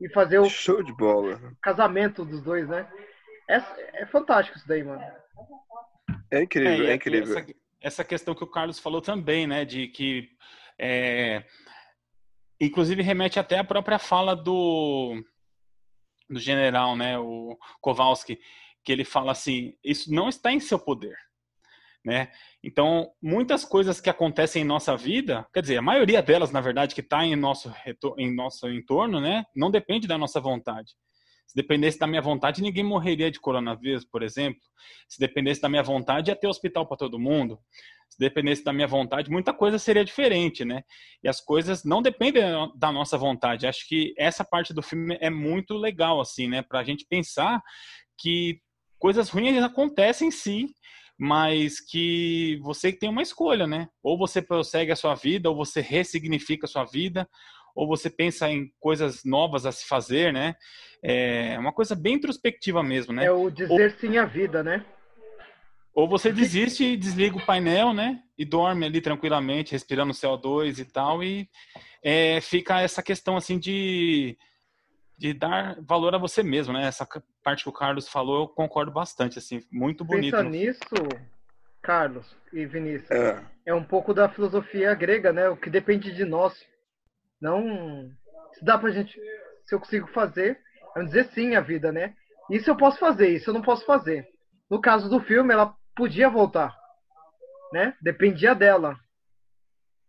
e 0.00 0.08
fazer 0.10 0.38
o 0.38 0.48
Show 0.48 0.82
de 0.82 0.92
bola. 0.92 1.40
casamento 1.62 2.24
dos 2.24 2.42
dois, 2.42 2.68
né? 2.68 2.88
É, 3.48 4.02
é 4.02 4.06
fantástico 4.06 4.58
isso 4.58 4.66
daí, 4.66 4.82
mano. 4.82 5.02
É 6.30 6.42
incrível, 6.42 6.86
é, 6.86 6.94
aqui 6.94 7.08
incrível. 7.08 7.38
Essa, 7.38 7.54
essa 7.80 8.04
questão 8.04 8.34
que 8.34 8.44
o 8.44 8.50
Carlos 8.50 8.78
falou 8.78 9.00
também, 9.00 9.46
né, 9.46 9.64
de 9.64 9.88
que 9.88 10.28
é, 10.78 11.44
inclusive 12.60 13.02
remete 13.02 13.38
até 13.38 13.58
à 13.58 13.64
própria 13.64 13.98
fala 13.98 14.34
do 14.34 15.22
do 16.28 16.40
general, 16.40 16.96
né, 16.96 17.16
o 17.16 17.56
Kowalski, 17.80 18.40
que 18.82 18.90
ele 18.90 19.04
fala 19.04 19.30
assim, 19.30 19.76
isso 19.84 20.12
não 20.12 20.28
está 20.28 20.50
em 20.50 20.58
seu 20.58 20.76
poder, 20.76 21.16
né? 22.06 22.30
Então, 22.62 23.10
muitas 23.20 23.64
coisas 23.64 24.00
que 24.00 24.08
acontecem 24.08 24.62
em 24.62 24.64
nossa 24.64 24.96
vida, 24.96 25.44
quer 25.52 25.60
dizer, 25.60 25.76
a 25.76 25.82
maioria 25.82 26.22
delas, 26.22 26.52
na 26.52 26.60
verdade, 26.60 26.94
que 26.94 27.00
está 27.00 27.26
em 27.26 27.34
nosso 27.34 27.74
em 28.16 28.32
nosso 28.32 28.68
entorno, 28.68 29.20
né, 29.20 29.44
não 29.56 29.72
depende 29.72 30.06
da 30.06 30.16
nossa 30.16 30.40
vontade. 30.40 30.92
Se 31.48 31.56
dependesse 31.56 31.98
da 31.98 32.06
minha 32.06 32.22
vontade, 32.22 32.62
ninguém 32.62 32.84
morreria 32.84 33.28
de 33.28 33.40
coronavírus, 33.40 34.04
por 34.04 34.22
exemplo. 34.22 34.60
Se 35.08 35.18
dependesse 35.18 35.60
da 35.60 35.68
minha 35.68 35.82
vontade, 35.82 36.30
ia 36.30 36.36
ter 36.36 36.46
hospital 36.46 36.86
para 36.86 36.96
todo 36.96 37.18
mundo. 37.18 37.58
Se 38.08 38.18
dependesse 38.20 38.62
da 38.62 38.72
minha 38.72 38.86
vontade, 38.86 39.30
muita 39.30 39.52
coisa 39.52 39.78
seria 39.78 40.04
diferente, 40.04 40.64
né? 40.64 40.82
E 41.24 41.28
as 41.28 41.40
coisas 41.40 41.84
não 41.84 42.00
dependem 42.00 42.42
da 42.76 42.92
nossa 42.92 43.18
vontade. 43.18 43.66
Acho 43.66 43.86
que 43.88 44.14
essa 44.16 44.44
parte 44.44 44.72
do 44.72 44.82
filme 44.82 45.18
é 45.20 45.30
muito 45.30 45.74
legal, 45.74 46.20
assim, 46.20 46.46
né? 46.48 46.62
Para 46.62 46.80
a 46.80 46.84
gente 46.84 47.04
pensar 47.08 47.60
que 48.18 48.60
coisas 48.98 49.28
ruins 49.28 49.62
acontecem 49.62 50.30
sim, 50.30 50.68
mas 51.18 51.80
que 51.80 52.58
você 52.62 52.92
tem 52.92 53.08
uma 53.08 53.22
escolha, 53.22 53.66
né? 53.66 53.88
Ou 54.02 54.18
você 54.18 54.42
prossegue 54.42 54.92
a 54.92 54.96
sua 54.96 55.14
vida, 55.14 55.48
ou 55.48 55.56
você 55.56 55.80
ressignifica 55.80 56.66
a 56.66 56.68
sua 56.68 56.84
vida, 56.84 57.28
ou 57.74 57.86
você 57.86 58.08
pensa 58.08 58.50
em 58.50 58.70
coisas 58.80 59.22
novas 59.24 59.66
a 59.66 59.72
se 59.72 59.86
fazer, 59.86 60.32
né? 60.32 60.54
É 61.02 61.58
uma 61.58 61.72
coisa 61.72 61.94
bem 61.94 62.14
introspectiva 62.14 62.82
mesmo, 62.82 63.12
né? 63.12 63.26
É 63.26 63.30
o 63.30 63.50
dizer 63.50 63.92
sim 63.92 64.16
à 64.18 64.24
vida, 64.24 64.62
né? 64.62 64.84
Ou 65.94 66.06
você 66.06 66.30
desiste 66.30 66.84
e 66.84 66.96
desliga 66.96 67.36
o 67.36 67.46
painel, 67.46 67.94
né? 67.94 68.22
E 68.36 68.44
dorme 68.44 68.84
ali 68.84 69.00
tranquilamente, 69.00 69.72
respirando 69.72 70.12
CO2 70.12 70.78
e 70.78 70.84
tal, 70.84 71.24
e 71.24 71.48
é, 72.02 72.38
fica 72.42 72.82
essa 72.82 73.02
questão 73.02 73.36
assim 73.36 73.58
de, 73.58 74.36
de 75.16 75.32
dar 75.32 75.76
valor 75.80 76.14
a 76.14 76.18
você 76.18 76.42
mesmo, 76.42 76.72
né? 76.72 76.86
Essa 76.86 77.06
parte 77.42 77.62
que 77.62 77.68
o 77.68 77.72
Carlos 77.72 78.08
falou, 78.08 78.42
eu 78.42 78.48
concordo 78.48 78.92
bastante, 78.92 79.38
assim, 79.38 79.62
muito 79.72 80.04
bonito. 80.04 80.36
Pensa 80.36 80.48
nisso, 80.48 80.80
Carlos 81.82 82.36
e 82.52 82.66
Vinícius, 82.66 83.10
É. 83.10 83.42
é 83.66 83.74
um 83.74 83.84
pouco 83.84 84.12
da 84.12 84.28
filosofia 84.28 84.94
grega, 84.94 85.32
né? 85.32 85.48
O 85.48 85.56
que 85.56 85.70
depende 85.70 86.12
de 86.12 86.24
nós. 86.24 86.54
Não. 87.40 88.10
Se 88.54 88.64
dá 88.64 88.78
pra 88.78 88.90
gente. 88.90 89.18
Se 89.64 89.74
eu 89.74 89.80
consigo 89.80 90.06
fazer, 90.08 90.60
é 90.96 91.02
dizer 91.02 91.28
sim 91.32 91.54
à 91.54 91.60
vida, 91.60 91.90
né? 91.90 92.14
Isso 92.50 92.70
eu 92.70 92.76
posso 92.76 92.98
fazer, 92.98 93.28
isso 93.28 93.50
eu 93.50 93.54
não 93.54 93.62
posso 93.62 93.84
fazer. 93.84 94.28
No 94.70 94.80
caso 94.80 95.08
do 95.08 95.20
filme, 95.20 95.52
ela 95.52 95.74
podia 95.94 96.28
voltar, 96.28 96.76
né? 97.72 97.94
Dependia 98.00 98.54
dela. 98.54 98.96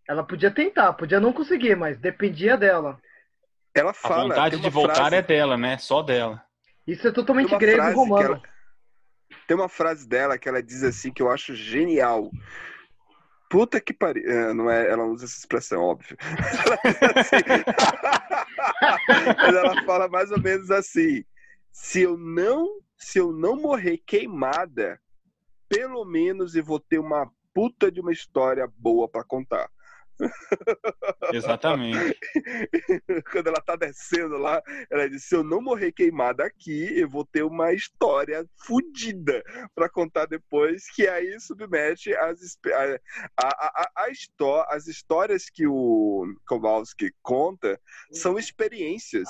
Ela 0.08 0.24
podia 0.24 0.52
tentar, 0.52 0.94
podia 0.94 1.20
não 1.20 1.34
conseguir, 1.34 1.76
mas 1.76 1.98
dependia 2.00 2.56
dela. 2.56 3.00
Ela 3.80 3.92
A 3.92 3.94
fala. 3.94 4.24
vontade 4.24 4.56
tem 4.56 4.64
de 4.64 4.70
voltar 4.70 4.96
frase- 4.96 5.16
é 5.16 5.22
dela, 5.22 5.56
né? 5.58 5.78
Só 5.78 6.02
dela. 6.02 6.44
Isso 6.86 7.08
é 7.08 7.12
totalmente 7.12 7.56
grego 7.58 7.88
e 7.90 7.94
romano. 7.94 8.24
ela- 8.24 8.42
Tem 9.48 9.56
uma 9.56 9.70
frase 9.70 10.08
dela 10.08 10.38
que 10.38 10.48
ela 10.50 10.62
diz 10.64 10.84
assim 10.84 11.12
que 11.12 11.22
eu 11.22 11.30
acho 11.32 11.54
genial. 11.56 12.32
Puta 13.50 13.80
que 13.80 13.94
pariu. 13.94 14.30
É, 14.30 14.54
não 14.54 14.70
é, 14.70 14.90
ela 14.90 15.06
usa 15.06 15.24
essa 15.26 15.38
expressão, 15.38 15.82
óbvio. 15.82 16.18
Ela 17.02 17.22
assim. 17.22 17.36
Mas 19.38 19.56
ela 19.56 19.84
fala 19.86 20.08
mais 20.10 20.32
ou 20.32 20.40
menos 20.42 20.70
assim: 20.72 21.24
se 21.72 22.02
eu 22.02 22.18
não, 22.18 22.68
se 22.98 23.20
eu 23.20 23.32
não 23.32 23.56
morrer 23.56 23.98
queimada, 24.06 25.00
pelo 25.70 26.04
menos 26.04 26.56
eu 26.56 26.64
vou 26.64 26.80
ter 26.80 27.00
uma 27.00 27.30
puta 27.54 27.90
de 27.92 28.02
uma 28.02 28.12
história 28.12 28.68
boa 28.78 29.08
pra 29.08 29.24
contar. 29.24 29.70
Exatamente. 31.34 32.20
Quando 33.32 33.48
ela 33.48 33.62
tá 33.62 33.76
descendo 33.76 34.38
lá, 34.38 34.62
ela 34.90 35.10
disse: 35.10 35.28
Se 35.28 35.36
eu 35.36 35.44
não 35.44 35.62
morrer 35.62 35.92
queimada 35.92 36.46
aqui, 36.46 37.00
eu 37.00 37.10
vou 37.10 37.26
ter 37.26 37.44
uma 37.44 37.74
história 37.74 38.46
fodida 38.66 39.44
pra 39.76 39.90
contar 39.90 40.26
depois, 40.26 40.90
que 40.96 41.08
aí 41.08 41.40
submete 41.40 42.16
as, 42.16 42.58
a, 42.66 43.00
a, 43.38 43.48
a, 43.48 43.92
a 44.06 44.10
histó- 44.10 44.66
as 44.70 44.88
histórias 44.88 45.50
que 45.50 45.68
o 45.68 46.26
Kowalski 46.48 47.12
conta 47.22 47.80
são 48.12 48.38
experiências. 48.38 49.28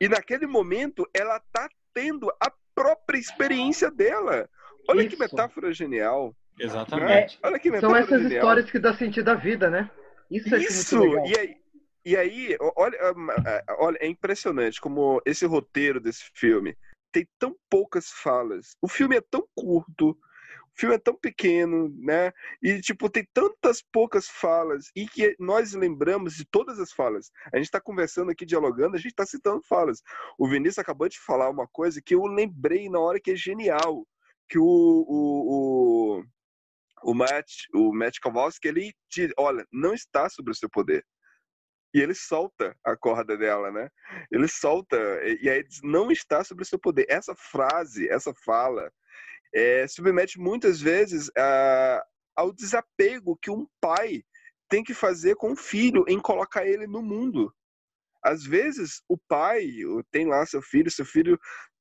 E 0.00 0.08
naquele 0.08 0.46
momento, 0.46 1.08
ela 1.14 1.40
tá 1.52 1.68
tendo 1.94 2.30
a 2.40 2.52
própria 2.74 3.18
experiência 3.18 3.90
dela. 3.90 4.48
Olha 4.88 5.06
que 5.06 5.14
Isso. 5.14 5.22
metáfora 5.22 5.72
genial. 5.72 6.34
Exatamente. 6.58 7.38
Olha 7.42 7.58
que 7.58 7.80
São 7.80 7.96
essas 7.96 8.22
genial. 8.22 8.38
histórias 8.38 8.70
que 8.70 8.78
dão 8.78 8.94
sentido 8.94 9.28
à 9.28 9.34
vida, 9.34 9.70
né? 9.70 9.90
Isso 10.30 10.48
eu 10.48 10.58
acho 10.58 10.68
Isso! 10.68 10.98
muito 10.98 11.10
legal. 11.12 11.26
E 11.26 11.38
aí, 11.38 11.56
e 12.04 12.16
aí 12.16 12.56
olha, 12.76 12.98
ah, 13.00 13.76
olha, 13.78 13.98
é 14.00 14.06
impressionante 14.06 14.80
como 14.80 15.20
esse 15.24 15.46
roteiro 15.46 16.00
desse 16.00 16.24
filme 16.34 16.76
tem 17.12 17.28
tão 17.38 17.54
poucas 17.70 18.08
falas. 18.08 18.76
O 18.80 18.88
filme 18.88 19.16
é 19.16 19.20
tão 19.20 19.46
curto, 19.54 20.10
o 20.74 20.80
filme 20.80 20.94
é 20.94 20.98
tão 20.98 21.14
pequeno, 21.14 21.94
né? 21.98 22.32
E, 22.62 22.80
tipo, 22.80 23.10
tem 23.10 23.26
tantas 23.32 23.82
poucas 23.82 24.26
falas 24.26 24.90
e 24.96 25.06
que 25.06 25.36
nós 25.38 25.74
lembramos 25.74 26.34
de 26.34 26.46
todas 26.46 26.80
as 26.80 26.90
falas. 26.90 27.30
A 27.52 27.58
gente 27.58 27.66
está 27.66 27.80
conversando 27.80 28.30
aqui, 28.30 28.46
dialogando, 28.46 28.96
a 28.96 28.98
gente 28.98 29.10
está 29.10 29.26
citando 29.26 29.62
falas. 29.62 30.02
O 30.38 30.48
Vinícius 30.48 30.78
acabou 30.78 31.08
de 31.08 31.20
falar 31.20 31.50
uma 31.50 31.68
coisa 31.68 32.00
que 32.02 32.14
eu 32.14 32.24
lembrei 32.24 32.88
na 32.88 32.98
hora 32.98 33.20
que 33.20 33.32
é 33.32 33.36
genial. 33.36 34.06
Que 34.48 34.58
o, 34.58 34.64
o, 34.64 36.18
o, 36.18 36.24
o 37.04 37.14
Matt, 37.14 37.50
o 37.74 37.92
Matt 37.92 38.18
Kowalski, 38.20 38.68
ele 38.68 38.92
diz, 39.10 39.32
olha, 39.36 39.66
não 39.72 39.94
está 39.94 40.28
sobre 40.28 40.52
o 40.52 40.54
seu 40.54 40.68
poder. 40.68 41.04
E 41.94 42.00
ele 42.00 42.14
solta 42.14 42.74
a 42.84 42.96
corda 42.96 43.36
dela, 43.36 43.70
né? 43.70 43.88
Ele 44.30 44.48
solta, 44.48 44.96
e 45.24 45.40
e 45.42 45.50
aí 45.50 45.62
diz, 45.62 45.80
não 45.82 46.10
está 46.10 46.42
sobre 46.42 46.62
o 46.64 46.66
seu 46.66 46.78
poder. 46.78 47.06
Essa 47.08 47.34
frase, 47.36 48.08
essa 48.08 48.32
fala, 48.44 48.90
é, 49.54 49.86
submete 49.86 50.38
muitas 50.38 50.80
vezes 50.80 51.30
a, 51.36 52.02
ao 52.34 52.52
desapego 52.52 53.36
que 53.36 53.50
um 53.50 53.66
pai 53.80 54.22
tem 54.70 54.82
que 54.82 54.94
fazer 54.94 55.36
com 55.36 55.52
o 55.52 55.56
filho 55.56 56.04
em 56.08 56.18
colocar 56.18 56.66
ele 56.66 56.86
no 56.86 57.02
mundo. 57.02 57.54
Às 58.24 58.44
vezes, 58.44 59.02
o 59.08 59.18
pai 59.28 59.66
tem 60.10 60.26
lá 60.26 60.46
seu 60.46 60.62
filho, 60.62 60.90
seu 60.90 61.04
filho 61.04 61.38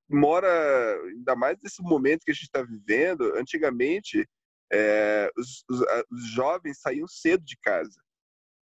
mora, 0.09 0.99
ainda 1.05 1.35
mais 1.35 1.57
nesse 1.63 1.81
momento 1.81 2.25
que 2.25 2.31
a 2.31 2.33
gente 2.33 2.43
está 2.43 2.61
vivendo, 2.63 3.33
antigamente, 3.37 4.27
é, 4.71 5.29
os, 5.37 5.63
os- 5.69 5.81
os 6.11 6.25
jovens 6.33 6.79
saíam 6.79 7.07
cedo 7.07 7.43
de 7.43 7.57
casa. 7.61 7.99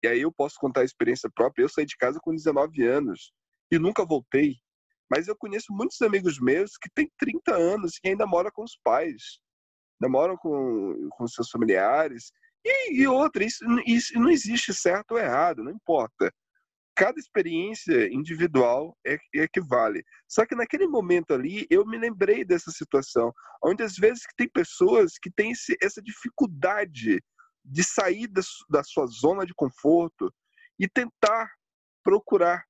E 0.03 0.07
aí 0.07 0.21
eu 0.21 0.31
posso 0.31 0.55
contar 0.59 0.81
a 0.81 0.85
experiência 0.85 1.29
própria. 1.33 1.63
Eu 1.63 1.69
saí 1.69 1.85
de 1.85 1.97
casa 1.97 2.19
com 2.21 2.33
19 2.33 2.83
anos 2.87 3.31
e 3.71 3.77
nunca 3.77 4.05
voltei. 4.05 4.55
Mas 5.11 5.27
eu 5.27 5.35
conheço 5.35 5.73
muitos 5.73 6.01
amigos 6.01 6.39
meus 6.39 6.77
que 6.77 6.89
têm 6.93 7.11
30 7.17 7.55
anos 7.55 7.99
e 8.03 8.09
ainda 8.09 8.25
moram 8.27 8.51
com 8.53 8.63
os 8.63 8.77
pais, 8.83 9.39
ainda 10.01 10.11
moram 10.11 10.37
com, 10.37 11.09
com 11.11 11.27
seus 11.27 11.49
familiares. 11.49 12.31
E, 12.63 13.01
e 13.01 13.07
outra, 13.07 13.43
isso, 13.43 13.63
isso 13.85 14.13
não 14.19 14.29
existe 14.29 14.73
certo 14.73 15.11
ou 15.13 15.17
errado, 15.19 15.63
não 15.63 15.71
importa. 15.71 16.31
Cada 16.99 17.17
experiência 17.17 18.13
individual 18.13 18.93
é, 19.07 19.17
é 19.35 19.47
que 19.47 19.61
vale. 19.61 20.03
Só 20.27 20.45
que 20.45 20.53
naquele 20.53 20.85
momento 20.85 21.33
ali, 21.33 21.65
eu 21.69 21.85
me 21.85 21.97
lembrei 21.97 22.43
dessa 22.43 22.71
situação, 22.71 23.31
onde 23.63 23.81
às 23.81 23.95
vezes 23.95 24.23
tem 24.35 24.49
pessoas 24.49 25.13
que 25.17 25.31
têm 25.31 25.51
esse, 25.51 25.77
essa 25.81 26.01
dificuldade 26.01 27.23
de 27.63 27.83
sair 27.85 28.27
da, 28.27 28.41
da 28.69 28.83
sua 28.83 29.05
zona 29.07 29.45
de 29.45 29.53
conforto 29.53 30.29
e 30.77 30.89
tentar 30.89 31.49
procurar 32.03 32.65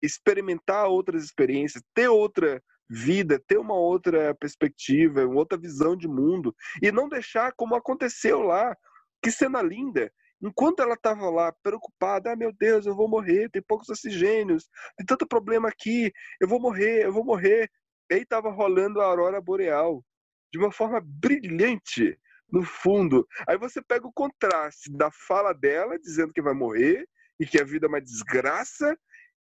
experimentar 0.00 0.86
outras 0.86 1.24
experiências, 1.24 1.82
ter 1.92 2.06
outra 2.06 2.62
vida, 2.88 3.42
ter 3.44 3.58
uma 3.58 3.74
outra 3.74 4.36
perspectiva, 4.36 5.26
uma 5.26 5.40
outra 5.40 5.58
visão 5.58 5.96
de 5.96 6.06
mundo 6.06 6.54
e 6.80 6.92
não 6.92 7.08
deixar 7.08 7.52
como 7.56 7.74
aconteceu 7.74 8.40
lá. 8.40 8.76
Que 9.20 9.32
cena 9.32 9.60
linda! 9.60 10.12
Enquanto 10.40 10.80
ela 10.80 10.94
estava 10.94 11.28
lá 11.28 11.52
preocupada, 11.62 12.32
ah 12.32 12.36
meu 12.36 12.52
Deus, 12.52 12.86
eu 12.86 12.94
vou 12.94 13.08
morrer, 13.08 13.50
tem 13.50 13.62
poucos 13.62 13.88
oxigênios, 13.88 14.68
tem 14.96 15.04
tanto 15.04 15.26
problema 15.26 15.68
aqui, 15.68 16.12
eu 16.40 16.46
vou 16.46 16.60
morrer, 16.60 17.04
eu 17.04 17.12
vou 17.12 17.24
morrer. 17.24 17.70
E 18.10 18.14
aí 18.14 18.22
estava 18.22 18.50
rolando 18.50 19.00
a 19.00 19.04
aurora 19.04 19.40
boreal 19.40 20.04
de 20.52 20.58
uma 20.58 20.70
forma 20.70 21.00
brilhante 21.04 22.18
no 22.50 22.62
fundo. 22.62 23.26
Aí 23.46 23.58
você 23.58 23.82
pega 23.82 24.06
o 24.06 24.12
contraste 24.12 24.90
da 24.90 25.10
fala 25.10 25.52
dela 25.52 25.98
dizendo 25.98 26.32
que 26.32 26.40
vai 26.40 26.54
morrer 26.54 27.06
e 27.38 27.46
que 27.46 27.60
a 27.60 27.64
vida 27.64 27.86
é 27.86 27.88
uma 27.88 28.00
desgraça 28.00 28.96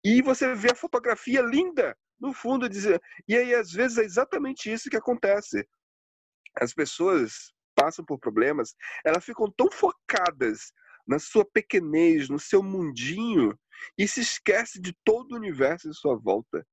e 0.05 0.22
você 0.22 0.55
vê 0.55 0.72
a 0.72 0.76
fotografia 0.76 1.43
linda 1.43 1.97
no 2.20 2.32
fundo 2.32 2.68
dizendo. 2.68 3.01
E 3.28 3.36
aí 3.36 3.55
às 3.55 3.70
vezes 3.70 3.99
é 3.99 4.05
exatamente 4.05 4.72
isso 4.72 4.91
que 4.91 4.97
acontece. 4.97 5.66
As 6.61 6.74
pessoas 6.74 7.53
passam 7.81 8.05
por 8.05 8.18
problemas, 8.18 8.74
elas 9.05 9.24
ficam 9.24 9.51
tão 9.57 9.70
focadas 9.70 10.72
na 11.07 11.18
sua 11.18 11.45
pequenez, 11.45 12.29
no 12.29 12.39
seu 12.39 12.62
mundinho 12.62 13.59
e 13.97 14.07
se 14.09 14.20
esquece 14.20 14.81
de 14.81 14.93
todo 15.05 15.33
o 15.33 15.37
universo 15.37 15.89
em 15.89 15.93
sua 15.93 16.16
volta. 16.16 16.66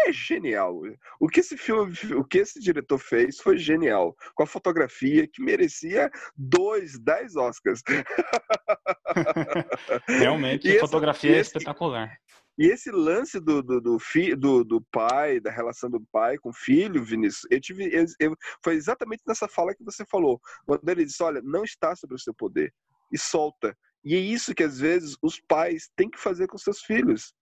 É 0.00 0.12
genial. 0.12 0.80
O 1.18 1.26
que 1.28 1.40
esse 1.40 1.56
filme, 1.56 1.92
o 2.14 2.22
que 2.24 2.38
esse 2.38 2.60
diretor 2.60 2.98
fez 2.98 3.38
foi 3.40 3.56
genial, 3.58 4.14
com 4.34 4.44
a 4.44 4.46
fotografia 4.46 5.26
que 5.26 5.42
merecia 5.42 6.08
dois, 6.36 6.98
dez 7.00 7.34
Oscars. 7.34 7.82
Realmente, 10.06 10.68
E 10.68 10.72
a 10.72 10.74
essa- 10.76 10.86
fotografia 10.86 11.36
é 11.36 11.40
espetacular. 11.40 12.16
E 12.58 12.66
esse 12.66 12.90
lance 12.90 13.38
do, 13.38 13.62
do, 13.62 13.80
do, 13.80 13.98
fi, 13.98 14.34
do, 14.34 14.64
do 14.64 14.82
pai, 14.90 15.38
da 15.38 15.50
relação 15.50 15.88
do 15.88 16.00
pai 16.10 16.36
com 16.38 16.50
o 16.50 16.54
filho, 16.54 17.04
Vinícius, 17.04 17.46
eu 17.50 17.60
tive, 17.60 17.88
eu- 17.94 18.04
eu- 18.18 18.36
foi 18.64 18.74
exatamente 18.74 19.22
nessa 19.26 19.46
fala 19.46 19.74
que 19.74 19.84
você 19.84 20.04
falou. 20.04 20.40
Quando 20.66 20.88
ele 20.88 21.04
disse, 21.04 21.22
olha, 21.22 21.40
não 21.42 21.62
está 21.62 21.94
sobre 21.94 22.16
o 22.16 22.18
seu 22.18 22.34
poder. 22.34 22.74
E 23.12 23.18
solta. 23.18 23.76
E 24.04 24.14
é 24.14 24.18
isso 24.18 24.54
que 24.54 24.64
às 24.64 24.78
vezes 24.78 25.16
os 25.22 25.40
pais 25.40 25.88
têm 25.96 26.10
que 26.10 26.18
fazer 26.18 26.48
com 26.48 26.58
seus 26.58 26.80
filhos. 26.80 27.32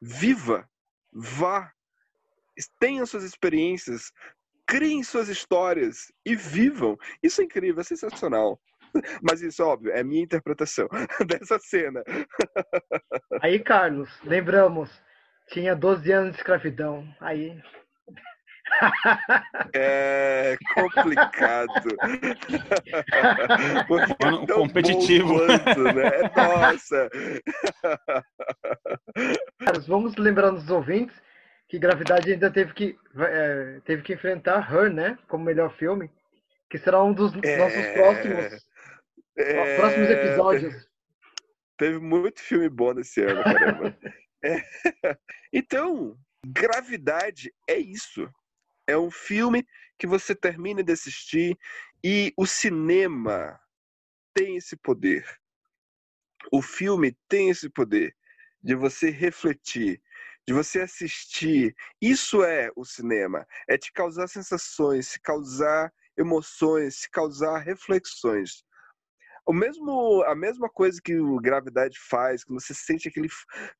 Viva, 0.00 0.68
vá, 1.12 1.70
tenham 2.80 3.04
suas 3.06 3.24
experiências, 3.24 4.10
criem 4.66 5.02
suas 5.02 5.28
histórias 5.28 6.12
e 6.24 6.34
vivam. 6.34 6.96
Isso 7.22 7.40
é 7.40 7.44
incrível, 7.44 7.80
é 7.80 7.84
sensacional. 7.84 8.60
Mas 9.22 9.42
isso, 9.42 9.64
óbvio, 9.64 9.92
é 9.92 10.00
a 10.00 10.04
minha 10.04 10.22
interpretação 10.22 10.88
dessa 11.26 11.58
cena. 11.58 12.02
Aí, 13.40 13.58
Carlos, 13.58 14.10
lembramos, 14.24 14.90
tinha 15.48 15.74
12 15.74 16.10
anos 16.12 16.32
de 16.32 16.38
escravidão. 16.38 17.06
Aí, 17.20 17.60
É 19.74 20.56
complicado. 20.74 21.68
Porque 23.86 24.12
é 24.12 24.46
tão 24.46 24.46
competitivo. 24.46 25.34
quanto, 25.38 25.82
né? 25.94 26.10
Nossa. 26.36 27.10
Carlos, 29.58 29.86
vamos 29.86 30.16
lembrando 30.16 30.58
os 30.58 30.70
ouvintes 30.70 31.14
que 31.68 31.78
Gravidade 31.78 32.32
ainda 32.32 32.50
teve 32.50 32.72
que, 32.72 32.96
é, 33.18 33.80
teve 33.84 34.02
que 34.02 34.14
enfrentar 34.14 34.72
Her, 34.72 34.92
né? 34.92 35.18
Como 35.28 35.44
melhor 35.44 35.74
filme. 35.76 36.10
Que 36.70 36.78
será 36.78 37.02
um 37.02 37.12
dos 37.12 37.32
É, 37.42 37.56
nossos 37.56 37.86
próximos, 37.92 38.66
É, 39.36 39.76
próximos 39.76 40.10
episódios. 40.10 40.88
Teve 41.76 41.98
muito 41.98 42.40
filme 42.40 42.68
bom 42.68 42.94
nesse 42.94 43.22
ano, 43.22 43.42
caramba. 43.42 43.98
É. 44.46 44.62
Então, 45.50 46.18
Gravidade 46.46 47.50
é 47.66 47.78
isso. 47.78 48.30
É 48.86 48.96
um 48.96 49.10
filme 49.10 49.66
que 49.98 50.06
você 50.06 50.34
termina 50.34 50.82
de 50.82 50.92
assistir 50.92 51.58
e 52.04 52.34
o 52.36 52.46
cinema 52.46 53.58
tem 54.34 54.56
esse 54.56 54.76
poder. 54.76 55.24
O 56.52 56.60
filme 56.60 57.16
tem 57.28 57.48
esse 57.48 57.70
poder 57.70 58.14
de 58.62 58.74
você 58.74 59.08
refletir, 59.08 60.02
de 60.46 60.52
você 60.52 60.82
assistir. 60.82 61.74
Isso 62.00 62.44
é 62.44 62.70
o 62.76 62.84
cinema. 62.84 63.46
É 63.66 63.78
te 63.78 63.90
causar 63.90 64.28
sensações, 64.28 65.08
se 65.08 65.20
causar 65.20 65.90
emoções, 66.18 66.96
se 67.00 67.10
causar 67.10 67.58
reflexões. 67.60 68.62
O 69.46 69.52
mesmo, 69.52 70.22
a 70.24 70.34
mesma 70.34 70.68
coisa 70.70 71.00
que 71.02 71.18
o 71.18 71.38
Gravidade 71.38 71.98
faz, 71.98 72.44
quando 72.44 72.60
você 72.60 72.74
sente 72.74 73.08
aquele. 73.08 73.28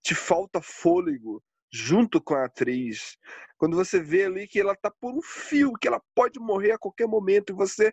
te 0.02 0.14
falta 0.14 0.60
fôlego 0.60 1.42
junto 1.72 2.22
com 2.22 2.34
a 2.34 2.44
atriz. 2.44 3.16
Quando 3.58 3.76
você 3.76 3.98
vê 3.98 4.24
ali 4.24 4.46
que 4.46 4.60
ela 4.60 4.76
tá 4.76 4.90
por 5.00 5.12
um 5.12 5.22
fio, 5.22 5.72
que 5.72 5.88
ela 5.88 6.00
pode 6.14 6.38
morrer 6.38 6.72
a 6.72 6.78
qualquer 6.78 7.08
momento, 7.08 7.52
e 7.52 7.56
você. 7.56 7.92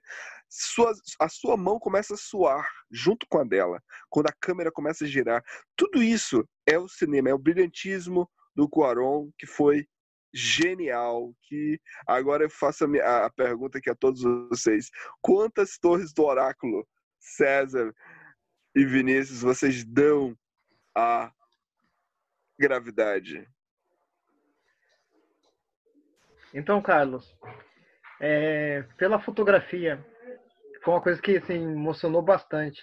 Sua, 0.49 0.91
a 1.19 1.29
sua 1.29 1.55
mão 1.55 1.79
começa 1.79 2.13
a 2.13 2.17
suar 2.17 2.67
junto 2.91 3.25
com 3.29 3.39
a 3.39 3.43
dela. 3.43 3.81
Quando 4.09 4.27
a 4.27 4.35
câmera 4.39 4.71
começa 4.71 5.05
a 5.05 5.07
girar. 5.07 5.41
Tudo 5.77 6.03
isso 6.03 6.45
é 6.67 6.77
o 6.77 6.89
cinema, 6.89 7.29
é 7.29 7.33
o 7.33 7.39
brilhantismo 7.39 8.29
do 8.53 8.67
Cuaron, 8.67 9.31
que 9.37 9.47
foi 9.47 9.87
genial 10.33 11.33
que 11.43 11.79
agora 12.07 12.43
eu 12.43 12.49
faço 12.49 12.85
a, 12.85 12.87
minha, 12.87 13.25
a 13.25 13.29
pergunta 13.29 13.77
aqui 13.77 13.89
a 13.89 13.95
todos 13.95 14.21
vocês. 14.49 14.89
Quantas 15.21 15.77
torres 15.77 16.13
do 16.13 16.23
oráculo, 16.23 16.87
César 17.21 17.93
e 18.75 18.83
Vinícius, 18.83 19.41
vocês 19.41 19.85
dão 19.85 20.35
à 20.95 21.31
gravidade? 22.59 23.47
Então, 26.53 26.81
Carlos, 26.81 27.25
é, 28.19 28.83
pela 28.97 29.21
fotografia, 29.21 30.03
foi 30.83 30.93
uma 30.93 31.01
coisa 31.01 31.21
que 31.21 31.37
assim, 31.37 31.53
emocionou 31.53 32.21
bastante. 32.21 32.81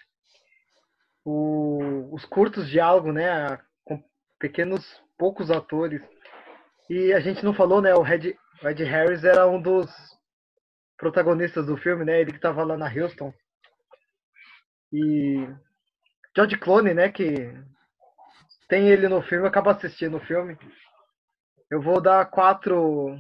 O, 1.24 2.14
os 2.14 2.24
curtos 2.24 2.68
diálogos, 2.68 3.12
né, 3.12 3.58
com 3.84 4.02
pequenos, 4.38 5.02
poucos 5.18 5.50
atores. 5.50 6.00
E 6.88 7.12
a 7.12 7.20
gente 7.20 7.44
não 7.44 7.52
falou, 7.52 7.82
né, 7.82 7.94
o 7.94 8.06
Ed, 8.06 8.38
o 8.62 8.68
Ed 8.68 8.82
Harris 8.84 9.24
era 9.24 9.46
um 9.46 9.60
dos 9.60 9.90
protagonistas 10.96 11.66
do 11.66 11.76
filme, 11.76 12.04
né, 12.04 12.20
ele 12.20 12.30
que 12.30 12.38
estava 12.38 12.64
lá 12.64 12.76
na 12.76 12.90
Houston. 12.90 13.34
E 14.92 15.46
George 16.34 16.56
Clooney, 16.56 16.94
né, 16.94 17.10
que 17.10 17.52
tem 18.68 18.88
ele 18.88 19.08
no 19.08 19.22
filme, 19.22 19.46
acaba 19.46 19.72
assistindo 19.72 20.16
o 20.16 20.24
filme. 20.26 20.56
Eu 21.70 21.82
vou 21.82 22.00
dar 22.00 22.24
quatro 22.26 23.18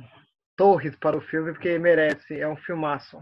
torres 0.56 0.96
para 0.96 1.16
o 1.16 1.20
filme 1.20 1.52
porque 1.52 1.78
merece, 1.78 2.38
é 2.38 2.48
um 2.48 2.56
filmaço. 2.56 3.18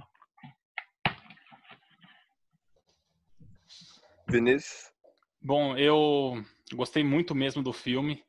Vinícius? 4.29 4.93
Bom, 5.41 5.77
eu 5.77 6.43
gostei 6.75 7.05
muito 7.05 7.35
mesmo 7.35 7.63
do 7.63 7.73
filme. 7.73 8.25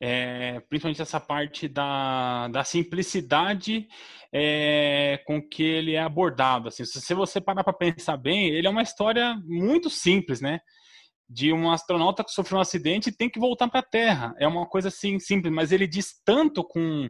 É, 0.00 0.60
principalmente 0.60 1.02
essa 1.02 1.20
parte 1.20 1.68
da, 1.68 2.48
da 2.48 2.64
simplicidade 2.64 3.86
é, 4.32 5.20
com 5.26 5.42
que 5.42 5.62
ele 5.62 5.94
é 5.94 6.00
abordado. 6.00 6.68
Assim, 6.68 6.84
se 6.84 7.14
você 7.14 7.40
parar 7.40 7.62
para 7.62 7.72
pensar 7.72 8.16
bem, 8.16 8.48
ele 8.48 8.66
é 8.66 8.70
uma 8.70 8.82
história 8.82 9.36
muito 9.44 9.90
simples, 9.90 10.40
né? 10.40 10.60
De 11.32 11.52
um 11.52 11.70
astronauta 11.70 12.24
que 12.24 12.32
sofreu 12.32 12.58
um 12.58 12.60
acidente 12.60 13.08
e 13.08 13.16
tem 13.16 13.30
que 13.30 13.38
voltar 13.38 13.68
para 13.68 13.78
a 13.78 13.84
Terra. 13.84 14.34
É 14.36 14.48
uma 14.48 14.66
coisa 14.66 14.88
assim 14.88 15.20
simples, 15.20 15.54
mas 15.54 15.70
ele 15.70 15.86
diz 15.86 16.20
tanto 16.24 16.64
com 16.64 17.08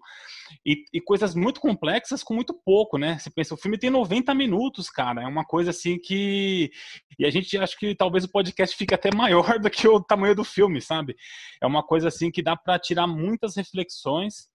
e, 0.66 0.85
e, 0.93 1.01
coisas 1.01 1.35
muito 1.35 1.59
complexas 1.59 2.23
com 2.23 2.35
muito 2.35 2.53
pouco, 2.53 2.99
né? 2.99 3.18
Você 3.18 3.31
pensa, 3.31 3.55
o 3.55 3.57
filme 3.57 3.79
tem 3.79 3.89
90 3.89 4.35
minutos, 4.35 4.91
cara. 4.91 5.23
É 5.23 5.27
uma 5.27 5.43
coisa 5.43 5.71
assim 5.71 5.99
que 5.99 6.71
e 7.18 7.25
a 7.25 7.31
gente 7.31 7.57
acha 7.57 7.75
que 7.79 7.95
talvez 7.95 8.25
o 8.25 8.31
podcast 8.31 8.77
fique 8.77 8.93
até 8.95 9.11
maior 9.11 9.59
do 9.59 9.71
que 9.71 9.89
o 9.89 10.03
tamanho 10.03 10.35
do 10.35 10.45
filme, 10.45 10.83
sabe? 10.83 11.16
É 11.62 11.66
uma 11.66 11.83
coisa 11.83 12.09
assim 12.09 12.31
que 12.31 12.43
dá 12.43 12.55
para 12.55 12.79
tirar 12.79 13.07
muitas 13.07 13.57
reflexões. 13.57 14.51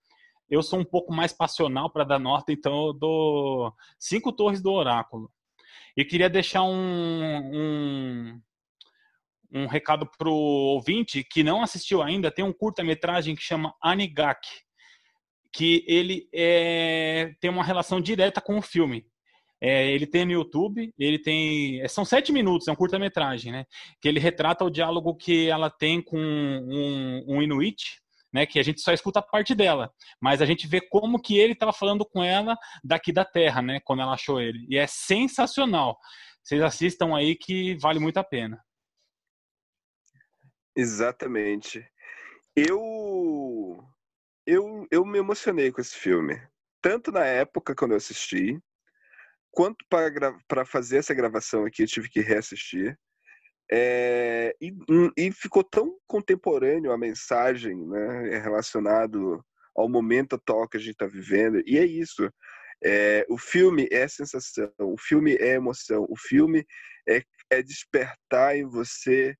Eu 0.48 0.62
sou 0.62 0.80
um 0.80 0.86
pouco 0.86 1.12
mais 1.12 1.34
passional 1.34 1.90
para 1.90 2.04
dar 2.04 2.20
nota, 2.20 2.52
então 2.52 2.88
eu 2.88 2.94
dou 2.94 3.74
cinco 3.98 4.32
torres 4.32 4.62
do 4.62 4.72
oráculo. 4.72 5.32
E 5.98 6.06
queria 6.06 6.30
deixar 6.30 6.62
um, 6.62 7.42
um 7.52 8.42
um 9.56 9.68
recado 9.68 10.06
pro 10.18 10.34
ouvinte 10.34 11.24
que 11.24 11.42
não 11.42 11.64
assistiu 11.64 12.04
ainda, 12.04 12.30
tem 12.30 12.44
um 12.44 12.52
curta-metragem 12.52 13.36
que 13.36 13.42
chama 13.42 13.74
Anigak, 13.82 14.46
que 15.54 15.86
ele 15.88 16.28
é, 16.34 17.34
tem 17.40 17.50
uma 17.50 17.64
relação 17.64 18.02
direta 18.02 18.42
com 18.42 18.58
o 18.58 18.62
filme. 18.62 19.06
É, 19.62 19.90
ele 19.90 20.06
tem 20.06 20.26
no 20.26 20.34
YouTube, 20.34 20.94
ele 21.00 21.18
tem. 21.18 21.82
É, 21.82 21.88
são 21.88 22.04
sete 22.04 22.34
minutos, 22.34 22.68
é 22.68 22.72
um 22.74 22.76
curta-metragem, 22.76 23.54
né? 23.54 23.66
Que 24.02 24.10
ele 24.10 24.20
retrata 24.20 24.66
o 24.66 24.70
diálogo 24.70 25.16
que 25.16 25.50
ela 25.50 25.70
tem 25.70 26.02
com 26.02 26.20
um, 26.20 27.24
um 27.26 27.42
Inuit, 27.42 28.02
né? 28.34 28.46
Que 28.46 28.60
a 28.60 28.64
gente 28.64 28.82
só 28.82 28.92
escuta 28.92 29.20
a 29.20 29.24
parte 29.24 29.56
dela, 29.56 29.90
mas 30.22 30.42
a 30.42 30.46
gente 30.46 30.68
vê 30.68 30.82
como 30.82 31.22
que 31.22 31.38
ele 31.38 31.54
estava 31.54 31.72
falando 31.72 32.06
com 32.06 32.22
ela 32.22 32.58
daqui 32.84 33.14
da 33.14 33.24
Terra, 33.24 33.62
né? 33.62 33.80
Quando 33.86 34.02
ela 34.02 34.14
achou 34.14 34.42
ele. 34.42 34.68
E 34.70 34.78
é 34.78 34.86
sensacional. 34.86 35.98
Vocês 36.44 36.62
assistam 36.62 37.16
aí 37.16 37.36
que 37.36 37.76
vale 37.78 37.98
muito 37.98 38.18
a 38.18 38.24
pena. 38.26 38.60
Exatamente. 40.76 41.86
Eu, 42.56 43.84
eu, 44.46 44.88
eu 44.92 45.06
me 45.06 45.20
emocionei 45.20 45.72
com 45.72 45.82
esse 45.82 45.96
filme. 45.96 46.42
Tanto 46.82 47.12
na 47.12 47.26
época 47.26 47.74
quando 47.74 47.92
eu 47.92 47.98
assisti, 47.98 48.60
quanto 49.52 49.86
para 49.90 50.66
fazer 50.66 50.98
essa 50.98 51.14
gravação 51.14 51.66
aqui, 51.66 51.84
eu 51.84 51.88
tive 51.88 52.10
que 52.10 52.20
reassistir. 52.20 52.98
É, 53.72 54.56
e, 54.62 54.72
e, 55.18 55.32
ficou 55.32 55.64
tão 55.64 55.98
contemporâneo 56.06 56.92
a 56.92 56.98
mensagem 56.98 57.76
né, 57.88 58.38
relacionado 58.40 59.44
ao 59.76 59.90
momento 59.90 60.36
atual 60.36 60.68
que 60.68 60.78
a 60.78 60.80
gente 60.80 60.92
está 60.92 61.08
vivendo. 61.08 61.62
E 61.66 61.78
é 61.78 61.86
isso. 61.86 62.30
É, 62.84 63.26
o 63.30 63.38
filme 63.38 63.88
é 63.92 64.08
sensação, 64.08 64.72
o 64.80 64.98
filme 64.98 65.36
é 65.38 65.54
emoção, 65.56 66.06
o 66.10 66.16
filme 66.18 66.66
é, 67.08 67.24
é 67.50 67.64
despertar 67.64 68.56
em 68.56 68.66
você 68.66 69.36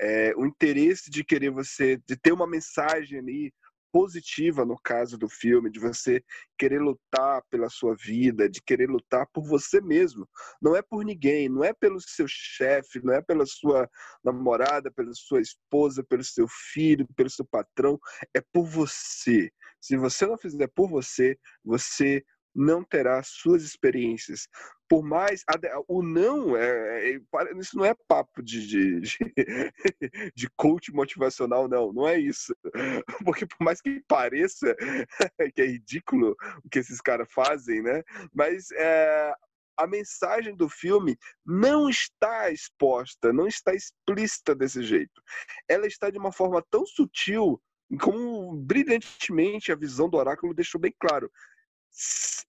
é, 0.00 0.32
o 0.36 0.46
interesse 0.46 1.10
de 1.10 1.22
querer 1.22 1.50
você, 1.50 1.96
de 2.06 2.16
ter 2.16 2.32
uma 2.32 2.46
mensagem 2.46 3.18
ali 3.18 3.52
positiva 3.92 4.64
no 4.64 4.76
caso 4.82 5.18
do 5.18 5.28
filme, 5.28 5.70
de 5.70 5.80
você 5.80 6.22
querer 6.56 6.80
lutar 6.80 7.42
pela 7.50 7.68
sua 7.68 7.94
vida, 7.96 8.48
de 8.48 8.62
querer 8.62 8.88
lutar 8.88 9.26
por 9.32 9.44
você 9.44 9.80
mesmo. 9.80 10.28
Não 10.62 10.76
é 10.76 10.82
por 10.82 11.04
ninguém, 11.04 11.48
não 11.48 11.64
é 11.64 11.72
pelo 11.72 12.00
seu 12.00 12.26
chefe, 12.28 13.00
não 13.02 13.12
é 13.12 13.20
pela 13.20 13.44
sua 13.46 13.88
namorada, 14.24 14.90
pela 14.90 15.12
sua 15.12 15.40
esposa, 15.40 16.04
pelo 16.04 16.24
seu 16.24 16.46
filho, 16.72 17.06
pelo 17.16 17.30
seu 17.30 17.44
patrão, 17.44 17.98
é 18.34 18.40
por 18.52 18.64
você. 18.64 19.50
Se 19.80 19.96
você 19.96 20.26
não 20.26 20.38
fizer 20.38 20.68
por 20.68 20.88
você, 20.88 21.38
você 21.64 22.22
não 22.54 22.82
terá 22.82 23.22
suas 23.22 23.62
experiências. 23.62 24.48
Por 24.88 25.02
mais. 25.02 25.44
O 25.86 26.02
não, 26.02 26.56
é, 26.56 27.12
é, 27.12 27.20
isso 27.58 27.76
não 27.76 27.84
é 27.84 27.94
papo 28.08 28.42
de, 28.42 28.66
de, 28.66 29.00
de, 29.00 29.18
de 30.34 30.50
coach 30.56 30.92
motivacional, 30.92 31.68
não. 31.68 31.92
Não 31.92 32.08
é 32.08 32.18
isso. 32.18 32.54
Porque 33.24 33.46
por 33.46 33.62
mais 33.64 33.80
que 33.80 34.02
pareça 34.08 34.74
que 35.54 35.62
é 35.62 35.66
ridículo 35.66 36.36
o 36.64 36.68
que 36.68 36.78
esses 36.78 37.00
caras 37.00 37.30
fazem, 37.32 37.82
né? 37.82 38.02
Mas 38.34 38.70
é, 38.72 39.32
a 39.76 39.86
mensagem 39.86 40.56
do 40.56 40.68
filme 40.68 41.16
não 41.46 41.88
está 41.88 42.50
exposta, 42.50 43.32
não 43.32 43.46
está 43.46 43.74
explícita 43.74 44.54
desse 44.54 44.82
jeito. 44.82 45.22
Ela 45.68 45.86
está 45.86 46.10
de 46.10 46.18
uma 46.18 46.32
forma 46.32 46.62
tão 46.70 46.84
sutil 46.84 47.60
como 47.98 48.54
brilhantemente 48.56 49.72
a 49.72 49.74
visão 49.74 50.08
do 50.08 50.16
oráculo 50.16 50.54
deixou 50.54 50.80
bem 50.80 50.94
claro 51.00 51.30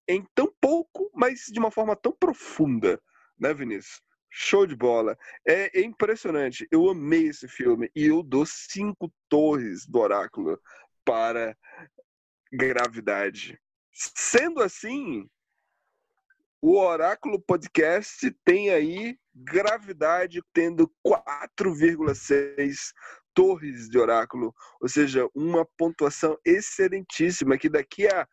em 0.08 0.26
tão 0.36 0.54
pouco, 0.60 1.10
mas 1.14 1.46
de 1.52 1.60
uma 1.60 1.72
forma 1.72 1.96
tão 1.96 2.12
profunda, 2.12 3.02
né, 3.40 3.54
Vinícius? 3.54 4.02
Show 4.30 4.66
de 4.66 4.76
bola. 4.76 5.18
É, 5.46 5.80
é, 5.80 5.84
impressionante. 5.84 6.66
Eu 6.72 6.90
amei 6.90 7.28
esse 7.28 7.48
filme 7.48 7.92
e 7.94 8.06
eu 8.08 8.24
dou 8.24 8.46
cinco 8.46 9.12
torres 9.28 9.86
do 9.86 10.00
Oráculo 10.00 10.58
para 11.04 11.58
Gravidade. 12.52 13.60
Sendo 13.92 14.62
assim, 14.62 15.28
o 16.62 16.78
Oráculo 16.78 17.42
Podcast 17.42 18.32
tem 18.46 18.70
aí 18.70 19.18
Gravidade 19.34 20.42
tendo 20.54 20.90
4,6 21.06 22.94
torres 23.34 23.90
de 23.90 23.98
Oráculo, 23.98 24.54
ou 24.80 24.88
seja, 24.88 25.28
uma 25.34 25.66
pontuação 25.78 26.38
excelentíssima 26.46 27.58
que 27.58 27.70
daqui 27.70 28.08
a 28.08 28.28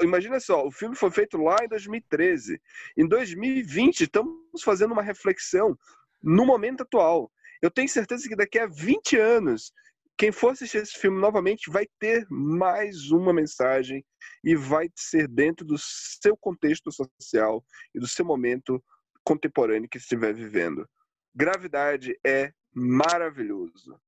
imagina 0.00 0.40
só, 0.40 0.66
o 0.66 0.70
filme 0.70 0.96
foi 0.96 1.10
feito 1.10 1.36
lá 1.36 1.56
em 1.62 1.68
2013. 1.68 2.60
Em 2.96 3.06
2020, 3.06 4.02
estamos 4.02 4.62
fazendo 4.62 4.92
uma 4.92 5.02
reflexão 5.02 5.78
no 6.22 6.44
momento 6.44 6.82
atual. 6.82 7.30
Eu 7.60 7.70
tenho 7.70 7.88
certeza 7.88 8.28
que 8.28 8.36
daqui 8.36 8.58
a 8.58 8.66
20 8.66 9.16
anos, 9.18 9.72
quem 10.16 10.32
for 10.32 10.52
assistir 10.52 10.78
esse 10.78 10.98
filme 10.98 11.20
novamente 11.20 11.70
vai 11.70 11.86
ter 11.98 12.26
mais 12.30 13.10
uma 13.10 13.32
mensagem 13.32 14.04
e 14.42 14.56
vai 14.56 14.88
ser 14.96 15.28
dentro 15.28 15.64
do 15.64 15.76
seu 15.78 16.36
contexto 16.36 16.90
social 16.90 17.64
e 17.94 18.00
do 18.00 18.06
seu 18.06 18.24
momento 18.24 18.82
contemporâneo 19.24 19.88
que 19.88 19.98
estiver 19.98 20.32
vivendo. 20.34 20.88
Gravidade 21.34 22.18
é 22.24 22.52
maravilhoso. 22.74 24.00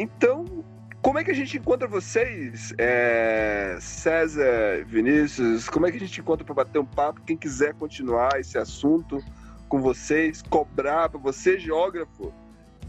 Então, 0.00 0.64
como 1.02 1.18
é 1.18 1.24
que 1.24 1.30
a 1.30 1.34
gente 1.34 1.58
encontra 1.58 1.86
vocês, 1.86 2.72
é, 2.78 3.76
César, 3.80 4.82
Vinícius? 4.86 5.68
Como 5.68 5.86
é 5.86 5.90
que 5.90 5.98
a 5.98 6.00
gente 6.00 6.18
encontra 6.20 6.42
para 6.44 6.54
bater 6.54 6.78
um 6.78 6.86
papo? 6.86 7.20
Quem 7.26 7.36
quiser 7.36 7.74
continuar 7.74 8.40
esse 8.40 8.56
assunto 8.56 9.22
com 9.68 9.80
vocês, 9.82 10.40
cobrar 10.42 11.08
para 11.10 11.20
você, 11.20 11.58
geógrafo, 11.58 12.32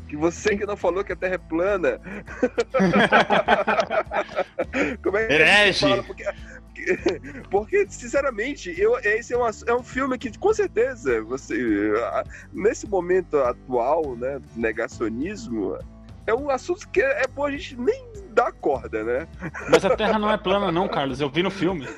Que 0.07 0.16
você 0.18 0.55
que 0.57 0.66
não 0.66 0.76
falou 0.78 1.03
que 1.05 1.14
a 1.14 1.16
Terra 1.16 1.36
é 1.36 1.38
plana. 1.38 1.99
Como 5.03 5.18
é 5.18 5.28
que 5.28 5.34
a 5.34 5.38
gente 5.38 5.41
Herege. 5.41 5.80
fala? 5.80 6.03
Porque, 6.03 6.24
porque, 7.49 7.86
sinceramente, 7.89 8.74
eu, 8.80 8.97
esse 8.99 9.34
é, 9.34 9.38
uma- 9.38 9.51
é 9.68 9.74
um 9.74 9.84
filme 9.84 10.18
que, 10.18 10.38
com 10.38 10.53
certeza, 10.53 11.22
você, 11.22 11.55
nesse 12.51 12.88
momento 12.88 13.38
atual, 13.38 14.16
né, 14.18 14.39
do 14.39 14.59
negacionismo, 14.59 15.78
é 16.28 16.34
um 16.34 16.50
assunto 16.50 16.88
que 16.90 17.02
é, 17.02 17.28
bom 17.28 17.46
a 17.46 17.52
gente 17.52 17.76
nem 17.80 18.12
dar 18.34 18.52
corda, 18.52 19.04
né? 19.04 19.28
Mas 19.70 19.84
a 19.86 19.96
Terra 19.96 20.18
não 20.20 20.32
é 20.32 20.38
plana, 20.38 20.72
não, 20.72 20.88
Carlos. 20.88 21.20
Eu 21.22 21.30
vi 21.30 21.44
no 21.44 21.52
filme. 21.52 21.88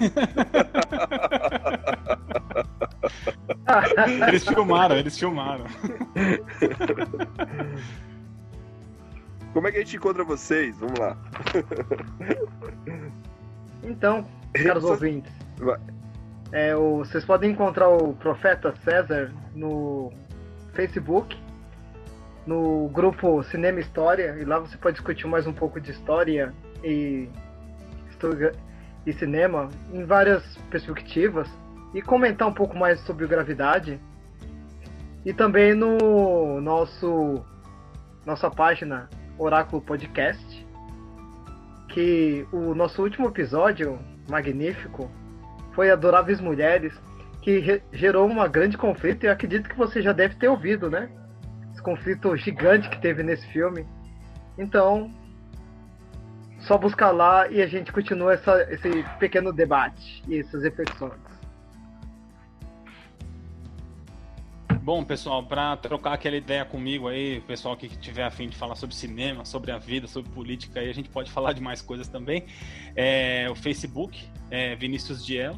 Eles 4.27 4.47
filmaram, 4.47 4.95
eles 4.95 5.17
filmaram. 5.17 5.65
Como 9.53 9.67
é 9.67 9.71
que 9.71 9.77
a 9.77 9.79
gente 9.81 9.95
encontra 9.97 10.23
vocês? 10.23 10.77
Vamos 10.79 10.99
lá. 10.99 11.17
Então, 13.83 14.25
caros 14.65 14.83
ouvintes, 14.83 15.31
é, 16.51 16.75
o- 16.75 16.99
vocês 16.99 17.23
podem 17.25 17.51
encontrar 17.51 17.89
o 17.89 18.13
Profeta 18.13 18.73
César 18.83 19.31
no 19.53 20.11
Facebook, 20.73 21.37
no 22.45 22.89
grupo 22.89 23.41
Cinema 23.43 23.79
História, 23.79 24.35
e 24.39 24.43
lá 24.43 24.59
você 24.59 24.77
pode 24.77 24.97
discutir 24.97 25.27
mais 25.27 25.47
um 25.47 25.53
pouco 25.53 25.79
de 25.79 25.91
história 25.91 26.53
e, 26.83 27.29
e 29.05 29.13
cinema 29.13 29.69
em 29.93 30.03
várias 30.03 30.43
perspectivas 30.69 31.49
e 31.93 32.01
comentar 32.01 32.47
um 32.47 32.53
pouco 32.53 32.77
mais 32.77 32.99
sobre 33.01 33.27
Gravidade. 33.27 33.99
E 35.25 35.33
também 35.33 35.73
no 35.73 36.59
nosso 36.59 37.43
nossa 38.25 38.49
página 38.49 39.09
Oráculo 39.37 39.81
Podcast, 39.81 40.65
que 41.89 42.45
o 42.51 42.73
nosso 42.73 43.01
último 43.01 43.27
episódio 43.27 43.99
magnífico 44.29 45.09
foi 45.73 45.89
Adoráveis 45.89 46.39
Mulheres, 46.39 46.93
que 47.41 47.81
gerou 47.91 48.25
uma 48.25 48.47
grande 48.47 48.77
conflito 48.77 49.25
e 49.25 49.29
acredito 49.29 49.69
que 49.69 49.77
você 49.77 50.01
já 50.01 50.13
deve 50.13 50.35
ter 50.35 50.47
ouvido, 50.47 50.89
né? 50.89 51.09
Conflito 51.83 52.35
gigante 52.37 52.89
que 52.89 52.99
teve 52.99 53.21
nesse 53.21 53.45
filme. 53.47 53.85
Então, 54.57 55.11
só 56.59 56.77
buscar 56.77 57.11
lá 57.11 57.47
e 57.49 57.61
a 57.61 57.67
gente 57.67 57.91
continua 57.91 58.33
essa- 58.33 58.63
esse 58.71 59.03
pequeno 59.19 59.51
debate 59.51 60.23
e 60.27 60.39
essas 60.39 60.63
reflexões. 60.63 61.21
Bom, 64.81 65.01
pessoal, 65.01 65.41
para 65.41 65.77
trocar 65.77 66.11
aquela 66.11 66.35
ideia 66.35 66.65
comigo 66.65 67.07
aí, 67.07 67.39
pessoal 67.41 67.75
que 67.77 67.87
tiver 67.87 68.23
afim 68.23 68.49
de 68.49 68.57
falar 68.57 68.75
sobre 68.75 68.93
cinema, 68.93 69.45
sobre 69.45 69.71
a 69.71 69.77
vida, 69.77 70.07
sobre 70.07 70.29
política, 70.31 70.81
aí 70.81 70.89
a 70.89 70.93
gente 70.93 71.07
pode 71.07 71.31
falar 71.31 71.53
de 71.53 71.61
mais 71.61 71.81
coisas 71.81 72.09
também. 72.09 72.45
É, 72.93 73.47
o 73.49 73.55
Facebook, 73.55 74.27
é 74.51 74.75
Vinícius 74.75 75.25
Dielo. 75.25 75.57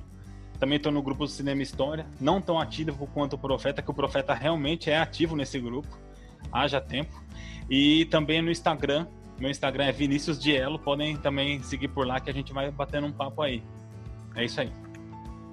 Também 0.60 0.78
estou 0.78 0.92
no 0.92 1.02
grupo 1.02 1.26
do 1.26 1.30
Cinema 1.30 1.62
História. 1.62 2.06
Não 2.22 2.40
tão 2.40 2.60
ativo 2.60 3.08
quanto 3.08 3.34
o 3.34 3.40
Profeta, 3.40 3.82
que 3.82 3.90
o 3.90 3.94
Profeta 3.94 4.34
realmente 4.34 4.92
é 4.92 4.98
ativo 4.98 5.36
nesse 5.36 5.60
grupo. 5.60 6.05
Haja 6.56 6.80
tempo. 6.80 7.22
E 7.70 8.06
também 8.06 8.42
no 8.42 8.50
Instagram. 8.50 9.08
Meu 9.38 9.52
Instagram 9.52 9.86
é 9.86 9.92
Vinícius 9.92 10.40
Dielo. 10.40 10.80
Podem 10.80 11.18
também 11.18 11.62
seguir 11.62 11.90
por 11.90 12.08
lá 12.08 12.20
que 12.20 12.30
a 12.30 12.34
gente 12.34 12.54
vai 12.54 12.72
batendo 12.72 13.08
um 13.08 13.12
papo 13.12 13.42
aí. 13.42 13.62
É 14.36 14.46
isso 14.46 14.62
aí. 14.62 14.72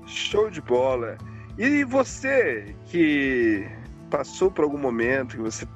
Show 0.07 0.51
de 0.51 0.61
bola. 0.61 1.19
E 1.59 1.85
você 1.85 2.75
que 2.87 3.67
passou 4.09 4.51
por 4.51 4.65
algum 4.65 4.79
momento 4.79 5.37
que 5.37 5.43
você 5.43 5.67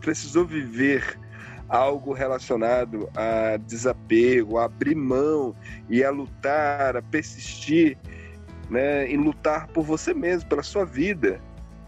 precisou 0.00 0.44
viver 0.44 1.18
algo 1.68 2.12
relacionado 2.12 3.08
a 3.16 3.56
desapego, 3.56 4.58
a 4.58 4.66
abrir 4.66 4.94
mão 4.94 5.54
e 5.88 6.04
a 6.04 6.10
lutar, 6.10 6.96
a 6.96 7.02
persistir, 7.02 7.96
né, 8.70 9.10
em 9.10 9.16
lutar 9.16 9.66
por 9.68 9.82
você 9.82 10.12
mesmo, 10.12 10.48
pela 10.48 10.62
sua 10.62 10.84
vida. 10.84 11.40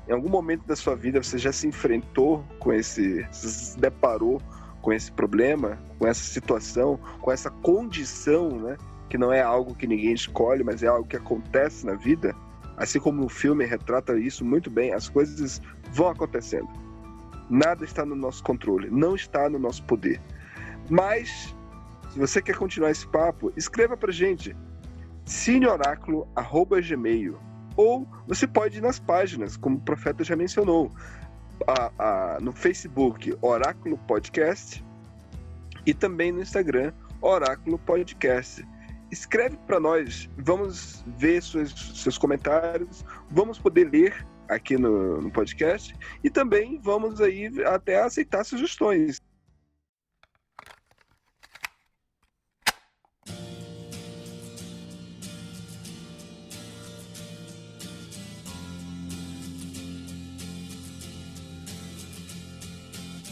Em 0.09 0.13
algum 0.13 0.29
momento 0.29 0.67
da 0.67 0.77
sua 0.77 0.95
vida 0.95 1.21
você 1.23 1.39
já 1.39 1.53
se 1.53 1.67
enfrentou 1.67 2.45
com 2.59 2.73
esse, 2.73 3.27
se 3.33 3.79
deparou 3.79 4.41
com 4.83 4.93
esse 4.93 5.11
problema, 5.11 5.79
com 5.99 6.07
essa 6.07 6.23
situação, 6.23 7.01
com 7.23 7.33
essa 7.33 7.51
condição, 7.51 8.61
né? 8.61 8.77
que 9.09 9.17
não 9.17 9.33
é 9.33 9.41
algo 9.41 9.75
que 9.75 9.87
ninguém 9.87 10.13
escolhe, 10.13 10.63
mas 10.63 10.83
é 10.83 10.89
algo 10.89 11.09
que 11.09 11.17
acontece 11.17 11.87
na 11.87 11.95
vida, 11.95 12.37
assim 12.77 13.01
como 13.01 13.25
o 13.25 13.29
filme 13.29 13.65
retrata 13.65 14.19
isso 14.19 14.45
muito 14.45 14.71
bem, 14.71 14.93
as 14.93 15.09
coisas 15.09 15.63
vão 15.93 16.09
acontecendo. 16.09 16.69
Nada 17.49 17.85
está 17.85 18.05
no 18.05 18.17
nosso 18.17 18.43
controle, 18.43 18.91
não 18.91 19.15
está 19.15 19.49
no 19.49 19.59
nosso 19.59 19.83
poder. 19.85 20.21
Mas, 20.91 21.57
se 22.11 22.19
você 22.19 22.43
quer 22.43 22.57
continuar 22.57 22.91
esse 22.91 23.07
papo, 23.07 23.51
escreva 23.57 23.97
pra 23.97 24.13
gente 24.13 24.55
cineoráculo.gmail 25.25 27.39
ou 27.77 28.07
você 28.27 28.47
pode 28.47 28.79
ir 28.79 28.81
nas 28.81 28.99
páginas, 28.99 29.57
como 29.57 29.77
o 29.77 29.81
profeta 29.81 30.23
já 30.25 30.37
mencionou, 30.37 30.91
a- 31.67 31.91
a- 31.99 32.39
no 32.41 32.53
Facebook 32.53 33.37
Oráculo 33.41 33.97
Podcast 33.99 34.85
e 35.87 35.93
também 35.95 36.33
no 36.33 36.41
Instagram 36.43 36.93
Oráculo 37.21 37.79
Podcast 37.79 38.67
escreve 39.11 39.57
para 39.67 39.79
nós, 39.79 40.29
vamos 40.39 41.05
ver 41.17 41.41
suas, 41.43 41.71
seus 41.71 42.19
comentários, 42.19 43.05
vamos 43.31 43.59
poder 43.59 43.89
ler 43.91 44.27
aqui 44.49 44.77
no, 44.77 45.21
no 45.23 45.31
podcast 45.31 45.95
e 46.23 46.29
também 46.29 46.79
vamos 46.83 47.21
aí 47.21 47.51
até 47.65 48.03
aceitar 48.03 48.45
sugestões. 48.45 49.21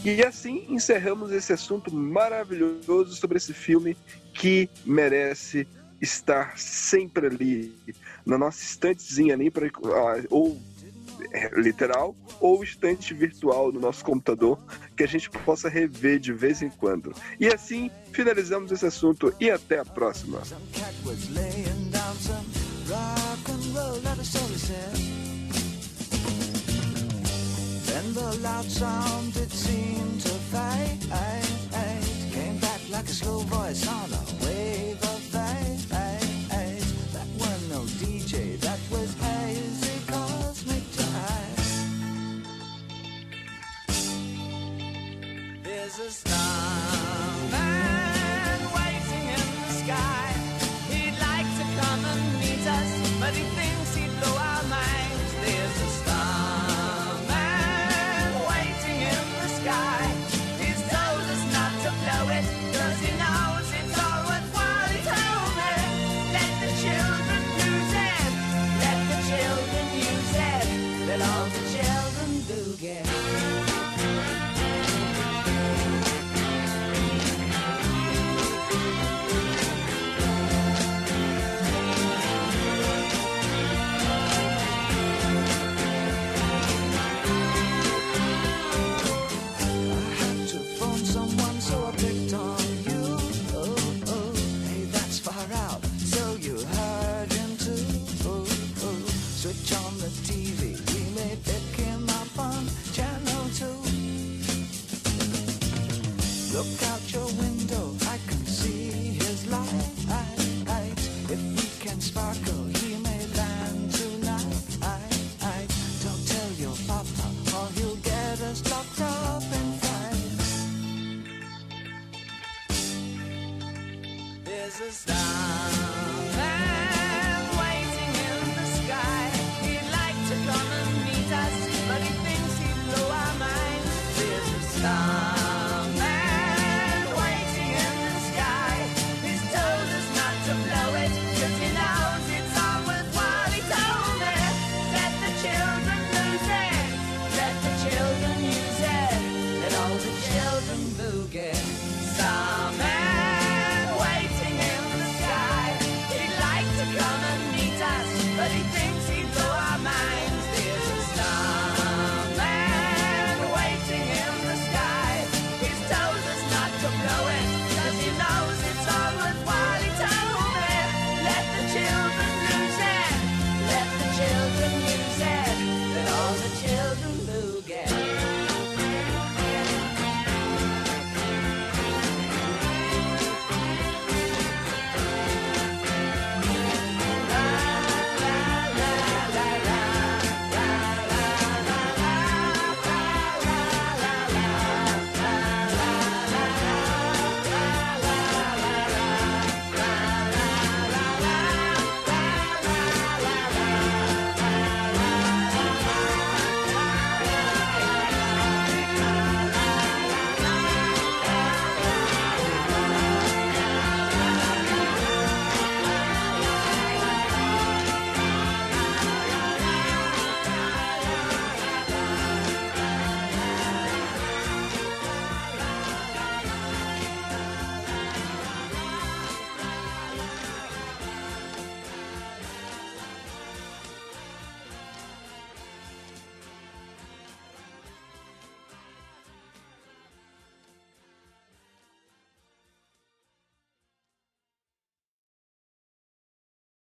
E 0.03 0.21
assim 0.21 0.65
encerramos 0.67 1.31
esse 1.31 1.53
assunto 1.53 1.93
maravilhoso 1.93 3.15
sobre 3.15 3.37
esse 3.37 3.53
filme 3.53 3.95
que 4.33 4.69
merece 4.85 5.65
estar 6.01 6.57
sempre 6.57 7.27
ali 7.27 7.73
na 8.25 8.37
nossa 8.37 8.61
estantezinha 8.61 9.33
ali 9.33 9.49
para 9.49 9.69
ou 10.29 10.59
é, 11.31 11.49
literal 11.57 12.13
ou 12.41 12.61
estante 12.63 13.13
virtual 13.13 13.71
no 13.71 13.79
nosso 13.79 14.03
computador 14.03 14.59
que 14.97 15.03
a 15.03 15.07
gente 15.07 15.29
possa 15.29 15.69
rever 15.69 16.19
de 16.19 16.33
vez 16.33 16.61
em 16.61 16.69
quando. 16.69 17.15
E 17.39 17.47
assim 17.47 17.89
finalizamos 18.11 18.71
esse 18.73 18.85
assunto 18.85 19.33
e 19.39 19.49
até 19.49 19.79
a 19.79 19.85
próxima. 19.85 20.41
The 28.13 28.39
loud 28.43 28.65
sound 28.65 29.35
it 29.35 29.49
seemed 29.51 30.21
to 30.21 30.29
fade. 30.29 30.99
Came 32.31 32.57
back 32.57 32.79
like 32.91 33.05
a 33.05 33.13
slow 33.13 33.39
voice 33.39 33.87
on 33.87 34.09
a 34.13 34.45
wave 34.45 35.01
of 35.03 35.22